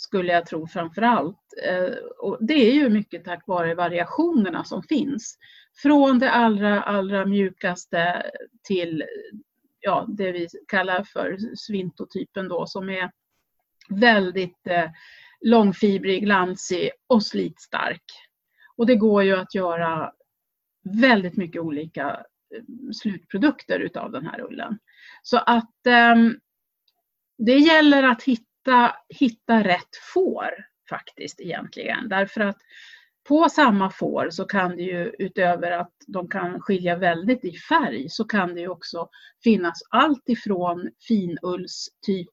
skulle 0.01 0.34
jag 0.34 0.45
tro 0.45 0.67
framför 0.67 1.01
allt. 1.01 1.43
Eh, 1.63 1.93
och 2.17 2.38
det 2.41 2.70
är 2.70 2.74
ju 2.74 2.89
mycket 2.89 3.26
tack 3.26 3.47
vare 3.47 3.76
variationerna 3.76 4.63
som 4.63 4.84
finns. 4.84 5.38
Från 5.82 6.20
det 6.20 6.32
allra, 6.32 6.82
allra 6.82 7.26
mjukaste 7.26 8.32
till 8.63 9.03
ja, 9.80 10.05
det 10.07 10.32
vi 10.32 10.47
kallar 10.67 11.03
för 11.03 11.38
svintotypen 11.55 12.47
då 12.47 12.65
som 12.65 12.89
är 12.89 13.11
väldigt 13.89 14.67
eh, 14.67 14.89
långfibrig, 15.41 16.24
glansig 16.24 16.89
och 17.07 17.24
slitstark. 17.24 18.03
Och 18.80 18.86
det 18.86 18.95
går 18.95 19.23
ju 19.23 19.36
att 19.36 19.55
göra 19.55 20.11
väldigt 21.01 21.38
mycket 21.38 21.61
olika 21.61 22.09
eh, 22.55 22.91
slutprodukter 22.93 23.80
utav 23.80 24.11
den 24.11 24.25
här 24.25 24.41
ullen. 24.41 24.80
Så 25.23 25.38
att 25.38 25.86
eh, 25.88 26.15
det 27.38 27.57
gäller 27.57 28.03
att 28.03 28.23
hitta 28.23 28.49
hitta, 28.59 28.95
hitta 29.09 29.63
rätt 29.63 29.95
får 30.13 30.65
faktiskt 30.89 31.41
egentligen. 31.41 32.09
Därför 32.09 32.41
att 32.41 32.57
på 33.27 33.49
samma 33.49 33.91
får 33.91 34.30
så 34.30 34.45
kan 34.45 34.77
det 34.77 34.84
ju 34.84 35.11
utöver 35.19 35.71
att 35.71 35.93
de 36.07 36.30
kan 36.30 36.61
skilja 36.61 36.95
väldigt 36.95 37.45
i 37.45 37.53
färg 37.69 38.09
så 38.09 38.23
kan 38.23 38.55
det 38.55 38.61
ju 38.61 38.67
också 38.67 39.09
finnas 39.43 39.82
allt 39.89 40.30
ifrån 40.30 40.89
finullstyp 41.07 42.27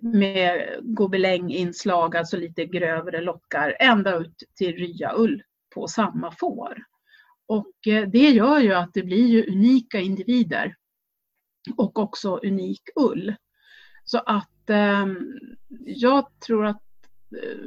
med 0.00 0.78
gobelänginslag, 0.82 2.16
alltså 2.16 2.36
lite 2.36 2.64
grövre 2.64 3.20
lockar, 3.20 3.76
ända 3.80 4.16
ut 4.16 4.42
till 4.56 4.76
ryaull 4.76 5.42
på 5.74 5.88
samma 5.88 6.32
får. 6.32 6.84
Och 7.46 7.86
eh, 7.86 8.08
det 8.08 8.30
gör 8.30 8.58
ju 8.58 8.72
att 8.72 8.94
det 8.94 9.02
blir 9.02 9.26
ju 9.26 9.52
unika 9.52 10.00
individer 10.00 10.76
och 11.76 11.98
också 11.98 12.36
unik 12.36 12.82
ull. 12.96 13.34
Så 14.04 14.18
att 14.18 14.70
eh, 14.70 15.06
jag 15.84 16.40
tror 16.46 16.66
att 16.66 16.82
eh, 17.42 17.64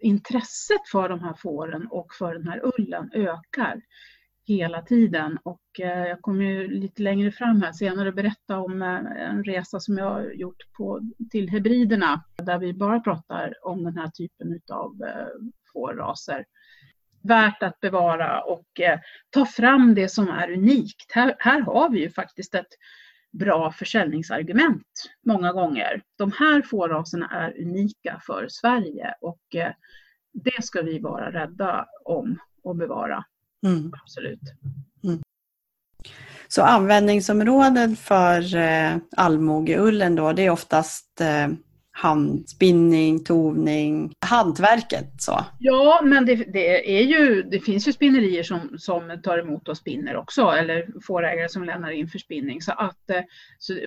intresset 0.00 0.88
för 0.92 1.08
de 1.08 1.20
här 1.20 1.34
fåren 1.34 1.86
och 1.90 2.14
för 2.14 2.34
den 2.34 2.48
här 2.48 2.60
ullen 2.78 3.10
ökar 3.14 3.82
hela 4.44 4.82
tiden. 4.82 5.38
Och 5.42 5.80
eh, 5.80 6.06
jag 6.08 6.22
kommer 6.22 6.44
ju 6.44 6.68
lite 6.68 7.02
längre 7.02 7.32
fram 7.32 7.62
här 7.62 7.72
senare 7.72 8.12
berätta 8.12 8.58
om 8.58 8.82
eh, 8.82 9.30
en 9.30 9.44
resa 9.44 9.80
som 9.80 9.98
jag 9.98 10.10
har 10.10 10.30
gjort 10.30 10.72
på, 10.76 11.00
till 11.30 11.48
Hebriderna 11.50 12.24
där 12.36 12.58
vi 12.58 12.72
bara 12.72 13.00
pratar 13.00 13.54
om 13.62 13.84
den 13.84 13.96
här 13.96 14.10
typen 14.10 14.60
av 14.70 15.02
eh, 15.02 15.26
fårraser. 15.72 16.44
Värt 17.22 17.62
att 17.62 17.80
bevara 17.80 18.40
och 18.40 18.80
eh, 18.80 19.00
ta 19.30 19.46
fram 19.46 19.94
det 19.94 20.08
som 20.08 20.28
är 20.28 20.50
unikt. 20.50 21.12
Här, 21.12 21.36
här 21.38 21.60
har 21.60 21.90
vi 21.90 22.00
ju 22.00 22.10
faktiskt 22.10 22.54
ett 22.54 22.74
bra 23.32 23.72
försäljningsargument 23.72 25.10
många 25.26 25.52
gånger. 25.52 26.02
De 26.18 26.32
här 26.32 26.62
fåraserna 26.62 27.28
är 27.30 27.62
unika 27.62 28.20
för 28.26 28.46
Sverige 28.50 29.14
och 29.20 29.54
eh, 29.54 29.72
det 30.32 30.64
ska 30.64 30.82
vi 30.82 30.98
vara 30.98 31.32
rädda 31.32 31.86
om 32.04 32.38
och 32.62 32.76
bevara. 32.76 33.24
Mm. 33.66 33.92
Absolut. 34.02 34.40
Mm. 35.04 35.20
Så 36.48 36.62
användningsområden 36.62 37.96
för 37.96 38.56
eh, 38.56 38.96
allmogeullen 39.16 40.14
då, 40.14 40.32
det 40.32 40.46
är 40.46 40.50
oftast 40.50 41.20
eh, 41.20 41.48
handspinning, 42.02 43.24
tovning, 43.24 44.14
hantverket. 44.20 45.22
Så. 45.22 45.44
Ja, 45.58 46.00
men 46.04 46.26
det, 46.26 46.34
det, 46.34 46.98
är 47.00 47.02
ju, 47.02 47.42
det 47.42 47.60
finns 47.60 47.88
ju 47.88 47.92
spinnerier 47.92 48.42
som, 48.42 48.78
som 48.78 49.20
tar 49.22 49.38
emot 49.38 49.68
och 49.68 49.76
spinner 49.76 50.16
också, 50.16 50.42
eller 50.42 50.86
fårägare 51.06 51.48
som 51.48 51.64
lämnar 51.64 51.90
in 51.90 52.08
för 52.08 52.18
spinning. 52.18 52.62
Så 52.62 52.72
att, 52.72 53.10
eh, 53.10 53.22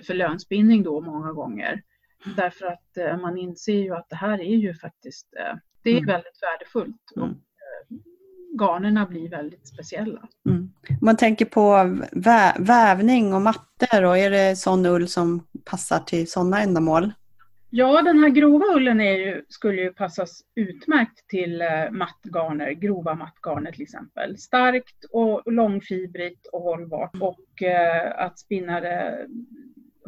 för 0.06 0.14
lönspinning 0.14 0.82
då 0.82 1.00
många 1.00 1.32
gånger. 1.32 1.82
Mm. 2.24 2.36
Därför 2.36 2.66
att 2.66 2.96
eh, 2.96 3.20
man 3.20 3.38
inser 3.38 3.82
ju 3.82 3.94
att 3.94 4.08
det 4.08 4.16
här 4.16 4.40
är 4.40 4.56
ju 4.56 4.74
faktiskt, 4.74 5.26
eh, 5.38 5.56
det 5.82 5.90
är 5.90 5.98
mm. 5.98 6.06
väldigt 6.06 6.38
värdefullt. 6.42 7.12
Mm. 7.16 7.30
Och, 7.30 7.36
garnerna 8.60 9.06
blir 9.06 9.30
väldigt 9.30 9.68
speciella. 9.68 10.28
Mm. 10.48 10.70
Man 11.00 11.16
tänker 11.16 11.44
på 11.44 11.96
vä 12.12 12.54
vävning 12.58 13.34
och 13.34 13.42
mattor 13.42 14.04
och 14.04 14.18
är 14.18 14.30
det 14.30 14.56
sån 14.56 14.86
ull 14.86 15.08
som 15.08 15.46
passar 15.64 15.98
till 15.98 16.30
sådana 16.30 16.62
ändamål? 16.62 17.12
Ja, 17.70 18.02
den 18.02 18.18
här 18.18 18.28
grova 18.28 18.64
ullen 18.74 19.00
ju, 19.00 19.42
skulle 19.48 19.82
ju 19.82 19.92
passas 19.92 20.42
utmärkt 20.54 21.28
till 21.28 21.62
eh, 21.62 21.90
mattgarner, 21.90 22.72
grova 22.72 23.14
mattgarner 23.14 23.72
till 23.72 23.82
exempel. 23.82 24.38
Starkt 24.38 25.04
och 25.10 25.52
långfibrigt 25.52 26.46
och 26.46 26.62
hållbart 26.62 27.16
och 27.20 27.62
eh, 27.62 28.24
att 28.24 28.38
spinna 28.38 28.80
det 28.80 29.26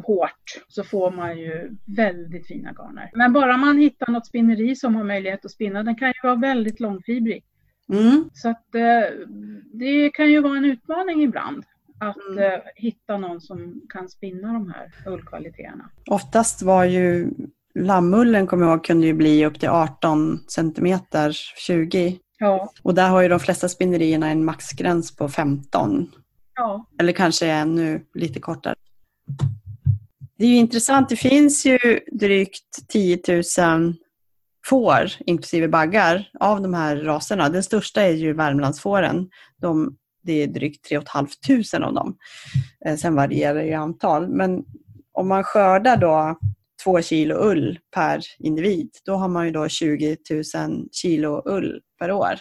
hårt 0.03 0.65
så 0.69 0.85
får 0.85 1.11
man 1.11 1.39
ju 1.39 1.77
väldigt 1.97 2.47
fina 2.47 2.73
garner. 2.73 3.11
Men 3.15 3.33
bara 3.33 3.57
man 3.57 3.79
hittar 3.79 4.13
något 4.13 4.27
spinneri 4.27 4.77
som 4.77 4.95
har 4.95 5.05
möjlighet 5.05 5.45
att 5.45 5.51
spinna, 5.51 5.83
den 5.83 5.97
kan 5.97 6.09
ju 6.09 6.15
vara 6.23 6.35
väldigt 6.35 6.81
långfibrig. 6.81 7.45
Mm. 7.93 8.31
Så 8.33 8.49
att 8.49 8.75
eh, 8.75 9.27
det 9.73 10.11
kan 10.11 10.31
ju 10.31 10.41
vara 10.41 10.57
en 10.57 10.65
utmaning 10.65 11.23
ibland 11.23 11.65
att 12.01 12.29
mm. 12.31 12.53
eh, 12.53 12.61
hitta 12.77 13.19
någon 13.19 13.41
som 13.41 13.83
kan 13.89 14.09
spinna 14.09 14.53
de 14.53 14.71
här 14.71 15.13
ullkvaliteterna. 15.13 15.91
Oftast 16.11 16.63
var 16.63 16.85
ju 16.85 17.31
Lammullen 17.75 18.47
kommer 18.47 18.67
jag 18.67 18.73
ihåg 18.75 18.85
kunde 18.85 19.07
ju 19.07 19.15
bli 19.15 19.47
upp 19.47 19.61
till 19.61 19.69
18 19.69 20.39
centimeter, 20.49 21.33
20. 21.57 22.19
Ja. 22.39 22.73
Och 22.83 22.95
där 22.95 23.09
har 23.09 23.23
ju 23.23 23.29
de 23.29 23.41
flesta 23.41 23.69
spinnerierna 23.69 24.31
en 24.31 24.45
maxgräns 24.45 25.17
på 25.17 25.29
15. 25.29 26.11
Ja. 26.55 26.87
Eller 27.01 27.13
kanske 27.13 27.47
ännu 27.47 28.05
lite 28.15 28.41
kortare. 28.41 28.75
Det 30.39 30.45
är 30.45 30.49
ju 30.49 30.57
intressant, 30.57 31.09
det 31.09 31.17
finns 31.17 31.67
ju 31.67 31.79
drygt 32.13 32.89
10 32.89 33.19
000 33.59 33.95
får, 34.67 35.11
inklusive 35.27 35.69
baggar, 35.69 36.31
av 36.41 36.63
de 36.63 36.75
här 36.75 36.97
raserna. 36.97 37.49
Den 37.49 37.63
största 37.63 38.03
är 38.03 38.13
ju 38.13 38.33
Värmlandsfåren. 38.33 39.29
De, 39.61 39.97
det 40.29 40.43
är 40.43 40.47
drygt 40.47 40.85
3 40.89 41.01
500 41.47 41.87
av 41.87 41.95
dem. 41.95 42.17
Eh, 42.87 42.97
sen 42.97 43.15
varierar 43.15 43.55
det 43.55 43.65
i 43.65 43.75
antal. 43.75 44.29
Men 44.29 44.65
om 45.13 45.29
man 45.29 45.45
skördar 45.45 45.97
då 45.97 46.39
två 46.85 47.03
kilo 47.03 47.35
ull 47.35 47.79
per 47.95 48.21
individ. 48.39 48.91
Då 49.05 49.15
har 49.15 49.29
man 49.29 49.47
ju 49.47 49.53
då 49.53 49.69
20 49.69 50.17
000 50.55 50.89
kilo 50.93 51.43
ull 51.45 51.81
per 51.99 52.13
år. 52.13 52.35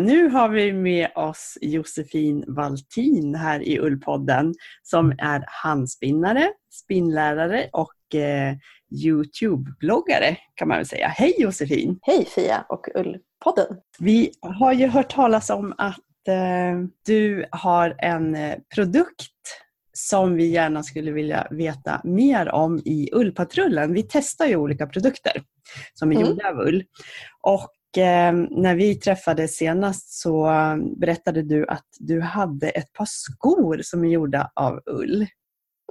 Nu 0.00 0.28
har 0.28 0.48
vi 0.48 0.72
med 0.72 1.08
oss 1.14 1.58
Josefin 1.60 2.44
Valtin 2.46 3.34
här 3.34 3.62
i 3.62 3.78
Ullpodden 3.78 4.54
som 4.82 5.10
är 5.18 5.44
handspinnare, 5.46 6.52
spinnlärare 6.72 7.68
och 7.72 7.92
eh, 8.14 8.54
Youtube-bloggare 9.04 10.36
kan 10.54 10.68
man 10.68 10.76
väl 10.76 10.86
säga. 10.86 11.08
Hej 11.08 11.34
Josefin! 11.38 11.98
Hej 12.02 12.24
Fia 12.24 12.66
och 12.68 12.86
Ullpodden! 12.94 13.76
Vi 13.98 14.30
har 14.40 14.72
ju 14.72 14.86
hört 14.86 15.10
talas 15.10 15.50
om 15.50 15.74
att 15.78 16.28
eh, 16.28 16.88
du 17.06 17.46
har 17.50 17.96
en 17.98 18.34
eh, 18.34 18.54
produkt 18.74 19.32
som 19.92 20.34
vi 20.34 20.46
gärna 20.46 20.82
skulle 20.82 21.10
vilja 21.12 21.46
veta 21.50 22.00
mer 22.04 22.48
om 22.48 22.78
i 22.84 23.10
Ullpatrullen. 23.12 23.92
Vi 23.92 24.02
testar 24.02 24.46
ju 24.46 24.56
olika 24.56 24.86
produkter 24.86 25.42
som 25.94 26.12
är 26.12 26.16
Mm. 26.16 26.28
gjorda 26.28 26.48
av 26.48 26.58
ull. 26.60 26.84
Och 27.40 27.98
eh, 28.02 28.32
när 28.50 28.74
vi 28.74 28.94
träffades 28.94 29.56
senast 29.56 30.20
så 30.20 30.50
berättade 30.96 31.42
du 31.42 31.66
att 31.66 31.86
du 31.98 32.20
hade 32.20 32.68
ett 32.68 32.92
par 32.92 33.06
skor 33.08 33.80
som 33.82 34.04
är 34.04 34.08
gjorda 34.08 34.50
av 34.54 34.80
ull. 34.86 35.26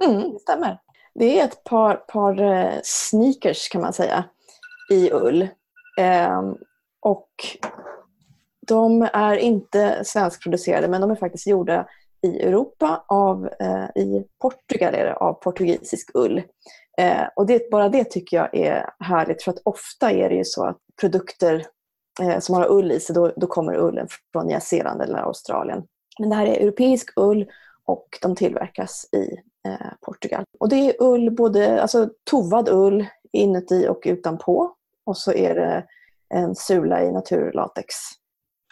Mm, 0.04 0.32
det 0.32 0.38
stämmer. 0.40 0.78
Det 1.18 1.40
är 1.40 1.44
ett 1.44 1.64
par, 1.64 1.94
par 1.94 2.40
eh, 2.40 2.72
sneakers 2.82 3.68
kan 3.68 3.80
man 3.80 3.92
säga 3.92 4.24
i 4.90 5.10
ull. 5.12 5.48
Ehm, 5.98 6.56
och 7.00 7.30
de 8.66 9.08
är 9.12 9.36
inte 9.36 10.04
svenskproducerade 10.04 10.88
men 10.88 11.00
de 11.00 11.10
är 11.10 11.16
faktiskt 11.16 11.46
gjorda 11.46 11.86
i 12.22 12.40
Europa, 12.42 13.04
av, 13.08 13.48
eh, 13.60 14.02
i 14.02 14.26
Portugal 14.40 14.94
är 14.94 15.04
det, 15.04 15.14
av 15.14 15.32
portugisisk 15.32 16.10
ull. 16.14 16.42
Eh, 16.98 17.24
och 17.36 17.46
det, 17.46 17.70
bara 17.70 17.88
det 17.88 18.04
tycker 18.04 18.36
jag 18.36 18.54
är 18.54 18.90
härligt 18.98 19.42
för 19.42 19.50
att 19.50 19.62
ofta 19.64 20.10
är 20.10 20.28
det 20.28 20.34
ju 20.34 20.44
så 20.44 20.64
att 20.64 20.78
produkter 21.00 21.66
eh, 22.22 22.38
som 22.38 22.54
har 22.54 22.72
ull 22.72 22.92
i 22.92 23.00
sig, 23.00 23.14
då, 23.14 23.32
då 23.36 23.46
kommer 23.46 23.76
ullen 23.76 24.08
från 24.32 24.46
Nya 24.46 24.60
Zeeland 24.60 25.02
eller 25.02 25.18
Australien. 25.18 25.82
Men 26.18 26.28
det 26.28 26.36
här 26.36 26.46
är 26.46 26.60
europeisk 26.60 27.12
ull 27.16 27.46
och 27.84 28.18
de 28.22 28.36
tillverkas 28.36 29.08
i 29.12 29.40
Portugal. 30.00 30.44
Och 30.60 30.68
det 30.68 30.76
är 30.76 30.94
ull, 31.02 31.30
både 31.30 31.82
alltså 31.82 32.08
tovad 32.30 32.68
ull 32.68 33.06
inuti 33.32 33.88
och 33.88 34.02
utanpå. 34.04 34.72
Och 35.04 35.16
så 35.16 35.32
är 35.32 35.54
det 35.54 35.84
en 36.34 36.54
sula 36.54 37.02
i 37.02 37.12
naturlatex. 37.12 37.94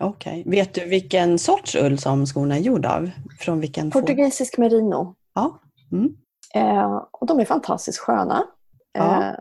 Okej. 0.01 0.43
Vet 0.47 0.75
du 0.75 0.85
vilken 0.85 1.39
sorts 1.39 1.77
ull 1.77 1.99
som 1.99 2.27
skorna 2.27 2.57
är 2.57 2.61
gjorda 2.61 2.97
av? 2.97 3.11
Från 3.41 3.61
vilken? 3.61 3.91
Portugisisk 3.91 4.59
merino. 4.59 5.15
Ja. 5.35 5.61
Mm. 5.93 6.17
Eh, 6.55 7.03
och 7.11 7.27
de 7.27 7.41
är 7.41 7.45
fantastiskt 7.45 7.99
sköna. 7.99 8.45
Ja. 8.93 9.23
Eh, 9.23 9.35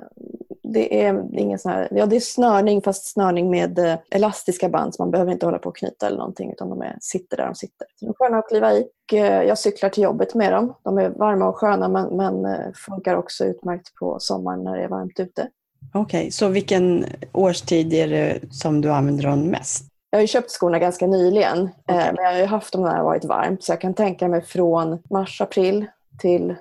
det 0.74 1.03
är 1.03 1.39
ingen 1.39 1.59
sån 1.59 1.71
här, 1.71 1.88
ja 1.91 2.05
det 2.05 2.15
är 2.15 2.19
snörning 2.19 2.82
fast 2.82 3.05
snörning 3.05 3.49
med 3.49 3.80
eh, 3.80 3.95
elastiska 4.11 4.69
band 4.69 4.95
så 4.95 5.01
man 5.01 5.11
behöver 5.11 5.32
inte 5.32 5.45
hålla 5.45 5.59
på 5.59 5.69
och 5.69 5.78
knyta 5.78 6.07
eller 6.07 6.17
någonting 6.17 6.51
utan 6.51 6.69
de 6.69 6.82
är, 6.82 6.97
sitter 7.01 7.38
där 7.38 7.45
de 7.45 7.55
sitter. 7.55 7.88
Så 7.95 8.05
de 8.05 8.09
är 8.09 8.13
sköna 8.13 8.38
att 8.38 8.47
kliva 8.47 8.74
i. 8.74 8.86
Eh, 9.13 9.24
jag 9.24 9.57
cyklar 9.57 9.89
till 9.89 10.03
jobbet 10.03 10.34
med 10.34 10.53
dem. 10.53 10.74
De 10.84 10.97
är 10.97 11.09
varma 11.09 11.47
och 11.47 11.57
sköna 11.57 11.88
men, 11.88 12.17
men 12.17 12.45
eh, 12.45 12.74
funkar 12.88 13.15
också 13.15 13.45
utmärkt 13.45 13.95
på 13.95 14.17
sommaren 14.19 14.63
när 14.63 14.78
det 14.78 14.84
är 14.84 14.88
varmt 14.88 15.19
ute. 15.19 15.49
Okej, 15.93 16.32
så 16.32 16.47
vilken 16.47 17.05
årstid 17.32 17.93
är 17.93 18.07
det 18.07 18.53
som 18.53 18.82
du 18.82 18.91
använder 18.91 19.24
dem 19.24 19.41
mest? 19.41 19.86
Jag 20.09 20.17
har 20.17 20.21
ju 20.21 20.28
köpt 20.28 20.51
skorna 20.51 20.80
ganska 20.80 21.07
nyligen 21.07 21.69
Okej. 21.88 22.11
men 22.15 22.26
jag 22.26 22.39
har 22.39 22.45
haft 22.45 22.74
dem 22.74 22.82
när 22.82 22.89
det 22.89 22.97
har 22.97 23.03
varit 23.03 23.26
varmt 23.26 23.63
så 23.63 23.71
jag 23.71 23.82
kan 23.82 23.93
tänka 23.93 24.28
mig 24.28 24.41
från 24.41 24.99
mars, 25.09 25.41
april 25.41 25.86
till 26.19 26.55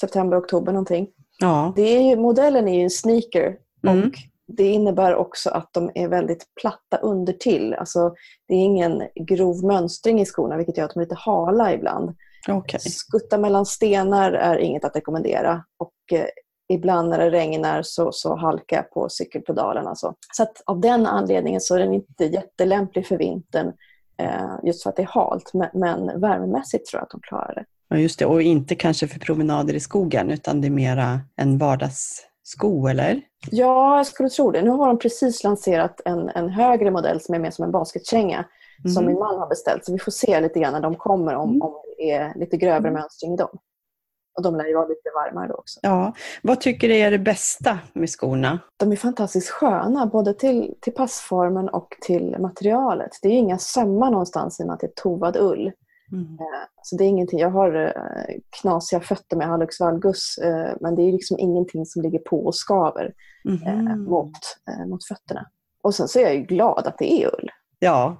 september, 0.00 0.38
oktober 0.38 0.72
någonting. 0.72 1.08
Ja. 1.38 1.72
Det 1.76 1.96
är 1.96 2.02
ju, 2.02 2.16
modellen 2.16 2.68
är 2.68 2.74
ju 2.74 2.82
en 2.82 2.90
sneaker 2.90 3.56
Mm. 3.86 4.02
och 4.08 4.12
det 4.46 4.66
innebär 4.68 5.14
också 5.14 5.50
att 5.50 5.72
de 5.72 5.90
är 5.94 6.08
väldigt 6.08 6.44
platta 6.60 6.96
undertill. 6.96 7.74
Alltså, 7.74 8.14
det 8.48 8.54
är 8.54 8.58
ingen 8.58 9.02
grov 9.14 9.64
mönstring 9.64 10.20
i 10.20 10.24
skorna 10.24 10.56
vilket 10.56 10.76
gör 10.76 10.84
att 10.84 10.94
de 10.94 11.00
är 11.00 11.04
lite 11.04 11.14
hala 11.14 11.72
ibland. 11.72 12.16
Okej. 12.48 12.80
Skutta 12.80 13.38
mellan 13.38 13.66
stenar 13.66 14.32
är 14.32 14.58
inget 14.58 14.84
att 14.84 14.96
rekommendera 14.96 15.64
och 15.78 16.18
eh, 16.18 16.26
ibland 16.68 17.08
när 17.08 17.18
det 17.18 17.30
regnar 17.30 17.82
så, 17.82 18.12
så 18.12 18.36
halkar 18.36 18.76
jag 18.76 18.90
på 18.90 19.08
cykelpedalen. 19.08 19.86
Alltså. 19.86 20.14
Så 20.32 20.42
att 20.42 20.62
av 20.66 20.80
den 20.80 21.06
anledningen 21.06 21.60
så 21.60 21.74
är 21.74 21.78
den 21.78 21.94
inte 21.94 22.24
jättelämplig 22.24 23.06
för 23.06 23.16
vintern 23.16 23.72
eh, 24.16 24.50
just 24.62 24.82
för 24.82 24.90
att 24.90 24.96
det 24.96 25.02
är 25.02 25.06
halt. 25.06 25.54
Men, 25.54 25.68
men 25.74 26.20
värmemässigt 26.20 26.86
tror 26.86 26.98
jag 26.98 27.04
att 27.04 27.10
de 27.10 27.20
klarar 27.20 27.54
det. 27.54 27.64
Ja, 27.88 27.96
just 27.96 28.18
det. 28.18 28.26
Och 28.26 28.42
inte 28.42 28.74
kanske 28.74 29.08
för 29.08 29.18
promenader 29.18 29.74
i 29.74 29.80
skogen 29.80 30.30
utan 30.30 30.60
det 30.60 30.68
är 30.68 30.70
mera 30.70 31.20
en 31.36 31.58
vardagssko, 31.58 32.86
eller? 32.88 33.20
Ja, 33.50 33.96
jag 33.96 34.06
skulle 34.06 34.28
tro 34.28 34.50
det. 34.50 34.62
Nu 34.62 34.70
har 34.70 34.86
de 34.86 34.98
precis 34.98 35.44
lanserat 35.44 36.00
en, 36.04 36.28
en 36.28 36.48
högre 36.48 36.90
modell 36.90 37.20
som 37.20 37.34
är 37.34 37.38
mer 37.38 37.50
som 37.50 37.64
en 37.64 37.72
basketkänga 37.72 38.44
som 38.94 39.04
Mhm. 39.04 39.12
min 39.12 39.18
man 39.18 39.38
har 39.38 39.48
beställt. 39.48 39.84
Så 39.84 39.92
vi 39.92 39.98
får 39.98 40.12
se 40.12 40.40
lite 40.40 40.60
grann 40.60 40.72
när 40.72 40.80
de 40.80 40.94
kommer 40.94 41.34
om, 41.34 41.48
Mm. 41.50 41.62
om 41.62 41.72
det 41.98 42.10
är 42.10 42.32
lite 42.36 42.56
grövre 42.56 42.90
mönstring 42.90 43.34
i 43.34 43.36
dem. 43.36 43.58
Och 44.36 44.42
de 44.42 44.56
lär 44.56 44.64
ju 44.66 44.74
vara 44.74 44.86
lite 44.86 45.10
varmare 45.14 45.48
då 45.48 45.54
också. 45.54 45.80
Ja. 45.82 46.12
Vad 46.42 46.60
tycker 46.60 46.88
du 46.88 46.94
är 46.96 47.10
det 47.10 47.18
bästa 47.18 47.78
med 47.92 48.10
skorna? 48.10 48.58
De 48.76 48.92
är 48.92 48.96
fantastiskt 48.96 49.48
sköna, 49.50 50.06
både 50.06 50.34
till, 50.34 50.74
till 50.80 50.92
passformen 50.92 51.68
och 51.68 51.88
till 52.00 52.36
materialet. 52.38 53.10
Det 53.22 53.28
är 53.28 53.32
ju 53.32 53.38
inga 53.38 53.58
sömmar 53.58 54.10
någonstans 54.10 54.60
i 54.60 54.62
och 54.62 54.66
med 54.66 54.74
att 54.74 54.80
det 54.80 54.86
är 54.86 54.92
tovad 54.96 55.36
ull. 55.36 55.72
Mm. 56.14 56.32
Eh, 56.40 56.46
Så 56.82 56.96
det 56.96 57.04
är 57.04 57.08
ingenting. 57.08 57.38
Jag 57.38 57.50
har 57.50 57.74
eh, 57.86 58.34
knasiga 58.60 59.00
fötter 59.00 59.36
med 59.36 59.46
hallux 59.46 59.80
valgus, 59.80 60.38
eh, 60.38 60.74
men 60.80 60.94
det 60.96 61.02
är 61.02 61.12
liksom 61.12 61.38
ingenting 61.38 61.86
som 61.86 62.02
ligger 62.02 62.18
på 62.18 62.44
och 62.46 62.54
skaver 62.54 63.12
Mhm. 63.44 64.02
mot, 64.04 64.32
mot 64.86 65.04
fötterna. 65.04 65.46
Och 65.82 65.94
sen 65.94 66.08
så 66.08 66.18
är 66.18 66.22
jag 66.22 66.34
ju 66.34 66.42
glad 66.42 66.86
att 66.86 66.98
det 66.98 67.12
är 67.12 67.26
ull. 67.26 67.50
Ja. 67.78 68.16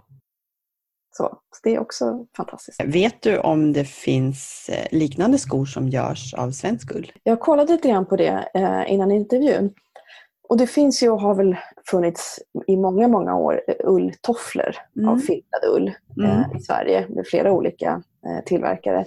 Så, 1.16 1.22
så 1.24 1.60
det 1.62 1.74
är 1.74 1.78
också 1.78 2.26
fantastiskt. 2.36 2.84
Vet 2.84 3.22
du 3.22 3.38
om 3.38 3.72
det 3.72 3.84
finns 3.84 4.70
liknande 4.90 5.38
skor 5.38 5.64
som 5.64 5.88
görs 5.88 6.34
av 6.34 6.50
svensk 6.50 6.94
ull? 6.94 7.12
Jag 7.22 7.40
kollade 7.40 7.72
lite 7.72 7.88
grann 7.88 8.06
på 8.06 8.16
det 8.16 8.48
innan 8.88 9.10
intervjun. 9.10 9.74
Och 10.54 10.58
det 10.58 10.66
finns 10.66 11.02
ju 11.02 11.10
och 11.10 11.20
har 11.20 11.34
väl 11.34 11.56
funnits 11.90 12.38
i 12.66 12.76
många, 12.76 13.08
många 13.08 13.36
år 13.36 13.60
eh, 13.68 13.74
ulltofflor 13.84 14.74
Mm. 14.96 15.08
av 15.08 15.16
filtad 15.18 15.58
ull 15.74 15.92
Mm. 16.18 16.30
eh, 16.30 16.56
i 16.56 16.60
Sverige 16.60 17.06
med 17.08 17.26
flera 17.26 17.52
olika 17.52 18.02
eh, 18.26 18.44
tillverkare. 18.44 19.04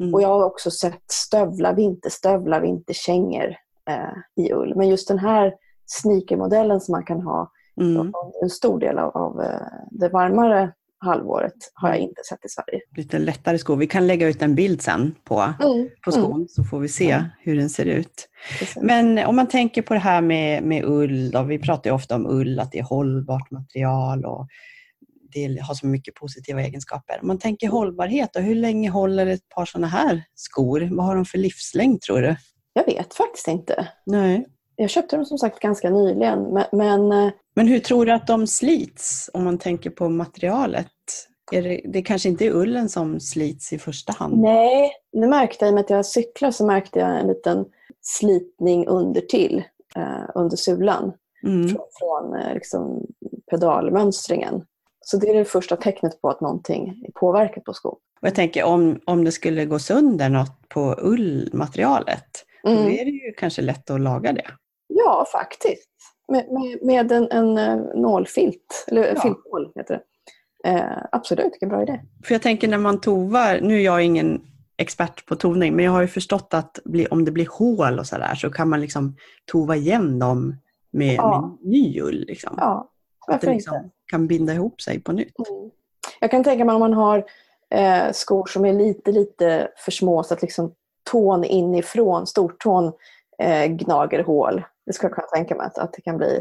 Mm. 0.00 0.14
Och 0.14 0.22
jag 0.22 0.28
har 0.28 0.44
också 0.44 0.70
sett 0.70 1.02
stövlar, 1.10 1.74
vinterstövlar, 1.74 2.60
vinterkängor 2.60 3.56
eh, 3.90 4.44
i 4.44 4.52
ull. 4.52 4.74
Men 4.76 4.88
just 4.88 5.08
den 5.08 5.18
här 5.18 5.54
sneakermodellen 5.86 6.80
som 6.80 6.92
man 6.92 7.04
kan 7.04 7.20
ha 7.20 7.50
Mm. 7.80 8.12
en 8.42 8.50
stor 8.50 8.78
del 8.80 8.98
av, 8.98 9.16
av 9.16 9.40
eh, 9.42 9.60
det 9.90 10.08
varmare 10.08 10.72
halvåret 11.00 11.54
har 11.74 11.88
jag 11.88 11.98
inte 11.98 12.22
sett 12.28 12.44
i 12.44 12.48
Sverige. 12.48 12.80
Lite 12.96 13.18
lättare 13.18 13.58
skor. 13.58 13.76
Vi 13.76 13.86
kan 13.86 14.06
lägga 14.06 14.28
ut 14.28 14.42
en 14.42 14.54
bild 14.54 14.82
sen 14.82 15.14
på, 15.24 15.54
på 16.04 16.12
skon 16.12 16.32
Mm. 16.32 16.48
så 16.48 16.64
får 16.64 16.80
vi 16.80 16.88
se 16.88 17.10
Mm. 17.10 17.24
hur 17.40 17.56
den 17.56 17.70
ser 17.70 17.84
ut. 17.86 18.28
Precis. 18.58 18.82
Men 18.82 19.18
om 19.26 19.36
man 19.36 19.48
tänker 19.48 19.82
på 19.82 19.94
det 19.94 20.00
här 20.00 20.20
med, 20.20 20.62
med 20.62 20.84
ull, 20.84 21.30
då, 21.30 21.42
vi 21.42 21.58
pratar 21.58 21.90
ju 21.90 21.94
ofta 21.94 22.14
om 22.14 22.26
ull, 22.26 22.60
att 22.60 22.72
det 22.72 22.78
är 22.78 22.82
hållbart 22.82 23.50
material 23.50 24.24
och 24.24 24.46
det 25.32 25.60
har 25.62 25.74
så 25.74 25.86
mycket 25.86 26.14
positiva 26.14 26.62
egenskaper. 26.62 27.18
Om 27.22 27.26
man 27.28 27.38
tänker 27.38 27.68
hållbarhet, 27.68 28.36
och 28.36 28.42
hur 28.42 28.54
länge 28.54 28.90
håller 28.90 29.26
ett 29.26 29.48
par 29.48 29.64
sådana 29.64 29.86
här 29.86 30.22
skor? 30.34 30.88
Vad 30.92 31.06
har 31.06 31.16
de 31.16 31.24
för 31.24 31.38
livslängd 31.38 32.00
tror 32.00 32.20
du? 32.22 32.36
Jag 32.72 32.86
vet 32.86 33.14
faktiskt 33.14 33.48
inte. 33.48 33.88
Nej. 34.06 34.46
Jag 34.76 34.90
köpte 34.90 35.16
dem 35.16 35.24
som 35.24 35.38
sagt 35.38 35.60
ganska 35.60 35.90
nyligen 35.90 36.42
men, 36.42 36.64
men 36.72 37.12
eh, 37.12 37.32
Men 37.54 37.66
hur 37.68 37.78
tror 37.78 38.06
du 38.06 38.12
att 38.12 38.26
de 38.26 38.46
slits 38.46 39.30
om 39.32 39.44
man 39.44 39.58
tänker 39.58 39.90
på 39.90 40.08
materialet? 40.08 40.86
Är 41.52 41.62
det, 41.62 41.80
det 41.84 42.02
kanske 42.02 42.28
inte 42.28 42.46
är 42.46 42.50
ullen 42.50 42.88
som 42.88 43.20
slits 43.20 43.72
i 43.72 43.78
första 43.78 44.12
hand? 44.12 44.38
nej, 44.38 44.92
nu 45.12 45.26
märkte 45.26 45.64
jag 45.64 45.68
i 45.68 45.70
och 45.70 45.74
med 45.74 45.84
att 45.84 45.90
jag 45.90 46.06
cyklar 46.06 46.50
så 46.50 46.66
märkte 46.66 46.98
jag 46.98 47.20
en 47.20 47.26
liten 47.26 47.64
slitning 48.02 48.86
under 48.86 49.20
till 49.20 49.62
eh, 49.96 50.24
under 50.34 50.56
sulan 50.56 51.12
Mm. 51.46 51.68
från, 51.68 51.80
från 51.98 52.34
eh, 52.40 52.54
liksom 52.54 53.06
pedalmönstringen. 53.50 54.64
Så 55.00 55.16
det 55.16 55.28
är 55.28 55.34
det 55.34 55.44
första 55.44 55.76
tecknet 55.76 56.20
på 56.20 56.28
att 56.28 56.40
någonting 56.40 57.04
är 57.08 57.12
påverkat 57.12 57.64
på 57.64 57.72
skon. 57.72 57.92
Och 58.20 58.26
jag 58.26 58.34
tänker 58.34 58.64
om, 58.64 59.00
om 59.06 59.24
det 59.24 59.32
skulle 59.32 59.64
gå 59.64 59.78
sönder 59.78 60.28
något 60.28 60.68
på 60.68 60.94
ullmaterialet, 60.98 62.44
då 62.64 62.70
Mm. 62.70 62.82
är 62.88 63.04
det 63.04 63.10
ju 63.10 63.32
kanske 63.32 63.62
lätt 63.62 63.90
att 63.90 64.00
laga 64.00 64.32
det. 64.32 64.46
Ja, 64.86 65.26
faktiskt. 65.32 65.88
Med, 66.30 66.46
med, 66.52 66.78
med 66.82 67.12
en, 67.12 67.28
en 67.30 67.58
eh, 67.58 67.76
nålfilt, 67.94 68.84
eller 68.88 69.02
Ja. 69.14 69.20
filtnål 69.20 69.72
heter 69.74 69.94
det. 69.94 70.02
Eh, 70.70 71.02
absolut, 71.12 71.52
vilken 71.52 71.68
bra 71.68 71.82
idé. 71.82 72.00
För 72.24 72.34
jag 72.34 72.42
tänker 72.42 72.68
när 72.68 72.78
man 72.78 73.00
tovar, 73.00 73.60
nu 73.62 73.74
är 73.76 73.84
jag 73.84 74.02
ingen 74.02 74.40
expert 74.76 75.26
på 75.26 75.36
tovning, 75.36 75.76
men 75.76 75.84
jag 75.84 75.92
har 75.92 76.00
ju 76.00 76.08
förstått 76.08 76.54
att 76.54 76.78
bli, 76.84 77.06
om 77.06 77.24
det 77.24 77.30
blir 77.30 77.48
hål 77.58 77.98
och 77.98 78.06
sådär 78.06 78.34
så 78.34 78.50
kan 78.50 78.68
man 78.68 78.80
liksom 78.80 79.16
tova 79.52 79.76
igen 79.76 80.18
dem 80.18 80.56
med, 80.90 81.14
Ja. 81.14 81.40
med 81.60 81.70
ny 81.72 82.00
ull. 82.00 82.24
Liksom. 82.28 82.54
Ja, 82.56 82.90
att 83.26 83.26
varför 83.28 83.46
det 83.46 83.52
inte? 83.52 83.56
liksom 83.70 83.90
kan 84.06 84.26
binda 84.26 84.52
ihop 84.54 84.80
sig 84.80 85.00
på 85.02 85.12
nytt. 85.12 85.34
Mm. 85.48 85.70
Jag 86.20 86.30
kan 86.30 86.44
tänka 86.44 86.64
mig 86.64 86.74
om 86.74 86.80
man 86.80 86.92
har 86.92 87.24
eh, 87.74 88.12
skor 88.12 88.46
som 88.46 88.64
är 88.64 88.72
lite, 88.72 89.12
lite 89.12 89.68
för 89.76 89.90
små 89.90 90.22
så 90.22 90.34
att 90.34 90.42
liksom 90.42 90.74
tån 91.10 91.44
inifrån, 91.44 92.26
stortån, 92.26 92.92
eh, 93.42 93.66
gnager 93.66 94.22
hål. 94.22 94.62
Det 94.90 94.94
skulle 94.94 95.08
jag 95.08 95.14
kunna 95.14 95.26
tänka 95.26 95.54
mig 95.54 95.66
att, 95.66 95.78
att 95.78 95.92
det 95.92 96.02
kan 96.02 96.16
bli 96.16 96.34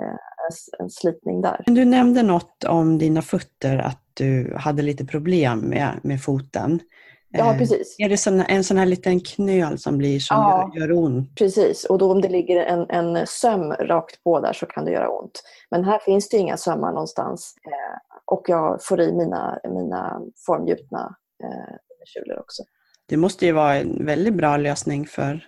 eh, 0.00 0.80
en, 0.80 0.90
slitning 0.90 1.40
där. 1.40 1.62
Du 1.66 1.84
nämnde 1.84 2.22
något 2.22 2.64
om 2.64 2.98
dina 2.98 3.22
fötter, 3.22 3.78
att 3.78 4.02
du 4.14 4.54
hade 4.56 4.82
lite 4.82 5.04
problem 5.04 5.60
med, 5.60 6.00
med 6.02 6.22
foten. 6.22 6.80
Ja, 7.28 7.52
Eh, 7.52 7.58
precis. 7.58 7.96
Är 7.98 8.08
det 8.08 8.16
sån, 8.16 8.40
en 8.40 8.64
sån 8.64 8.76
här 8.76 8.86
liten 8.86 9.20
knöl 9.20 9.78
som 9.78 9.98
blir 9.98 10.20
som 10.20 10.36
Ja. 10.36 10.70
gör, 10.74 10.80
gör 10.80 10.92
ont? 11.04 11.34
Precis, 11.38 11.84
och 11.84 11.98
då 11.98 12.12
om 12.12 12.20
det 12.20 12.28
ligger 12.28 12.64
en, 12.64 12.90
en 12.90 13.26
söm 13.26 13.72
rakt 13.72 14.24
på 14.24 14.40
där 14.40 14.52
så 14.52 14.66
kan 14.66 14.84
det 14.84 14.90
göra 14.90 15.08
ont. 15.08 15.42
Men 15.70 15.84
här 15.84 15.98
finns 15.98 16.28
det 16.28 16.36
inga 16.36 16.56
sömmar 16.56 16.92
någonstans. 16.92 17.54
Eh, 17.66 17.98
Och 18.24 18.44
jag 18.48 18.78
får 18.84 19.00
i 19.00 19.12
mina, 19.12 19.58
mina 19.64 20.20
formgjutna 20.46 21.16
eh, 21.44 22.40
också. 22.40 22.62
Det 23.08 23.16
måste 23.16 23.46
ju 23.46 23.52
vara 23.52 23.76
en 23.76 24.06
väldigt 24.06 24.34
bra 24.34 24.56
lösning 24.56 25.06
för 25.06 25.44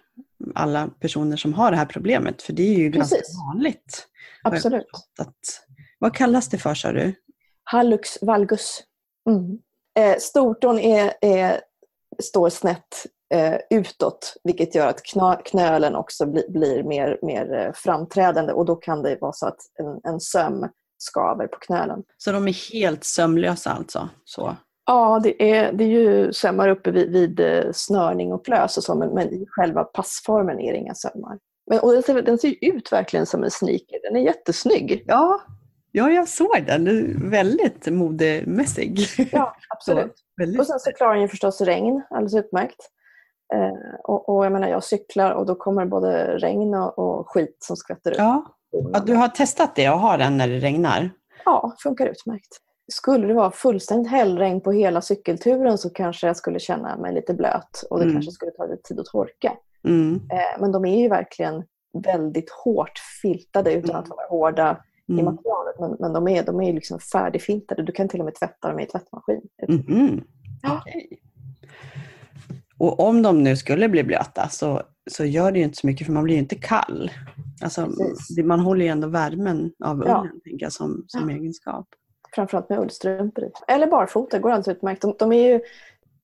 alla 0.54 0.88
personer 1.00 1.36
som 1.36 1.54
har 1.54 1.70
det 1.70 1.76
här 1.76 1.86
problemet, 1.86 2.42
för 2.42 2.52
det 2.52 2.62
är 2.62 2.78
ju 2.78 2.92
Precis. 2.92 3.12
ganska 3.12 3.32
vanligt. 3.46 4.06
Absolut. 4.42 4.86
Att, 5.18 5.66
vad 5.98 6.14
kallas 6.14 6.48
det 6.48 6.58
för 6.58 6.74
sa 6.74 6.92
du? 6.92 7.14
Hallux 7.64 8.22
valgus. 8.22 8.82
Mm. 9.30 9.58
Eh, 9.98 10.18
stortån 10.18 10.78
är, 10.78 11.12
är, 11.20 11.60
står 12.22 12.50
snett 12.50 13.06
eh, 13.34 13.56
utåt 13.70 14.36
vilket 14.44 14.74
gör 14.74 14.86
att 14.86 15.02
kna, 15.02 15.36
knölen 15.44 15.96
också 15.96 16.26
bli, 16.26 16.44
blir 16.48 16.82
mer, 16.82 17.18
mer 17.22 17.54
eh, 17.54 17.72
framträdande 17.74 18.52
och 18.52 18.64
då 18.64 18.76
kan 18.76 19.02
det 19.02 19.18
vara 19.20 19.32
så 19.32 19.46
att 19.46 19.58
en, 19.78 20.12
en 20.12 20.20
söm 20.20 20.68
skaver 20.98 21.46
på 21.46 21.58
knölen. 21.58 22.02
Så 22.16 22.32
de 22.32 22.48
är 22.48 22.72
helt 22.72 23.04
sömlösa 23.04 23.70
alltså? 23.70 24.08
Så. 24.24 24.56
Ja, 24.90 25.20
det 25.22 25.52
är, 25.52 25.72
det 25.72 25.84
är 25.84 25.88
ju 25.88 26.32
sömmar 26.32 26.68
uppe 26.68 26.90
vid, 26.90 27.12
vid 27.12 27.40
eh, 27.40 27.72
snörning 27.72 28.32
och 28.32 28.48
lös 28.48 28.76
och 28.76 28.84
så, 28.84 28.94
men, 28.94 29.08
men 29.08 29.28
i 29.28 29.46
själva 29.48 29.84
passformen 29.84 30.60
är 30.60 30.72
det 30.72 30.78
inga 30.78 30.94
sömmar. 30.94 31.38
Men, 31.66 31.78
och 31.78 31.92
den, 31.92 32.02
ser, 32.02 32.22
den 32.22 32.38
ser 32.38 32.54
ut 32.60 32.92
verkligen 32.92 33.26
som 33.26 33.44
en 33.44 33.50
sneaker. 33.50 33.98
Den 34.02 34.16
är 34.16 34.20
jättesnygg. 34.20 35.04
Ja, 35.06 35.40
ja, 35.92 36.10
jag 36.10 36.28
såg 36.28 36.64
den. 36.66 36.84
Den 36.84 36.98
är 36.98 37.30
väldigt 37.30 37.86
modemässig. 37.86 38.98
Ja, 39.32 39.56
absolut. 39.68 40.14
väldigt. 40.36 40.60
Och 40.60 40.66
sen 40.66 40.80
så 40.80 40.92
klarar 40.92 41.12
den 41.12 41.22
ju 41.22 41.28
förstås 41.28 41.60
regn 41.60 42.02
alldeles 42.10 42.34
utmärkt. 42.34 42.88
Eh, 43.54 44.00
och, 44.04 44.28
och 44.28 44.44
jag 44.44 44.52
menar, 44.52 44.68
jag 44.68 44.84
cyklar 44.84 45.30
och 45.30 45.46
då 45.46 45.54
kommer 45.54 45.86
både 45.86 46.38
regn 46.38 46.74
och, 46.74 46.98
och 46.98 47.30
skit 47.30 47.56
som 47.60 47.76
skvätter 47.76 48.10
ut. 48.10 48.18
Ja. 48.18 48.44
ja, 48.70 49.00
du 49.00 49.14
har 49.14 49.28
testat 49.28 49.74
det 49.74 49.90
och 49.90 49.98
har 49.98 50.18
den 50.18 50.36
när 50.36 50.48
det 50.48 50.58
regnar? 50.58 51.10
Ja, 51.44 51.76
funkar 51.82 52.06
utmärkt. 52.06 52.60
Skulle 52.92 53.26
det 53.26 53.34
vara 53.34 53.50
fullständigt 53.50 54.10
hällregn 54.12 54.60
på 54.60 54.72
hela 54.72 55.00
cykelturen 55.00 55.78
så 55.78 55.90
kanske 55.90 56.26
jag 56.26 56.36
skulle 56.36 56.58
känna 56.58 56.96
mig 56.96 57.14
lite 57.14 57.34
blöt 57.34 57.82
och 57.90 57.98
det 57.98 58.04
Mm. 58.04 58.14
kanske 58.14 58.32
skulle 58.32 58.50
ta 58.50 58.66
lite 58.66 58.82
tid 58.82 59.00
att 59.00 59.06
torka. 59.06 59.52
Mm. 59.88 60.14
Eh, 60.14 60.60
men 60.60 60.72
de 60.72 60.84
är 60.84 60.98
ju 61.02 61.08
verkligen 61.08 61.64
väldigt 62.04 62.50
hårt 62.64 62.98
filtade 63.22 63.72
utan 63.72 63.90
Mm. 63.90 64.02
att 64.02 64.08
vara 64.08 64.26
hårda 64.28 64.80
i 65.08 65.12
Mm. 65.12 65.24
materialet. 65.24 65.74
Men, 65.80 65.96
men 66.00 66.12
de 66.12 66.28
är, 66.28 66.42
de 66.44 66.60
är 66.60 66.72
liksom 66.72 66.98
färdigfiltade. 66.98 67.82
Du 67.82 67.92
kan 67.92 68.08
till 68.08 68.20
och 68.20 68.24
med 68.24 68.34
tvätta 68.34 68.68
dem 68.68 68.80
i 68.80 68.86
tvättmaskin. 68.86 69.40
Mhm. 69.68 70.24
Ja. 70.62 70.78
Okej. 70.80 71.20
Och 72.78 73.00
om 73.00 73.22
de 73.22 73.42
nu 73.42 73.56
skulle 73.56 73.88
bli 73.88 74.04
blöta 74.04 74.48
så, 74.48 74.82
så 75.10 75.24
gör 75.24 75.52
det 75.52 75.58
ju 75.58 75.64
inte 75.64 75.78
så 75.78 75.86
mycket 75.86 76.06
för 76.06 76.12
man 76.12 76.24
blir 76.24 76.34
ju 76.34 76.40
inte 76.40 76.54
kall. 76.54 77.10
Alltså, 77.62 77.86
Precis. 77.86 78.44
man 78.44 78.60
håller 78.60 78.84
ju 78.84 78.90
ändå 78.90 79.08
värmen 79.08 79.72
av 79.84 80.02
Ja. 80.06 80.20
ullen 80.20 80.40
tänker 80.44 80.66
jag, 80.66 80.72
som, 80.72 81.04
som 81.06 81.30
Ja. 81.30 81.36
egenskap. 81.36 81.86
Framförallt 82.34 82.68
med 82.68 82.78
ullstrumpor 82.78 83.44
i. 83.44 83.50
Eller 83.68 83.86
barfota, 83.86 84.38
går 84.38 84.50
alldeles 84.50 84.76
utmärkt. 84.76 85.02
De, 85.02 85.14
de 85.18 85.32
är 85.32 85.52
ju, 85.52 85.60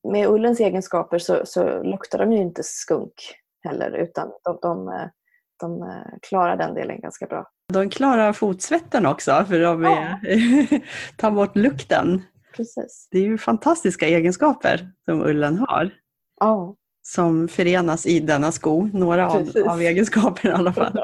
med 0.09 0.29
ullens 0.29 0.61
egenskaper 0.61 1.19
så, 1.19 1.41
så 1.45 1.83
luktar 1.83 2.19
de 2.19 2.33
ju 2.33 2.39
inte 2.39 2.63
skunk 2.63 3.35
heller 3.65 3.91
utan 3.91 4.31
de, 4.45 4.59
de, 4.63 5.09
de 5.61 5.83
eh, 5.83 6.19
klarar 6.23 6.57
den 6.57 6.75
delen 6.75 7.01
ganska 7.01 7.27
bra. 7.27 7.51
De 7.73 7.91
klarar 7.91 8.33
fotsvetten 8.33 9.07
också 9.07 9.45
för 9.49 9.61
de 9.61 9.85
är, 9.85 11.17
tar 11.17 11.31
bort 11.31 11.57
lukten. 11.57 12.23
Precis. 12.57 13.09
Det 13.11 13.19
är 13.19 13.23
ju 13.23 13.39
fantastiska 13.39 14.07
egenskaper 14.07 14.91
som 15.05 15.23
ullen 15.23 15.59
har. 15.59 15.91
Ja. 16.41 16.77
Som 17.03 17.49
förenas 17.49 18.07
i 18.07 18.21
denna 18.21 18.53
sko. 18.53 18.91
Några 18.93 19.31
av, 19.31 19.49
av 19.69 19.81
egenskaperna 19.81 20.55
i 20.55 20.57
alla 20.57 20.73
fall. 20.73 21.01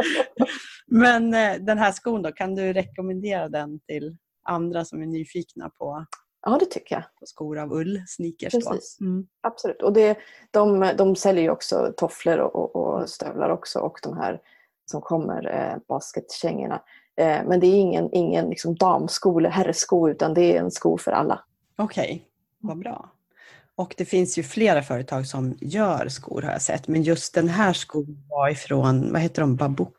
Men 0.87 1.35
eh, 1.35 1.55
den 1.61 1.79
här 1.79 1.93
skon 1.93 2.23
då, 2.23 2.33
kan 2.33 2.55
du 2.55 2.73
rekommendera 2.73 3.49
den 3.49 3.81
till 3.81 4.17
andra 4.43 4.85
som 4.85 5.03
är 5.03 5.07
nyfikna 5.07 5.71
på, 5.71 6.07
ja, 6.43 6.59
det 6.61 6.67
tycker 6.67 6.95
jag. 6.95 7.05
på 7.21 7.27
skor 7.27 7.59
av 7.59 7.73
ull, 7.73 8.03
sneakers 8.07 8.53
Precis. 8.53 8.97
då? 8.99 9.07
Mm. 9.07 9.27
Absolut. 9.41 9.83
Och 9.83 9.93
det, 9.93 10.19
de, 10.51 10.93
de 10.99 11.17
säljer 11.17 11.43
ju 11.43 11.51
också 11.51 11.95
tofflor 11.97 12.39
och, 12.39 12.55
och, 12.55 12.77
och 12.77 13.09
stövlar 13.09 13.51
också 13.51 13.79
och 13.79 13.99
de 14.03 14.17
här 14.17 14.41
som 14.87 15.01
kommer, 15.01 15.47
eh, 15.47 15.79
basketkängorna. 15.89 16.83
Eh, 17.17 17.41
men 17.47 17.61
det 17.61 17.67
är 17.67 17.75
ingen, 17.75 18.09
ingen 18.13 18.49
liksom 18.49 18.75
damsko 18.75 19.39
eller 19.39 19.51
herrsko 19.51 20.09
utan 20.09 20.35
det 20.35 20.57
är 20.57 20.61
en 20.61 20.71
sko 20.71 20.99
för 20.99 21.11
alla. 21.13 21.45
Okej, 21.77 22.25
vad 22.59 22.79
bra. 22.79 23.13
Och 23.75 23.95
det 23.97 24.05
finns 24.05 24.39
ju 24.39 24.43
flera 24.43 24.83
företag 24.83 25.27
som 25.27 25.59
gör 25.61 26.09
skor 26.09 26.43
har 26.43 26.53
jag 26.53 26.63
sett, 26.63 26.89
men 26.89 27.03
just 27.03 27.35
den 27.35 27.49
här 27.49 27.73
skon 27.73 28.25
var 28.29 28.49
ifrån, 28.49 29.13
vad 29.13 29.21
heter 29.21 29.43
de, 29.43 29.57
Babouk? 29.57 29.95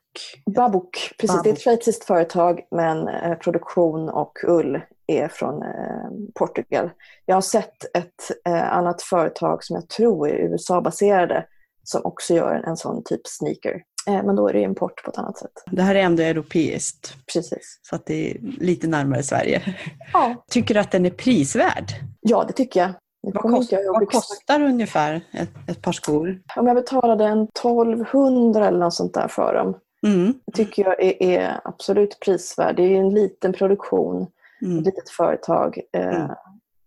Babuk, 0.56 1.14
precis. 1.20 1.42
Det 1.44 1.50
är 1.50 1.54
Babuk. 1.54 1.58
ett 1.58 1.64
schweiziskt 1.64 2.04
företag 2.04 2.62
men 2.72 3.08
eh, 3.08 3.36
produktion 3.38 4.10
och 4.10 4.38
ull 4.48 4.82
är 5.08 5.28
från 5.28 5.64
eh, 5.64 6.10
Portugal. 6.36 6.90
Jag 7.26 7.36
har 7.36 7.42
sett 7.42 7.96
ett 7.98 8.48
eh, 8.48 8.74
annat 8.74 9.02
företag 9.02 9.64
som 9.64 9.76
jag 9.76 9.90
tror 9.90 10.30
är 10.30 10.34
USA-baserade 10.36 11.46
som 11.84 12.02
också 12.04 12.34
gör 12.34 12.56
en, 12.56 12.64
en 12.64 12.78
sån 12.78 13.04
typ 13.04 13.28
sneaker. 13.28 13.82
Eh, 14.08 14.24
men 14.24 14.36
då 14.36 14.48
är 14.48 14.54
det 14.54 14.62
import 14.62 15.04
på 15.04 15.12
ett 15.12 15.18
annat 15.18 15.38
sätt. 15.38 15.64
Det 15.66 15.82
här 15.82 15.96
är 15.96 16.00
ändå 16.00 16.24
europeiskt, 16.24 17.14
Precis. 17.34 17.80
så 17.82 17.96
att 17.96 18.06
det 18.06 18.32
är 18.32 18.38
lite 18.42 18.88
närmare 18.88 19.24
Sverige. 19.24 19.76
Ja, 20.14 20.46
Tycker 20.50 20.74
du 20.74 20.80
att 20.80 20.92
den 20.92 21.06
är 21.06 21.10
prisvärd? 21.10 21.92
ja 22.22 22.44
det 22.48 22.54
tycker 22.54 22.80
jag. 22.80 22.94
Vad, 23.34 23.44
kost, 23.44 23.72
jag 23.72 23.94
vad 23.94 24.10
kostar 24.10 24.62
ungefär 24.62 25.22
ett, 25.34 25.50
ett 25.68 25.82
par 25.82 25.92
skor? 25.92 26.42
Om 26.56 26.68
jag 26.68 26.76
betalade 26.76 27.26
en 27.26 27.44
1200 27.44 28.68
eller 28.68 28.80
något 28.80 28.94
sånt 28.94 29.14
där 29.14 29.28
för 29.28 29.54
dem. 29.54 29.76
Mm. 30.04 30.34
Det 30.46 30.52
tycker 30.52 30.84
jag 30.84 31.04
är, 31.04 31.24
är 31.24 31.60
absolut 31.64 32.20
prisvärd. 32.20 32.76
Det 32.76 32.84
är 32.84 32.88
ju 32.88 32.96
en 32.98 33.10
liten 33.14 33.54
produktion, 33.54 34.22
ett 34.22 34.30
Mm. 34.68 34.84
litet 34.84 35.10
företag. 35.10 35.80
Eh, 35.94 36.08
Mm. 36.16 36.30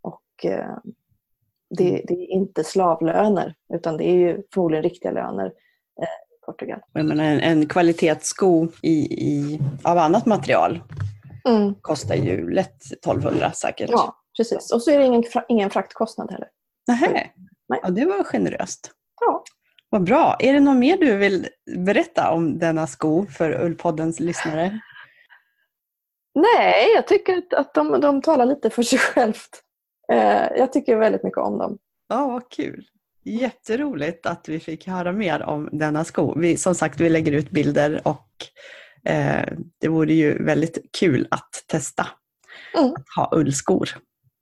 Och 0.02 0.44
eh, 0.44 0.76
det, 1.76 2.02
det 2.08 2.14
är 2.14 2.30
inte 2.30 2.64
slavlöner 2.64 3.54
utan 3.74 3.96
det 3.96 4.04
är 4.04 4.14
ju 4.14 4.42
förmodligen 4.54 4.82
riktiga 4.82 5.10
löner 5.12 5.46
eh, 5.46 6.04
i 6.04 6.44
Portugal. 6.46 6.80
Menar, 6.92 7.24
en, 7.24 7.40
en 7.40 7.68
kvalitetssko 7.68 8.68
i, 8.82 8.98
i, 9.28 9.60
av 9.84 9.98
annat 9.98 10.26
material 10.26 10.80
Mm. 11.48 11.74
kostar 11.80 12.14
ju 12.14 12.50
lätt 12.50 12.84
1200 12.92 13.52
säkert. 13.52 13.90
Ja, 13.90 14.16
precis. 14.36 14.72
Och 14.72 14.82
så 14.82 14.90
är 14.90 14.98
det 14.98 15.04
ingen, 15.04 15.22
ingen 15.48 15.70
fraktkostnad 15.70 16.30
heller. 16.30 16.48
Nähä. 16.88 17.08
Nej. 17.68 17.80
Ja, 17.82 17.90
det 17.90 18.04
var 18.04 18.24
generöst. 18.24 18.90
Ja. 19.20 19.44
Vad 19.96 20.04
bra. 20.04 20.36
Är 20.38 20.52
det 20.52 20.60
något 20.60 20.76
mer 20.76 20.96
du 20.96 21.16
vill 21.16 21.48
berätta 21.76 22.30
om 22.30 22.58
denna 22.58 22.86
sko 22.86 23.26
för 23.26 23.64
Ullpoddens 23.64 24.20
lyssnare? 24.20 24.80
Nej, 26.34 26.92
jag 26.94 27.06
tycker 27.06 27.42
att, 27.56 27.74
de, 27.74 28.00
de 28.00 28.22
talar 28.22 28.46
lite 28.46 28.70
för 28.70 28.82
sig 28.82 28.98
självt. 28.98 29.62
Eh, 30.12 30.46
jag 30.58 30.72
tycker 30.72 30.96
väldigt 30.96 31.22
mycket 31.22 31.38
om 31.38 31.58
dem. 31.58 31.78
Ja, 32.08 32.26
vad 32.26 32.50
kul. 32.50 32.84
Jätteroligt 33.24 34.26
att 34.26 34.48
vi 34.48 34.60
fick 34.60 34.86
höra 34.86 35.12
mer 35.12 35.42
om 35.42 35.68
denna 35.72 36.04
sko. 36.04 36.38
Vi, 36.38 36.56
som 36.56 36.74
sagt, 36.74 37.00
vi 37.00 37.08
lägger 37.08 37.32
ut 37.32 37.50
bilder 37.50 38.00
och 38.08 38.28
eh, 39.04 39.48
det 39.80 39.88
vore 39.88 40.12
ju 40.12 40.44
väldigt 40.44 40.78
kul 40.98 41.28
att 41.30 41.50
testa 41.66 42.06
Mm. 42.78 42.92
att 42.92 43.04
ha 43.16 43.38
ullskor 43.38 43.88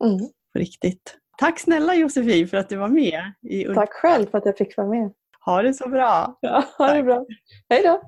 Mm. 0.05 0.18
på 0.52 0.59
riktigt. 0.59 1.16
Tack 1.38 1.59
snälla 1.61 1.94
Josefin 1.94 2.48
för 2.48 2.57
att 2.57 2.68
du 2.68 2.76
var 2.76 2.88
med 2.88 3.32
i 3.42 3.66
Ull. 3.66 3.74
Tack 3.74 3.92
själv 3.92 4.26
för 4.30 4.38
att 4.38 4.46
jag 4.46 4.57
fick 4.57 4.76
vara 4.76 4.88
med. 4.88 5.12
Ha 5.45 5.62
det 5.62 5.74
så 5.74 5.88
bra. 5.88 6.38
Ja, 6.40 6.64
ha 6.78 6.92
det 6.92 7.03
bra. 7.03 7.26
Hej 7.68 7.82
då! 7.82 8.03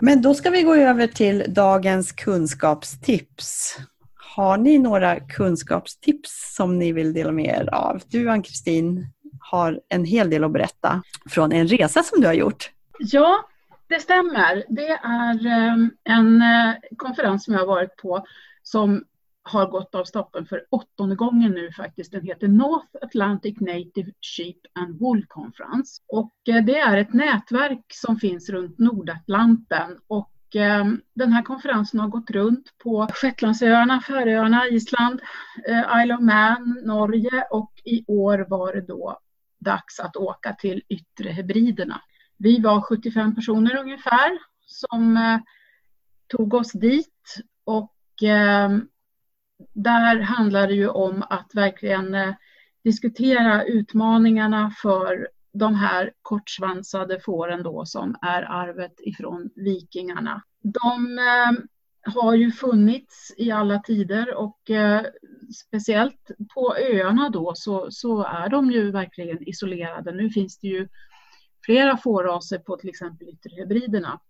Men 0.00 0.22
då 0.22 0.34
ska 0.34 0.50
vi 0.50 0.62
gå 0.62 0.74
över 0.74 1.06
till 1.06 1.44
dagens 1.48 2.12
kunskapstips. 2.12 3.76
Har 4.34 4.56
ni 4.56 4.78
några 4.78 5.20
kunskapstips 5.20 6.54
som 6.56 6.78
ni 6.78 6.92
vill 6.92 7.12
dela 7.12 7.32
med 7.32 7.46
er 7.46 7.74
av? 7.74 8.02
Du 8.06 8.30
Ann-Kristin 8.30 9.06
har 9.40 9.80
en 9.88 10.04
hel 10.04 10.30
del 10.30 10.44
att 10.44 10.52
berätta 10.52 11.02
från 11.30 11.52
en 11.52 11.68
resa 11.68 12.02
som 12.02 12.20
du 12.20 12.26
har 12.26 12.34
gjort. 12.34 12.70
Ja, 12.98 13.48
det 13.88 14.00
stämmer. 14.00 14.64
Det 14.68 14.88
är 15.02 15.46
eh, 15.46 15.76
en 16.04 16.42
eh, 16.42 16.74
konferens 16.96 17.44
som 17.44 17.54
jag 17.54 17.60
har 17.60 17.66
varit 17.66 17.96
på 17.96 18.26
som 18.62 19.04
har 19.42 19.66
gått 19.66 19.94
av 19.94 20.04
stapeln 20.04 20.46
för 20.46 20.64
åttonde 20.70 21.16
gången 21.16 21.50
nu 21.50 21.72
faktiskt. 21.72 22.12
Den 22.12 22.24
heter 22.24 22.48
North 22.48 22.88
Atlantic 23.02 23.60
Native 23.60 24.12
Sheep 24.36 24.56
and 24.72 25.00
Wool 25.00 25.24
Conference. 25.28 26.02
Och 26.08 26.32
eh, 26.48 26.64
det 26.64 26.78
är 26.78 26.96
ett 26.96 27.12
nätverk 27.12 27.84
som 27.88 28.16
finns 28.16 28.48
runt 28.48 28.78
Nordatlanten. 28.78 29.98
Och 30.06 30.56
eh, 30.56 30.84
den 31.14 31.32
här 31.32 31.42
konferensen 31.42 32.00
har 32.00 32.08
gått 32.08 32.30
runt 32.30 32.78
på 32.82 33.08
Shetlandsöarna, 33.12 34.00
Färöarna, 34.00 34.68
Island, 34.68 35.20
eh, 35.68 36.02
Isle 36.02 36.14
of 36.14 36.20
Man, 36.20 36.80
Norge 36.84 37.44
och 37.50 37.72
i 37.84 38.04
år 38.06 38.46
var 38.48 38.74
det 38.74 38.80
då 38.80 39.18
dags 39.58 40.00
att 40.00 40.16
åka 40.16 40.52
till 40.52 40.82
Yttre 40.88 41.30
Hebriderna. 41.30 42.00
Vi 42.36 42.60
var 42.60 42.80
75 42.80 43.34
personer 43.34 43.76
ungefär 43.76 44.38
som 44.66 45.18
tog 46.28 46.54
oss 46.54 46.72
dit 46.72 47.36
och 47.64 47.92
där 49.72 50.20
handlar 50.20 50.68
det 50.68 50.74
ju 50.74 50.88
om 50.88 51.22
att 51.30 51.50
verkligen 51.54 52.14
eh, 52.14 52.34
diskutera 52.84 53.64
utmaningarna 53.64 54.70
för 54.82 55.28
de 55.52 55.74
här 55.74 56.12
kortsvansade 56.22 57.20
fåren 57.20 57.62
då 57.62 57.84
som 57.86 58.16
är 58.22 58.42
arvet 58.42 58.94
ifrån 58.98 59.50
vikingarna. 59.54 60.42
De 60.62 61.18
eh, 61.18 61.64
har 62.14 62.34
ju 62.34 62.52
funnits 62.52 63.34
i 63.36 63.50
alla 63.50 63.78
tider 63.78 64.34
och 64.34 64.70
eh, 64.70 65.02
speciellt 65.54 66.30
på 66.54 66.76
öarna 66.76 67.30
då 67.30 67.52
så, 67.54 67.90
så 67.90 68.22
är 68.22 68.48
de 68.48 68.70
ju 68.70 68.90
verkligen 68.90 69.48
isolerade. 69.48 70.12
Nu 70.12 70.30
finns 70.30 70.58
det 70.58 70.68
ju 70.68 70.88
flera 71.64 71.96
fåraser 71.96 72.58
på 72.58 72.76
till 72.76 72.88
exempel 72.88 73.28
ytterhebriderna. 73.28 74.20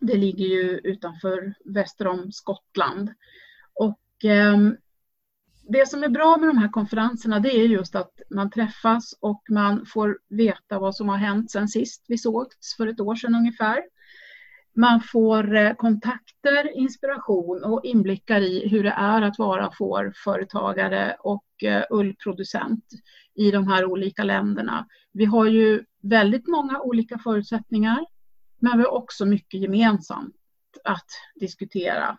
Det 0.00 0.14
ligger 0.14 0.46
ju 0.46 0.78
utanför 0.78 1.54
väster 1.64 2.06
om 2.06 2.32
Skottland. 2.32 3.10
Och 3.74 3.98
Ehm, 4.24 4.76
det 5.68 5.88
som 5.88 6.04
är 6.04 6.08
bra 6.08 6.36
med 6.36 6.48
de 6.48 6.58
här 6.58 6.68
konferenserna 6.68 7.40
det 7.40 7.56
är 7.56 7.68
just 7.68 7.94
att 7.94 8.12
man 8.30 8.50
träffas 8.50 9.12
och 9.20 9.42
man 9.50 9.86
får 9.86 10.18
veta 10.28 10.78
vad 10.78 10.96
som 10.96 11.08
har 11.08 11.16
hänt 11.16 11.50
sen 11.50 11.68
sist 11.68 12.04
vi 12.08 12.18
sågs 12.18 12.76
för 12.76 12.86
ett 12.86 13.00
år 13.00 13.14
sedan 13.14 13.34
ungefär. 13.34 13.82
Man 14.76 15.00
får 15.00 15.56
eh, 15.56 15.74
kontakter, 15.74 16.76
inspiration 16.76 17.64
och 17.64 17.84
inblickar 17.84 18.40
i 18.40 18.68
hur 18.68 18.82
det 18.82 18.90
är 18.90 19.22
att 19.22 19.38
vara 19.38 19.70
fårföretagare 19.78 21.16
och 21.20 21.64
eh, 21.64 21.84
ullproducent 21.90 22.84
i 23.34 23.50
de 23.50 23.68
här 23.68 23.84
olika 23.84 24.24
länderna. 24.24 24.86
Vi 25.12 25.24
har 25.24 25.46
ju 25.46 25.84
väldigt 26.02 26.48
många 26.48 26.80
olika 26.80 27.18
förutsättningar, 27.18 28.06
men 28.58 28.78
vi 28.78 28.84
har 28.84 28.92
också 28.92 29.26
mycket 29.26 29.60
gemensamt 29.60 30.34
att 30.84 31.06
diskutera. 31.34 32.18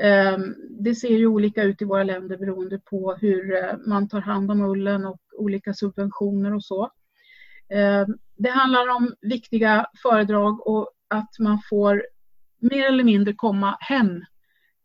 Ehm, 0.00 0.54
det 0.80 0.94
ser 0.94 1.16
ju 1.16 1.26
olika 1.26 1.62
ut 1.62 1.82
i 1.82 1.84
våra 1.84 2.04
länder 2.04 2.36
beroende 2.36 2.78
på 2.78 3.14
hur 3.14 3.56
eh, 3.56 3.76
man 3.86 4.08
tar 4.08 4.20
hand 4.20 4.50
om 4.50 4.60
ullen 4.60 5.06
och 5.06 5.20
olika 5.38 5.74
subventioner 5.74 6.54
och 6.54 6.64
så. 6.64 6.90
Ehm, 7.68 8.18
det 8.36 8.50
handlar 8.50 8.88
om 8.88 9.14
viktiga 9.20 9.86
föredrag 10.02 10.66
och 10.66 10.90
att 11.08 11.38
man 11.38 11.60
får 11.70 12.06
mer 12.60 12.86
eller 12.86 13.04
mindre 13.04 13.34
komma 13.34 13.76
hem 13.80 14.24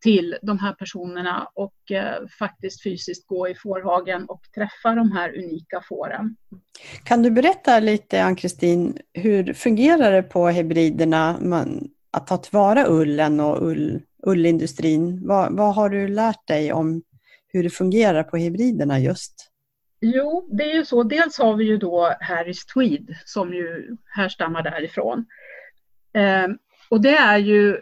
till 0.01 0.38
de 0.41 0.59
här 0.59 0.74
personerna 0.74 1.47
och 1.53 1.91
eh, 1.91 2.28
faktiskt 2.39 2.84
fysiskt 2.84 3.28
gå 3.28 3.47
i 3.47 3.55
fårhagen 3.55 4.26
och 4.26 4.41
träffa 4.55 4.95
de 4.95 5.12
här 5.12 5.38
unika 5.38 5.82
fåren. 5.89 6.36
Kan 7.03 7.24
du 7.24 7.32
berätta 7.32 7.80
lite, 7.80 8.24
Ann-Kristin, 8.24 8.97
hur 9.14 9.53
fungerar 9.53 10.12
det 10.12 10.24
på 10.24 10.47
hybriderna 10.47 11.38
man, 11.41 11.89
att 12.12 12.28
ta 12.28 12.38
tillvara 12.38 12.86
ullen 12.88 13.39
och 13.39 13.68
ull, 13.68 14.01
ullindustrin? 14.24 15.28
Vad, 15.28 15.57
vad 15.57 15.76
har 15.76 15.89
du 15.89 16.07
lärt 16.07 16.47
dig 16.47 16.74
om 16.74 17.01
hur 17.47 17.63
det 17.63 17.69
fungerar 17.69 18.24
på 18.24 18.38
hybriderna 18.38 18.99
just? 18.99 19.51
Jo, 20.01 20.49
det 20.51 20.72
är 20.72 20.76
ju 20.76 20.86
så. 20.86 21.03
Dels 21.03 21.38
har 21.38 21.55
vi 21.55 21.65
ju 21.65 21.78
då 21.78 22.15
Harris 22.19 22.65
Tweed 22.65 23.15
som 23.26 23.53
ju 23.53 23.97
härstammar 24.05 24.63
därifrån. 24.63 25.26
Eh, 26.13 26.47
och 26.89 27.01
det 27.01 27.17
är 27.17 27.38
ju 27.38 27.78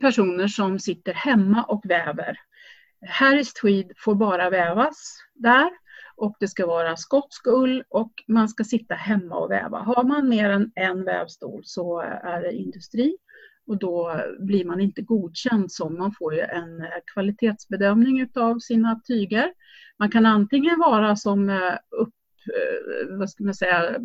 personer 0.00 0.48
som 0.48 0.78
sitter 0.78 1.12
hemma 1.12 1.64
och 1.64 1.82
väver. 1.84 2.36
Harris 3.06 3.52
Tweed 3.54 3.92
får 3.96 4.14
bara 4.14 4.50
vävas 4.50 5.18
där 5.34 5.70
och 6.16 6.36
det 6.40 6.48
ska 6.48 6.66
vara 6.66 6.96
skotsk 6.96 7.46
ull 7.46 7.84
och 7.88 8.12
man 8.28 8.48
ska 8.48 8.64
sitta 8.64 8.94
hemma 8.94 9.36
och 9.36 9.50
väva. 9.50 9.78
Har 9.78 10.04
man 10.04 10.28
mer 10.28 10.50
än 10.50 10.72
en 10.74 11.04
vävstol 11.04 11.62
så 11.64 12.00
är 12.00 12.40
det 12.40 12.52
industri 12.52 13.16
och 13.66 13.78
då 13.78 14.20
blir 14.38 14.64
man 14.64 14.80
inte 14.80 15.02
godkänd 15.02 15.72
som 15.72 15.98
man 15.98 16.12
får 16.18 16.34
ju 16.34 16.40
en 16.40 16.80
eh, 16.80 16.88
kvalitetsbedömning 17.14 18.28
av 18.34 18.58
sina 18.58 19.00
tyger. 19.08 19.52
Man 19.98 20.10
kan 20.10 20.26
antingen 20.26 20.78
vara 20.78 21.16
som 21.16 21.50
eh, 21.50 21.74
upp 21.90 22.14
eh, 22.54 23.16
vad 23.18 23.30
ska 23.30 23.44
man 23.44 23.54
säga, 23.54 23.96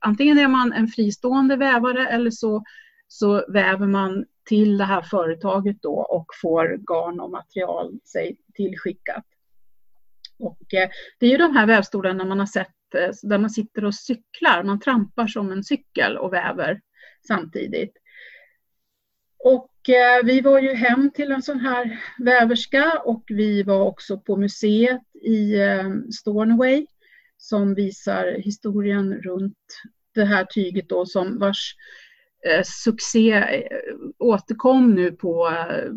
antingen 0.00 0.38
är 0.38 0.48
man 0.48 0.72
en 0.72 0.88
fristående 0.88 1.56
vävare 1.56 2.08
eller 2.08 2.30
så, 2.30 2.64
så 3.08 3.44
väver 3.48 3.86
man 3.86 4.24
till 4.44 4.78
det 4.78 4.84
här 4.84 5.02
företaget 5.02 5.82
då 5.82 5.94
och 5.94 6.26
får 6.42 6.76
garn 6.76 7.20
och 7.20 7.30
material 7.30 7.98
sig 8.04 8.36
tillskickat. 8.54 9.24
Och 10.38 10.58
det 11.18 11.26
är 11.26 11.30
ju 11.30 11.36
de 11.36 11.56
här 11.56 11.66
vävstolarna 11.66 12.24
man 12.24 12.38
har 12.38 12.46
sett 12.46 12.68
där 13.22 13.38
man 13.38 13.50
sitter 13.50 13.84
och 13.84 13.94
cyklar, 13.94 14.62
man 14.62 14.80
trampar 14.80 15.26
som 15.26 15.52
en 15.52 15.64
cykel 15.64 16.16
och 16.16 16.32
väver 16.32 16.80
samtidigt. 17.26 17.96
Och 19.44 19.88
eh, 19.88 20.24
vi 20.24 20.40
var 20.40 20.60
ju 20.60 20.74
hem 20.74 21.10
till 21.10 21.32
en 21.32 21.42
sån 21.42 21.60
här 21.60 22.00
väverska 22.18 23.02
och 23.04 23.24
vi 23.26 23.62
var 23.62 23.80
också 23.80 24.18
på 24.18 24.36
museet 24.36 25.00
i 25.22 25.60
eh, 25.60 25.90
Stornoway 26.20 26.86
som 27.36 27.74
visar 27.74 28.32
historien 28.38 29.14
runt 29.14 29.58
det 30.14 30.24
här 30.24 30.44
tyget 30.44 30.88
då 30.88 31.06
som 31.06 31.38
vars 31.38 31.74
eh, 32.46 32.62
succé 32.64 33.32
eh, 33.32 33.94
återkom 34.18 34.94
nu 34.94 35.12
på 35.12 35.48
eh, 35.48 35.90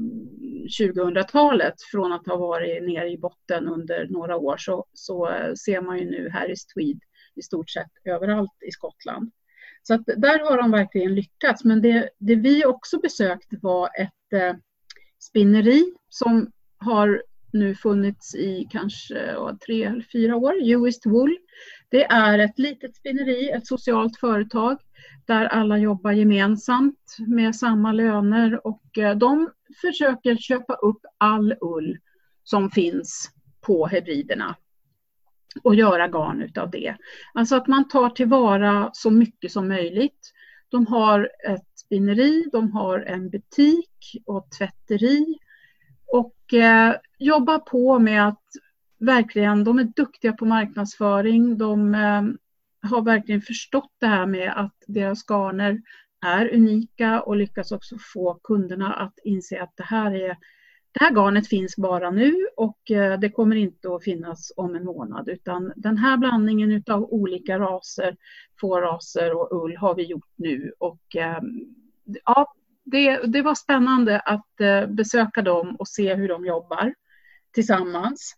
2000-talet 0.80 1.82
från 1.92 2.14
att 2.14 2.28
ha 2.28 2.36
varit 2.36 2.84
nere 2.84 3.10
i 3.10 3.18
botten 3.18 3.68
under 3.68 4.08
några 4.10 4.38
år 4.38 4.58
så, 4.58 4.86
så 4.94 5.30
eh, 5.30 5.54
ser 5.54 5.82
man 5.82 6.00
ju 6.00 6.06
nu 6.06 6.30
här 6.30 6.52
i 6.52 6.56
Tweed 6.56 7.00
i 7.36 7.42
stort 7.42 7.70
sett 7.70 7.92
överallt 8.06 8.64
i 8.68 8.72
Skottland. 8.72 9.32
Så 9.88 9.94
att 9.94 10.06
där 10.06 10.50
har 10.50 10.58
de 10.58 10.72
verkligen 10.72 11.16
lyckats. 11.16 11.64
Men 11.64 11.82
det, 11.82 12.10
det 12.18 12.36
vi 12.36 12.66
också 12.66 13.00
besökte 13.00 13.58
var 13.62 13.90
ett 14.00 14.34
eh, 14.34 14.56
spinneri 15.20 15.94
som 16.10 16.52
har 16.78 17.24
nu 17.54 17.76
funnits 17.76 18.36
i 18.36 18.68
kanske 18.72 19.36
tre 19.66 19.84
eller 19.84 20.06
fyra 20.12 20.36
år, 20.36 20.54
Uist 20.54 21.06
Wool. 21.06 21.38
Det 21.90 22.04
är 22.06 22.40
ett 22.40 22.60
litet 22.60 22.96
spinneri, 22.96 23.50
ett 23.50 23.68
socialt 23.68 24.18
företag 24.20 24.78
där 25.26 25.46
alla 25.46 25.78
jobbar 25.78 26.12
gemensamt 26.12 27.18
med 27.28 27.56
samma 27.56 27.92
löner 27.92 28.68
och 28.68 28.98
eh, 28.98 29.18
de 29.18 29.50
försöker 29.82 30.36
köpa 30.36 30.74
upp 30.74 31.02
all 31.18 31.56
ull 31.62 31.98
som 32.44 32.72
finns 32.72 33.32
på 33.62 33.88
hybriderna 33.88 34.56
och 35.64 35.76
göra 35.76 36.08
garn 36.08 36.42
utav 36.42 36.72
det. 36.72 36.96
Alltså 37.34 37.56
att 37.56 37.68
man 37.68 37.88
tar 37.88 38.10
tillvara 38.10 38.90
så 38.94 39.12
mycket 39.12 39.52
som 39.52 39.68
möjligt. 39.68 40.32
De 40.70 40.88
har 40.88 41.30
ett 41.50 41.68
spinneri, 41.76 42.46
de 42.52 42.72
har 42.72 43.00
en 43.00 43.30
butik 43.30 44.24
och 44.26 44.52
tvätteri 44.58 45.38
och 46.08 46.54
eh, 46.54 46.96
jobbar 47.18 47.60
på 47.60 48.00
med 48.00 48.28
att 48.28 48.44
verkligen, 49.00 49.64
de 49.64 49.80
är 49.80 49.84
duktiga 49.84 50.34
på 50.34 50.46
marknadsföring. 50.46 51.58
De 51.58 51.96
eh, 51.96 52.22
har 52.90 53.02
verkligen 53.02 53.42
förstått 53.42 53.94
det 54.00 54.08
här 54.08 54.26
med 54.26 54.54
att 54.56 54.76
deras 54.88 55.24
garner 55.28 55.82
är 56.26 56.54
unika 56.54 57.22
och 57.22 57.36
lyckas 57.36 57.72
också 57.72 57.98
få 58.14 58.40
kunderna 58.44 58.94
att 58.94 59.20
inse 59.24 59.62
att 59.62 59.74
det 59.76 59.84
här 59.84 60.12
är 60.12 60.38
det 61.00 61.06
här 61.06 61.12
garnet 61.12 61.48
finns 61.48 61.76
bara 61.76 62.12
nu 62.12 62.48
och 62.58 62.92
eh, 62.92 63.20
det 63.20 63.30
kommer 63.30 63.56
inte 63.56 63.96
att 63.96 64.04
finnas 64.04 64.52
om 64.56 64.76
en 64.76 64.86
månad 64.86 65.30
utan 65.30 65.74
den 65.76 65.98
här 65.98 66.18
blandningen 66.18 66.84
av 66.88 67.04
olika 67.14 67.60
raser, 67.60 68.16
fåraser 68.62 69.34
och 69.34 69.64
ull 69.64 69.78
har 69.78 69.96
vi 69.96 70.04
gjort 70.04 70.32
nu 70.36 70.74
och 70.80 71.16
ehm, 71.16 71.46
ja, 72.26 72.54
det, 72.84 73.18
det 73.18 73.42
var 73.42 73.56
spännande 73.56 74.20
att 74.20 74.62
eh, 74.62 74.88
besöka 74.88 75.42
dem 75.42 75.76
och 75.80 75.88
se 75.88 76.16
hur 76.16 76.28
de 76.28 76.46
jobbar 76.46 76.94
tillsammans. 77.54 78.36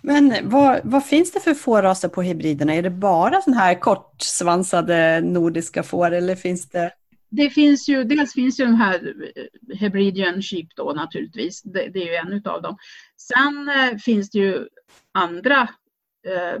Men 0.00 0.34
vad, 0.42 0.80
vad, 0.84 1.04
finns 1.04 1.32
det 1.32 1.40
för 1.40 1.54
fårraser 1.54 2.08
på 2.08 2.22
hybriderna? 2.22 2.74
Är 2.74 2.82
det 2.82 2.90
bara 2.90 3.40
sådana 3.40 3.60
här 3.60 3.80
kortsvansade 3.80 5.20
nordiska 5.20 5.82
får 5.82 6.10
eller 6.10 6.34
finns 6.34 6.68
det 6.68 6.92
det 7.28 7.50
finns 7.50 7.88
ju, 7.88 8.04
dels 8.04 8.32
finns 8.32 8.60
ju 8.60 8.64
den 8.64 8.74
här 8.74 9.14
eh, 9.36 9.76
Hebridian 9.76 10.42
Sheep 10.42 10.66
då 10.76 10.92
naturligtvis, 10.92 11.62
det, 11.62 11.88
det 11.88 12.02
är 12.02 12.06
ju 12.06 12.14
en 12.14 12.32
utav 12.32 12.62
dem. 12.62 12.76
Sen 13.16 13.68
eh, 13.68 13.98
finns 13.98 14.30
det 14.30 14.38
ju 14.38 14.68
andra 15.12 15.62
eh, 16.26 16.60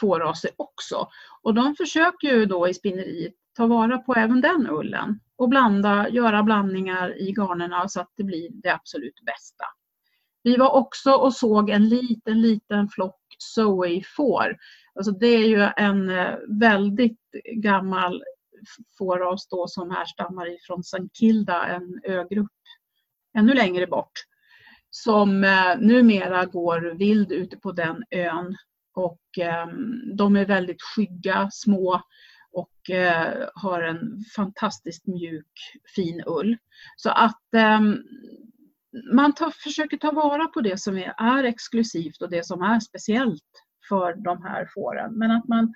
fåraser 0.00 0.50
också 0.56 1.08
och 1.42 1.54
de 1.54 1.76
försöker 1.76 2.28
ju 2.28 2.46
då 2.46 2.68
i 2.68 2.74
spinneriet 2.74 3.34
ta 3.56 3.66
vara 3.66 3.98
på 3.98 4.14
även 4.14 4.40
den 4.40 4.68
ullen 4.70 5.20
och 5.36 5.48
blanda, 5.48 6.08
göra 6.08 6.42
blandningar 6.42 7.20
i 7.20 7.32
garnerna 7.32 7.88
så 7.88 8.00
att 8.00 8.12
det 8.16 8.24
blir 8.24 8.48
det 8.52 8.74
absolut 8.74 9.20
bästa. 9.26 9.64
Vi 10.42 10.56
var 10.56 10.70
också 10.70 11.12
och 11.12 11.34
såg 11.34 11.70
en 11.70 11.88
liten, 11.88 12.42
liten 12.42 12.88
flock 12.88 13.18
Zoe-får. 13.38 14.56
Alltså 14.94 15.12
det 15.12 15.26
är 15.26 15.48
ju 15.48 15.68
en 15.76 16.10
eh, 16.10 16.34
väldigt 16.48 17.20
gammal 17.54 18.22
fåras 18.98 19.48
då 19.48 19.68
som 19.68 19.90
härstammar 19.90 20.54
ifrån 20.54 20.84
Sankt 20.84 21.16
Kilda, 21.16 21.66
en 21.66 22.00
ögrupp 22.04 22.48
ännu 23.38 23.54
längre 23.54 23.86
bort, 23.86 24.12
som 24.90 25.44
eh, 25.44 25.78
numera 25.78 26.44
går 26.44 26.80
vild 26.98 27.32
ute 27.32 27.56
på 27.56 27.72
den 27.72 28.02
ön 28.10 28.56
och 28.94 29.38
eh, 29.38 29.66
de 30.16 30.36
är 30.36 30.46
väldigt 30.46 30.82
skygga, 30.82 31.48
små 31.52 32.02
och 32.52 32.90
eh, 32.90 33.48
har 33.54 33.82
en 33.82 34.00
fantastiskt 34.36 35.06
mjuk 35.06 35.52
fin 35.96 36.22
ull. 36.26 36.56
Så 36.96 37.10
att 37.10 37.54
eh, 37.54 37.80
man 39.12 39.34
tar, 39.34 39.50
försöker 39.50 39.96
ta 39.96 40.10
vara 40.10 40.46
på 40.46 40.60
det 40.60 40.80
som 40.80 40.98
är, 40.98 41.14
är 41.18 41.44
exklusivt 41.44 42.22
och 42.22 42.30
det 42.30 42.46
som 42.46 42.62
är 42.62 42.80
speciellt 42.80 43.62
för 43.88 44.14
de 44.24 44.42
här 44.42 44.68
fåren. 44.74 45.18
Men 45.18 45.30
att 45.30 45.48
man 45.48 45.74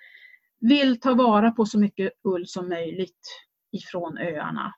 vill 0.61 1.01
ta 1.01 1.15
vara 1.15 1.51
på 1.51 1.67
så 1.67 1.79
mycket 1.79 2.13
ull 2.25 2.47
som 2.47 2.69
möjligt 2.69 3.21
ifrån 3.73 4.19
öarna. 4.19 4.73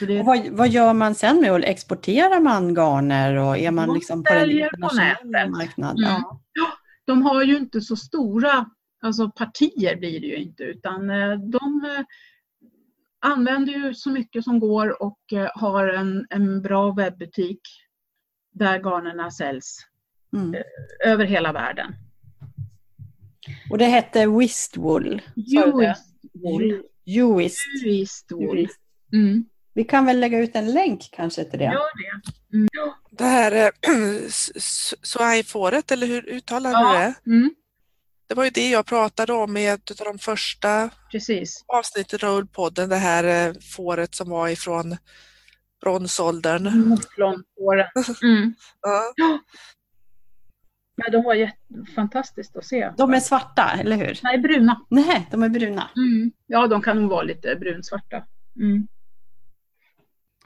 Det... 0.00 0.22
vad, 0.22 0.48
vad, 0.48 0.68
gör 0.68 0.94
man 0.94 1.14
sen 1.14 1.40
med 1.40 1.52
ull? 1.52 1.64
Exporterar 1.64 2.40
man 2.40 2.74
garner 2.74 3.36
och 3.36 3.58
är 3.58 3.70
man 3.70 3.94
liksom 3.94 4.24
på 4.24 4.34
den 4.34 4.50
internationella 4.50 5.48
marknaden? 5.48 6.04
Mm. 6.04 6.22
Ja. 6.52 6.72
De 7.04 7.22
har 7.22 7.42
ju 7.42 7.56
inte 7.56 7.80
så 7.80 7.96
stora 7.96 8.66
alltså 9.00 9.30
partier 9.30 9.96
blir 9.96 10.20
det 10.20 10.26
ju 10.26 10.36
inte 10.36 10.62
utan 10.62 11.10
eh, 11.10 11.38
de 11.38 11.84
eh, 11.84 12.04
använder 13.20 13.72
ju 13.72 13.94
så 13.94 14.10
mycket 14.10 14.44
som 14.44 14.60
går 14.60 15.02
och 15.02 15.32
eh, 15.32 15.50
har 15.54 15.88
en, 15.88 16.26
en 16.30 16.62
bra 16.62 16.92
webbutik 16.92 17.60
där 18.52 18.78
garnerna 18.78 19.30
säljs 19.30 19.78
mm. 20.32 20.62
över 21.04 21.24
hela 21.24 21.52
världen. 21.52 21.94
Och 23.70 23.78
det 23.78 23.84
hette 23.84 24.26
Wistwool? 24.26 25.22
Uistwool. 25.36 26.82
Uistwool. 27.84 28.68
Mm. 29.12 29.44
Vi 29.74 29.84
kan 29.84 30.06
väl 30.06 30.20
lägga 30.20 30.38
ut 30.38 30.56
en 30.56 30.72
länk 30.72 31.10
kanske 31.12 31.44
till 31.44 31.58
det? 31.58 31.64
Gör 31.64 31.72
det. 31.72 32.56
Mm. 32.56 32.68
Det 33.10 33.24
här 33.24 33.72
Swai-fåret, 35.02 35.90
eller 35.90 36.06
hur 36.06 36.28
uttalar 36.28 36.70
ja. 36.70 36.92
du 36.92 36.98
det? 36.98 37.36
Mm. 37.36 37.54
Det 38.28 38.34
var 38.34 38.44
ju 38.44 38.50
det 38.50 38.70
jag 38.70 38.86
pratade 38.86 39.32
om 39.32 39.56
i 39.56 39.66
ett 39.66 40.00
av 40.00 40.06
de 40.06 40.18
första 40.18 40.90
Precis. 41.10 41.64
avsnitten 41.66 42.28
av 42.28 42.46
podden, 42.46 42.88
det 42.88 42.96
här 42.96 43.54
fåret 43.76 44.14
som 44.14 44.30
var 44.30 44.48
ifrån 44.48 44.96
bronsåldern. 45.80 46.88
Mouflonfåren. 46.88 47.86
Mm. 48.22 48.54
ja. 48.82 49.38
Men 50.96 51.12
de 51.12 51.24
var 51.24 51.50
fantastiskt 51.94 52.56
att 52.56 52.64
se. 52.64 52.92
De 52.96 53.14
är 53.14 53.20
svarta, 53.20 53.70
eller 53.80 53.96
hur? 53.96 54.20
Nej, 54.22 54.38
bruna. 54.38 54.80
Nej, 54.88 55.28
de 55.30 55.42
är 55.42 55.48
bruna. 55.48 55.90
Mm. 55.96 56.32
Ja, 56.46 56.66
de 56.66 56.82
kan 56.82 57.00
nog 57.00 57.10
vara 57.10 57.22
lite 57.22 57.56
brunsvarta. 57.56 58.24
Mm. 58.56 58.86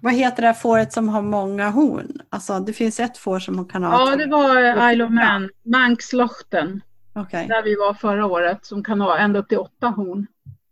Vad 0.01 0.15
heter 0.15 0.43
det 0.43 0.47
här 0.47 0.55
fåret 0.55 0.93
som 0.93 1.09
har 1.09 1.23
många 1.23 1.71
horn? 1.71 2.21
Alltså, 2.29 2.61
det 2.61 2.73
finns 2.73 3.01
ett 3.01 3.19
får 3.19 3.39
som 3.39 3.69
kan 3.69 3.83
ha... 3.83 4.11
Ja, 4.11 4.17
det 4.17 4.27
var 4.27 4.91
Isle 4.93 5.05
of 5.05 5.11
Man, 5.11 5.51
Mankslochten. 5.63 6.83
Okay. 7.15 7.47
Där 7.47 7.63
vi 7.63 7.75
var 7.75 7.95
förra 7.95 8.27
året, 8.27 8.65
som 8.65 8.85
kan 8.85 9.01
ha 9.01 9.19
ända 9.19 9.39
upp 9.39 9.49
till 9.49 9.59
åtta 9.59 9.89
horn. 9.89 10.27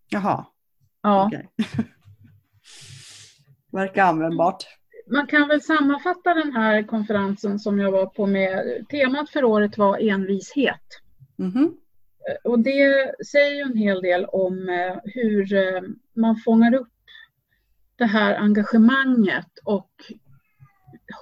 Jaha. 0.09 0.47
Ja. 1.03 1.27
Okay. 1.27 1.43
Verkar 3.73 4.05
användbart 4.05 4.78
man 5.11 5.27
kan 5.27 5.49
väl 5.49 5.63
sammanfatta 5.63 6.35
den 6.35 6.53
här 6.53 6.83
konferensen 6.83 7.59
som 7.59 7.79
jag 7.79 7.93
var 7.93 8.07
på 8.07 8.27
med. 8.27 8.85
Temat 8.91 9.31
för 9.31 9.45
året 9.45 9.79
var 9.79 9.99
envishet. 9.99 10.83
Mm 11.39 11.53
-hmm. 11.53 11.73
Och 12.45 12.59
det 12.59 13.13
säger 13.27 13.65
en 13.65 13.77
hel 13.77 14.03
del 14.03 14.25
om 14.25 14.69
eh, 14.69 14.97
hur 15.05 15.55
eh, 15.55 15.83
man 16.15 16.37
fångar 16.37 16.75
upp 16.75 16.89
det 17.97 18.05
här 18.07 18.35
engagemanget 18.35 19.59
och 19.65 19.91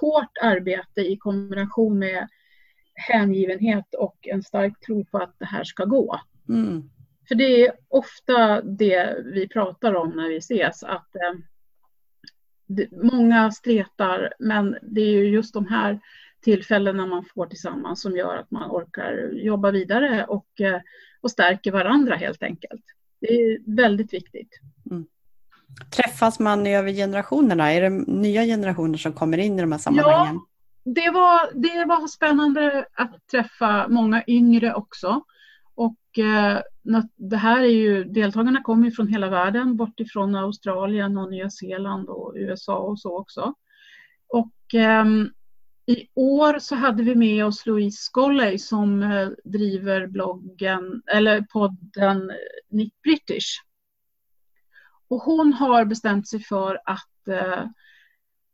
hårt 0.01 0.37
arbete 0.41 1.01
i 1.01 1.17
kombination 1.17 1.99
med 1.99 2.27
hängivenhet 2.93 3.93
och 3.97 4.17
en 4.21 4.43
stark 4.43 4.79
tro 4.85 5.05
på 5.05 5.17
att 5.17 5.35
det 5.39 5.45
här 5.45 5.63
ska 5.63 5.85
gå. 5.85 6.19
Mm. 6.49 6.89
För 7.27 7.35
det 7.35 7.65
är 7.65 7.71
ofta 7.87 8.61
det 8.61 9.17
vi 9.33 9.47
pratar 9.47 9.93
om 9.93 10.09
när 10.09 10.29
vi 10.29 10.37
ses, 10.37 10.83
att 10.83 11.09
många 12.91 13.51
stretar 13.51 14.33
men 14.39 14.77
det 14.81 15.01
är 15.01 15.11
ju 15.11 15.29
just 15.29 15.53
de 15.53 15.65
här 15.65 15.99
tillfällena 16.41 17.05
man 17.05 17.25
får 17.35 17.45
tillsammans 17.45 18.01
som 18.01 18.17
gör 18.17 18.37
att 18.37 18.51
man 18.51 18.71
orkar 18.71 19.31
jobba 19.33 19.71
vidare 19.71 20.25
och, 20.25 20.61
eh, 20.61 20.81
och 21.21 21.31
stärker 21.31 21.71
varandra 21.71 22.15
helt 22.15 22.43
enkelt. 22.43 22.83
Det 23.19 23.27
är 23.27 23.75
väldigt 23.75 24.13
viktigt. 24.13 24.59
Mm. 24.91 25.05
Träffas 25.95 26.39
man 26.39 26.67
över 26.67 26.91
generationerna? 26.91 27.73
Är 27.73 27.81
det 27.81 27.89
nya 27.89 28.43
generationer 28.43 28.97
som 28.97 29.13
kommer 29.13 29.37
in 29.37 29.59
i 29.59 29.61
de 29.61 29.71
här 29.71 29.79
sammanhangen? 29.79 30.35
Ja, 30.35 30.93
det 30.93 31.09
var, 31.09 31.49
det 31.53 31.85
var 31.85 32.07
spännande 32.07 32.85
att 32.93 33.27
träffa 33.31 33.87
många 33.87 34.23
yngre 34.27 34.73
också. 34.73 35.21
Och 35.77 36.19
eh, 36.19 36.61
det 37.15 37.37
här 37.37 37.61
är 37.61 37.67
ju, 37.67 38.03
deltagarna 38.03 38.61
kommer 38.61 38.91
från 38.91 39.07
hela 39.07 39.29
världen, 39.29 39.75
bortifrån 39.75 40.35
Australien 40.35 41.17
och 41.17 41.31
Nya 41.31 41.49
Zeeland 41.49 42.09
och 42.09 42.33
USA 42.35 42.77
och 42.77 42.99
så 42.99 43.17
också. 43.19 43.53
Och 44.27 44.75
eh, 44.75 45.05
i 45.85 46.07
år 46.13 46.59
så 46.59 46.75
hade 46.75 47.03
vi 47.03 47.15
med 47.15 47.45
oss 47.45 47.65
Louise 47.65 47.97
Scolley 47.97 48.57
som 48.57 49.03
eh, 49.03 49.29
driver 49.43 50.07
bloggen, 50.07 51.01
eller 51.07 51.41
podden 51.41 52.29
eh, 52.29 52.35
Nick 52.69 52.93
British. 53.03 53.61
Och 55.07 55.21
hon 55.21 55.53
har 55.53 55.85
bestämt 55.85 56.27
sig 56.27 56.39
för 56.39 56.81
att 56.85 57.27
eh, 57.27 57.65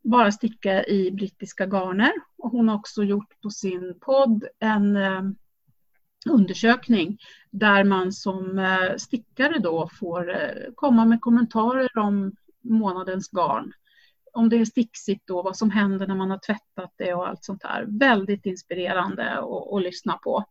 bara 0.02 0.32
sticka 0.32 0.84
i 0.84 1.10
brittiska 1.10 1.66
garner. 1.66 2.12
Och 2.38 2.50
hon 2.50 2.68
har 2.68 2.76
också 2.76 3.02
gjort 3.02 3.40
på 3.42 3.50
sin 3.50 3.98
podd 4.00 4.44
en 4.58 4.96
eh, 4.96 5.22
undersökning 6.26 7.18
där 7.50 7.84
man 7.84 8.12
som 8.12 8.58
eh, 8.58 8.96
stickare 8.96 9.58
då 9.58 9.88
får 10.00 10.30
eh, 10.30 10.72
komma 10.74 11.04
med 11.04 11.20
kommentarer 11.20 11.98
om 11.98 12.32
månadens 12.62 13.28
garn. 13.28 13.72
Om 14.32 14.48
det 14.48 14.56
är 14.56 14.64
sticksigt 14.64 15.26
då, 15.26 15.42
vad 15.42 15.56
som 15.56 15.70
händer 15.70 16.06
när 16.06 16.14
man 16.14 16.30
har 16.30 16.38
tvättat 16.38 16.94
det 16.96 17.14
och 17.14 17.28
allt 17.28 17.44
sånt 17.44 17.62
där. 17.62 17.84
Väldigt 17.88 18.46
inspirerande 18.46 19.38
att 19.72 19.82
lyssna 19.82 20.12
på. 20.12 20.44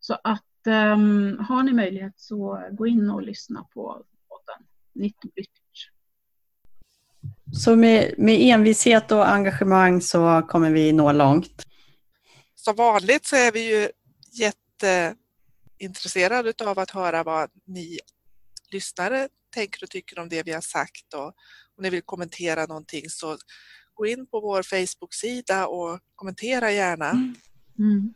Så 0.00 0.16
att 0.24 0.66
um, 0.66 1.38
har 1.48 1.62
ni 1.62 1.72
möjlighet 1.72 2.14
så 2.16 2.68
gå 2.72 2.86
in 2.86 3.10
och 3.10 3.22
lyssna 3.22 3.66
på 3.74 4.02
podden 4.28 4.66
19 4.94 5.30
British. 5.34 5.90
Så 7.52 7.76
med, 7.76 8.14
med 8.18 8.40
envishet 8.40 9.12
och 9.12 9.28
engagemang 9.28 10.00
så 10.00 10.42
kommer 10.48 10.70
vi 10.70 10.92
nå 10.92 11.12
långt? 11.12 11.64
Som 12.54 12.76
vanligt 12.76 13.26
så 13.26 13.36
är 13.36 13.52
vi 13.52 13.74
ju 13.74 13.88
jätte 14.32 14.67
jätteintresserad 14.82 16.62
av 16.62 16.78
att 16.78 16.90
höra 16.90 17.24
vad 17.24 17.50
ni 17.66 17.98
lyssnare 18.70 19.28
tänker 19.54 19.82
och 19.82 19.90
tycker 19.90 20.18
om 20.18 20.28
det 20.28 20.42
vi 20.42 20.52
har 20.52 20.60
sagt 20.60 21.14
och 21.14 21.26
om 21.76 21.82
ni 21.82 21.90
vill 21.90 22.02
kommentera 22.02 22.66
någonting 22.66 23.10
så 23.10 23.38
gå 23.94 24.06
in 24.06 24.26
på 24.26 24.40
vår 24.40 24.62
Facebook-sida 24.62 25.66
och 25.66 26.00
kommentera 26.14 26.72
gärna. 26.72 27.10
Mm. 27.10 27.34
Mm. 27.78 28.14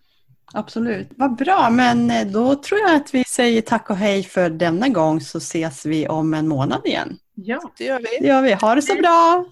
Absolut. 0.54 1.08
Vad 1.16 1.36
bra, 1.36 1.70
men 1.70 2.10
eh, 2.10 2.26
då 2.26 2.54
tror 2.54 2.80
jag 2.80 2.94
att 2.94 3.14
vi 3.14 3.24
säger 3.24 3.62
tack 3.62 3.90
och 3.90 3.96
hej 3.96 4.22
för 4.22 4.50
denna 4.50 4.88
gång 4.88 5.20
så 5.20 5.38
ses 5.38 5.86
vi 5.86 6.08
om 6.08 6.34
en 6.34 6.48
månad 6.48 6.86
igen. 6.86 7.18
Ja, 7.34 7.72
det 7.78 7.84
gör 7.84 7.98
vi. 7.98 8.18
Det 8.20 8.26
gör 8.26 8.42
vi. 8.42 8.52
Ha 8.52 8.74
det 8.74 8.82
så 8.82 8.94
bra! 8.94 9.44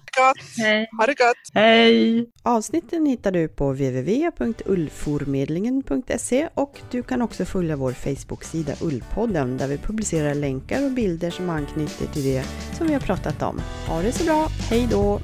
Hej. 0.57 0.89
Ha 0.97 1.05
det 1.05 1.13
gott! 1.13 1.37
Hej! 1.53 2.29
Avsnitten 2.43 3.05
hittar 3.05 3.31
du 3.31 3.47
på 3.47 3.71
www.ullformedlingen.se 3.71 6.49
och 6.53 6.79
du 6.91 7.03
kan 7.03 7.21
också 7.21 7.45
följa 7.45 7.75
vår 7.75 7.91
Facebook-sida 7.91 8.73
Ullpodden 8.81 9.57
där 9.57 9.67
vi 9.67 9.77
publicerar 9.77 10.35
länkar 10.35 10.85
och 10.85 10.91
bilder 10.91 11.29
som 11.29 11.49
anknyter 11.49 12.05
till 12.05 12.23
det 12.23 12.43
som 12.77 12.87
vi 12.87 12.93
har 12.93 13.01
pratat 13.01 13.41
om. 13.41 13.61
Ha 13.87 14.01
det 14.01 14.11
så 14.11 14.23
bra! 14.23 14.47
Hej 14.69 14.87
då! 14.91 15.19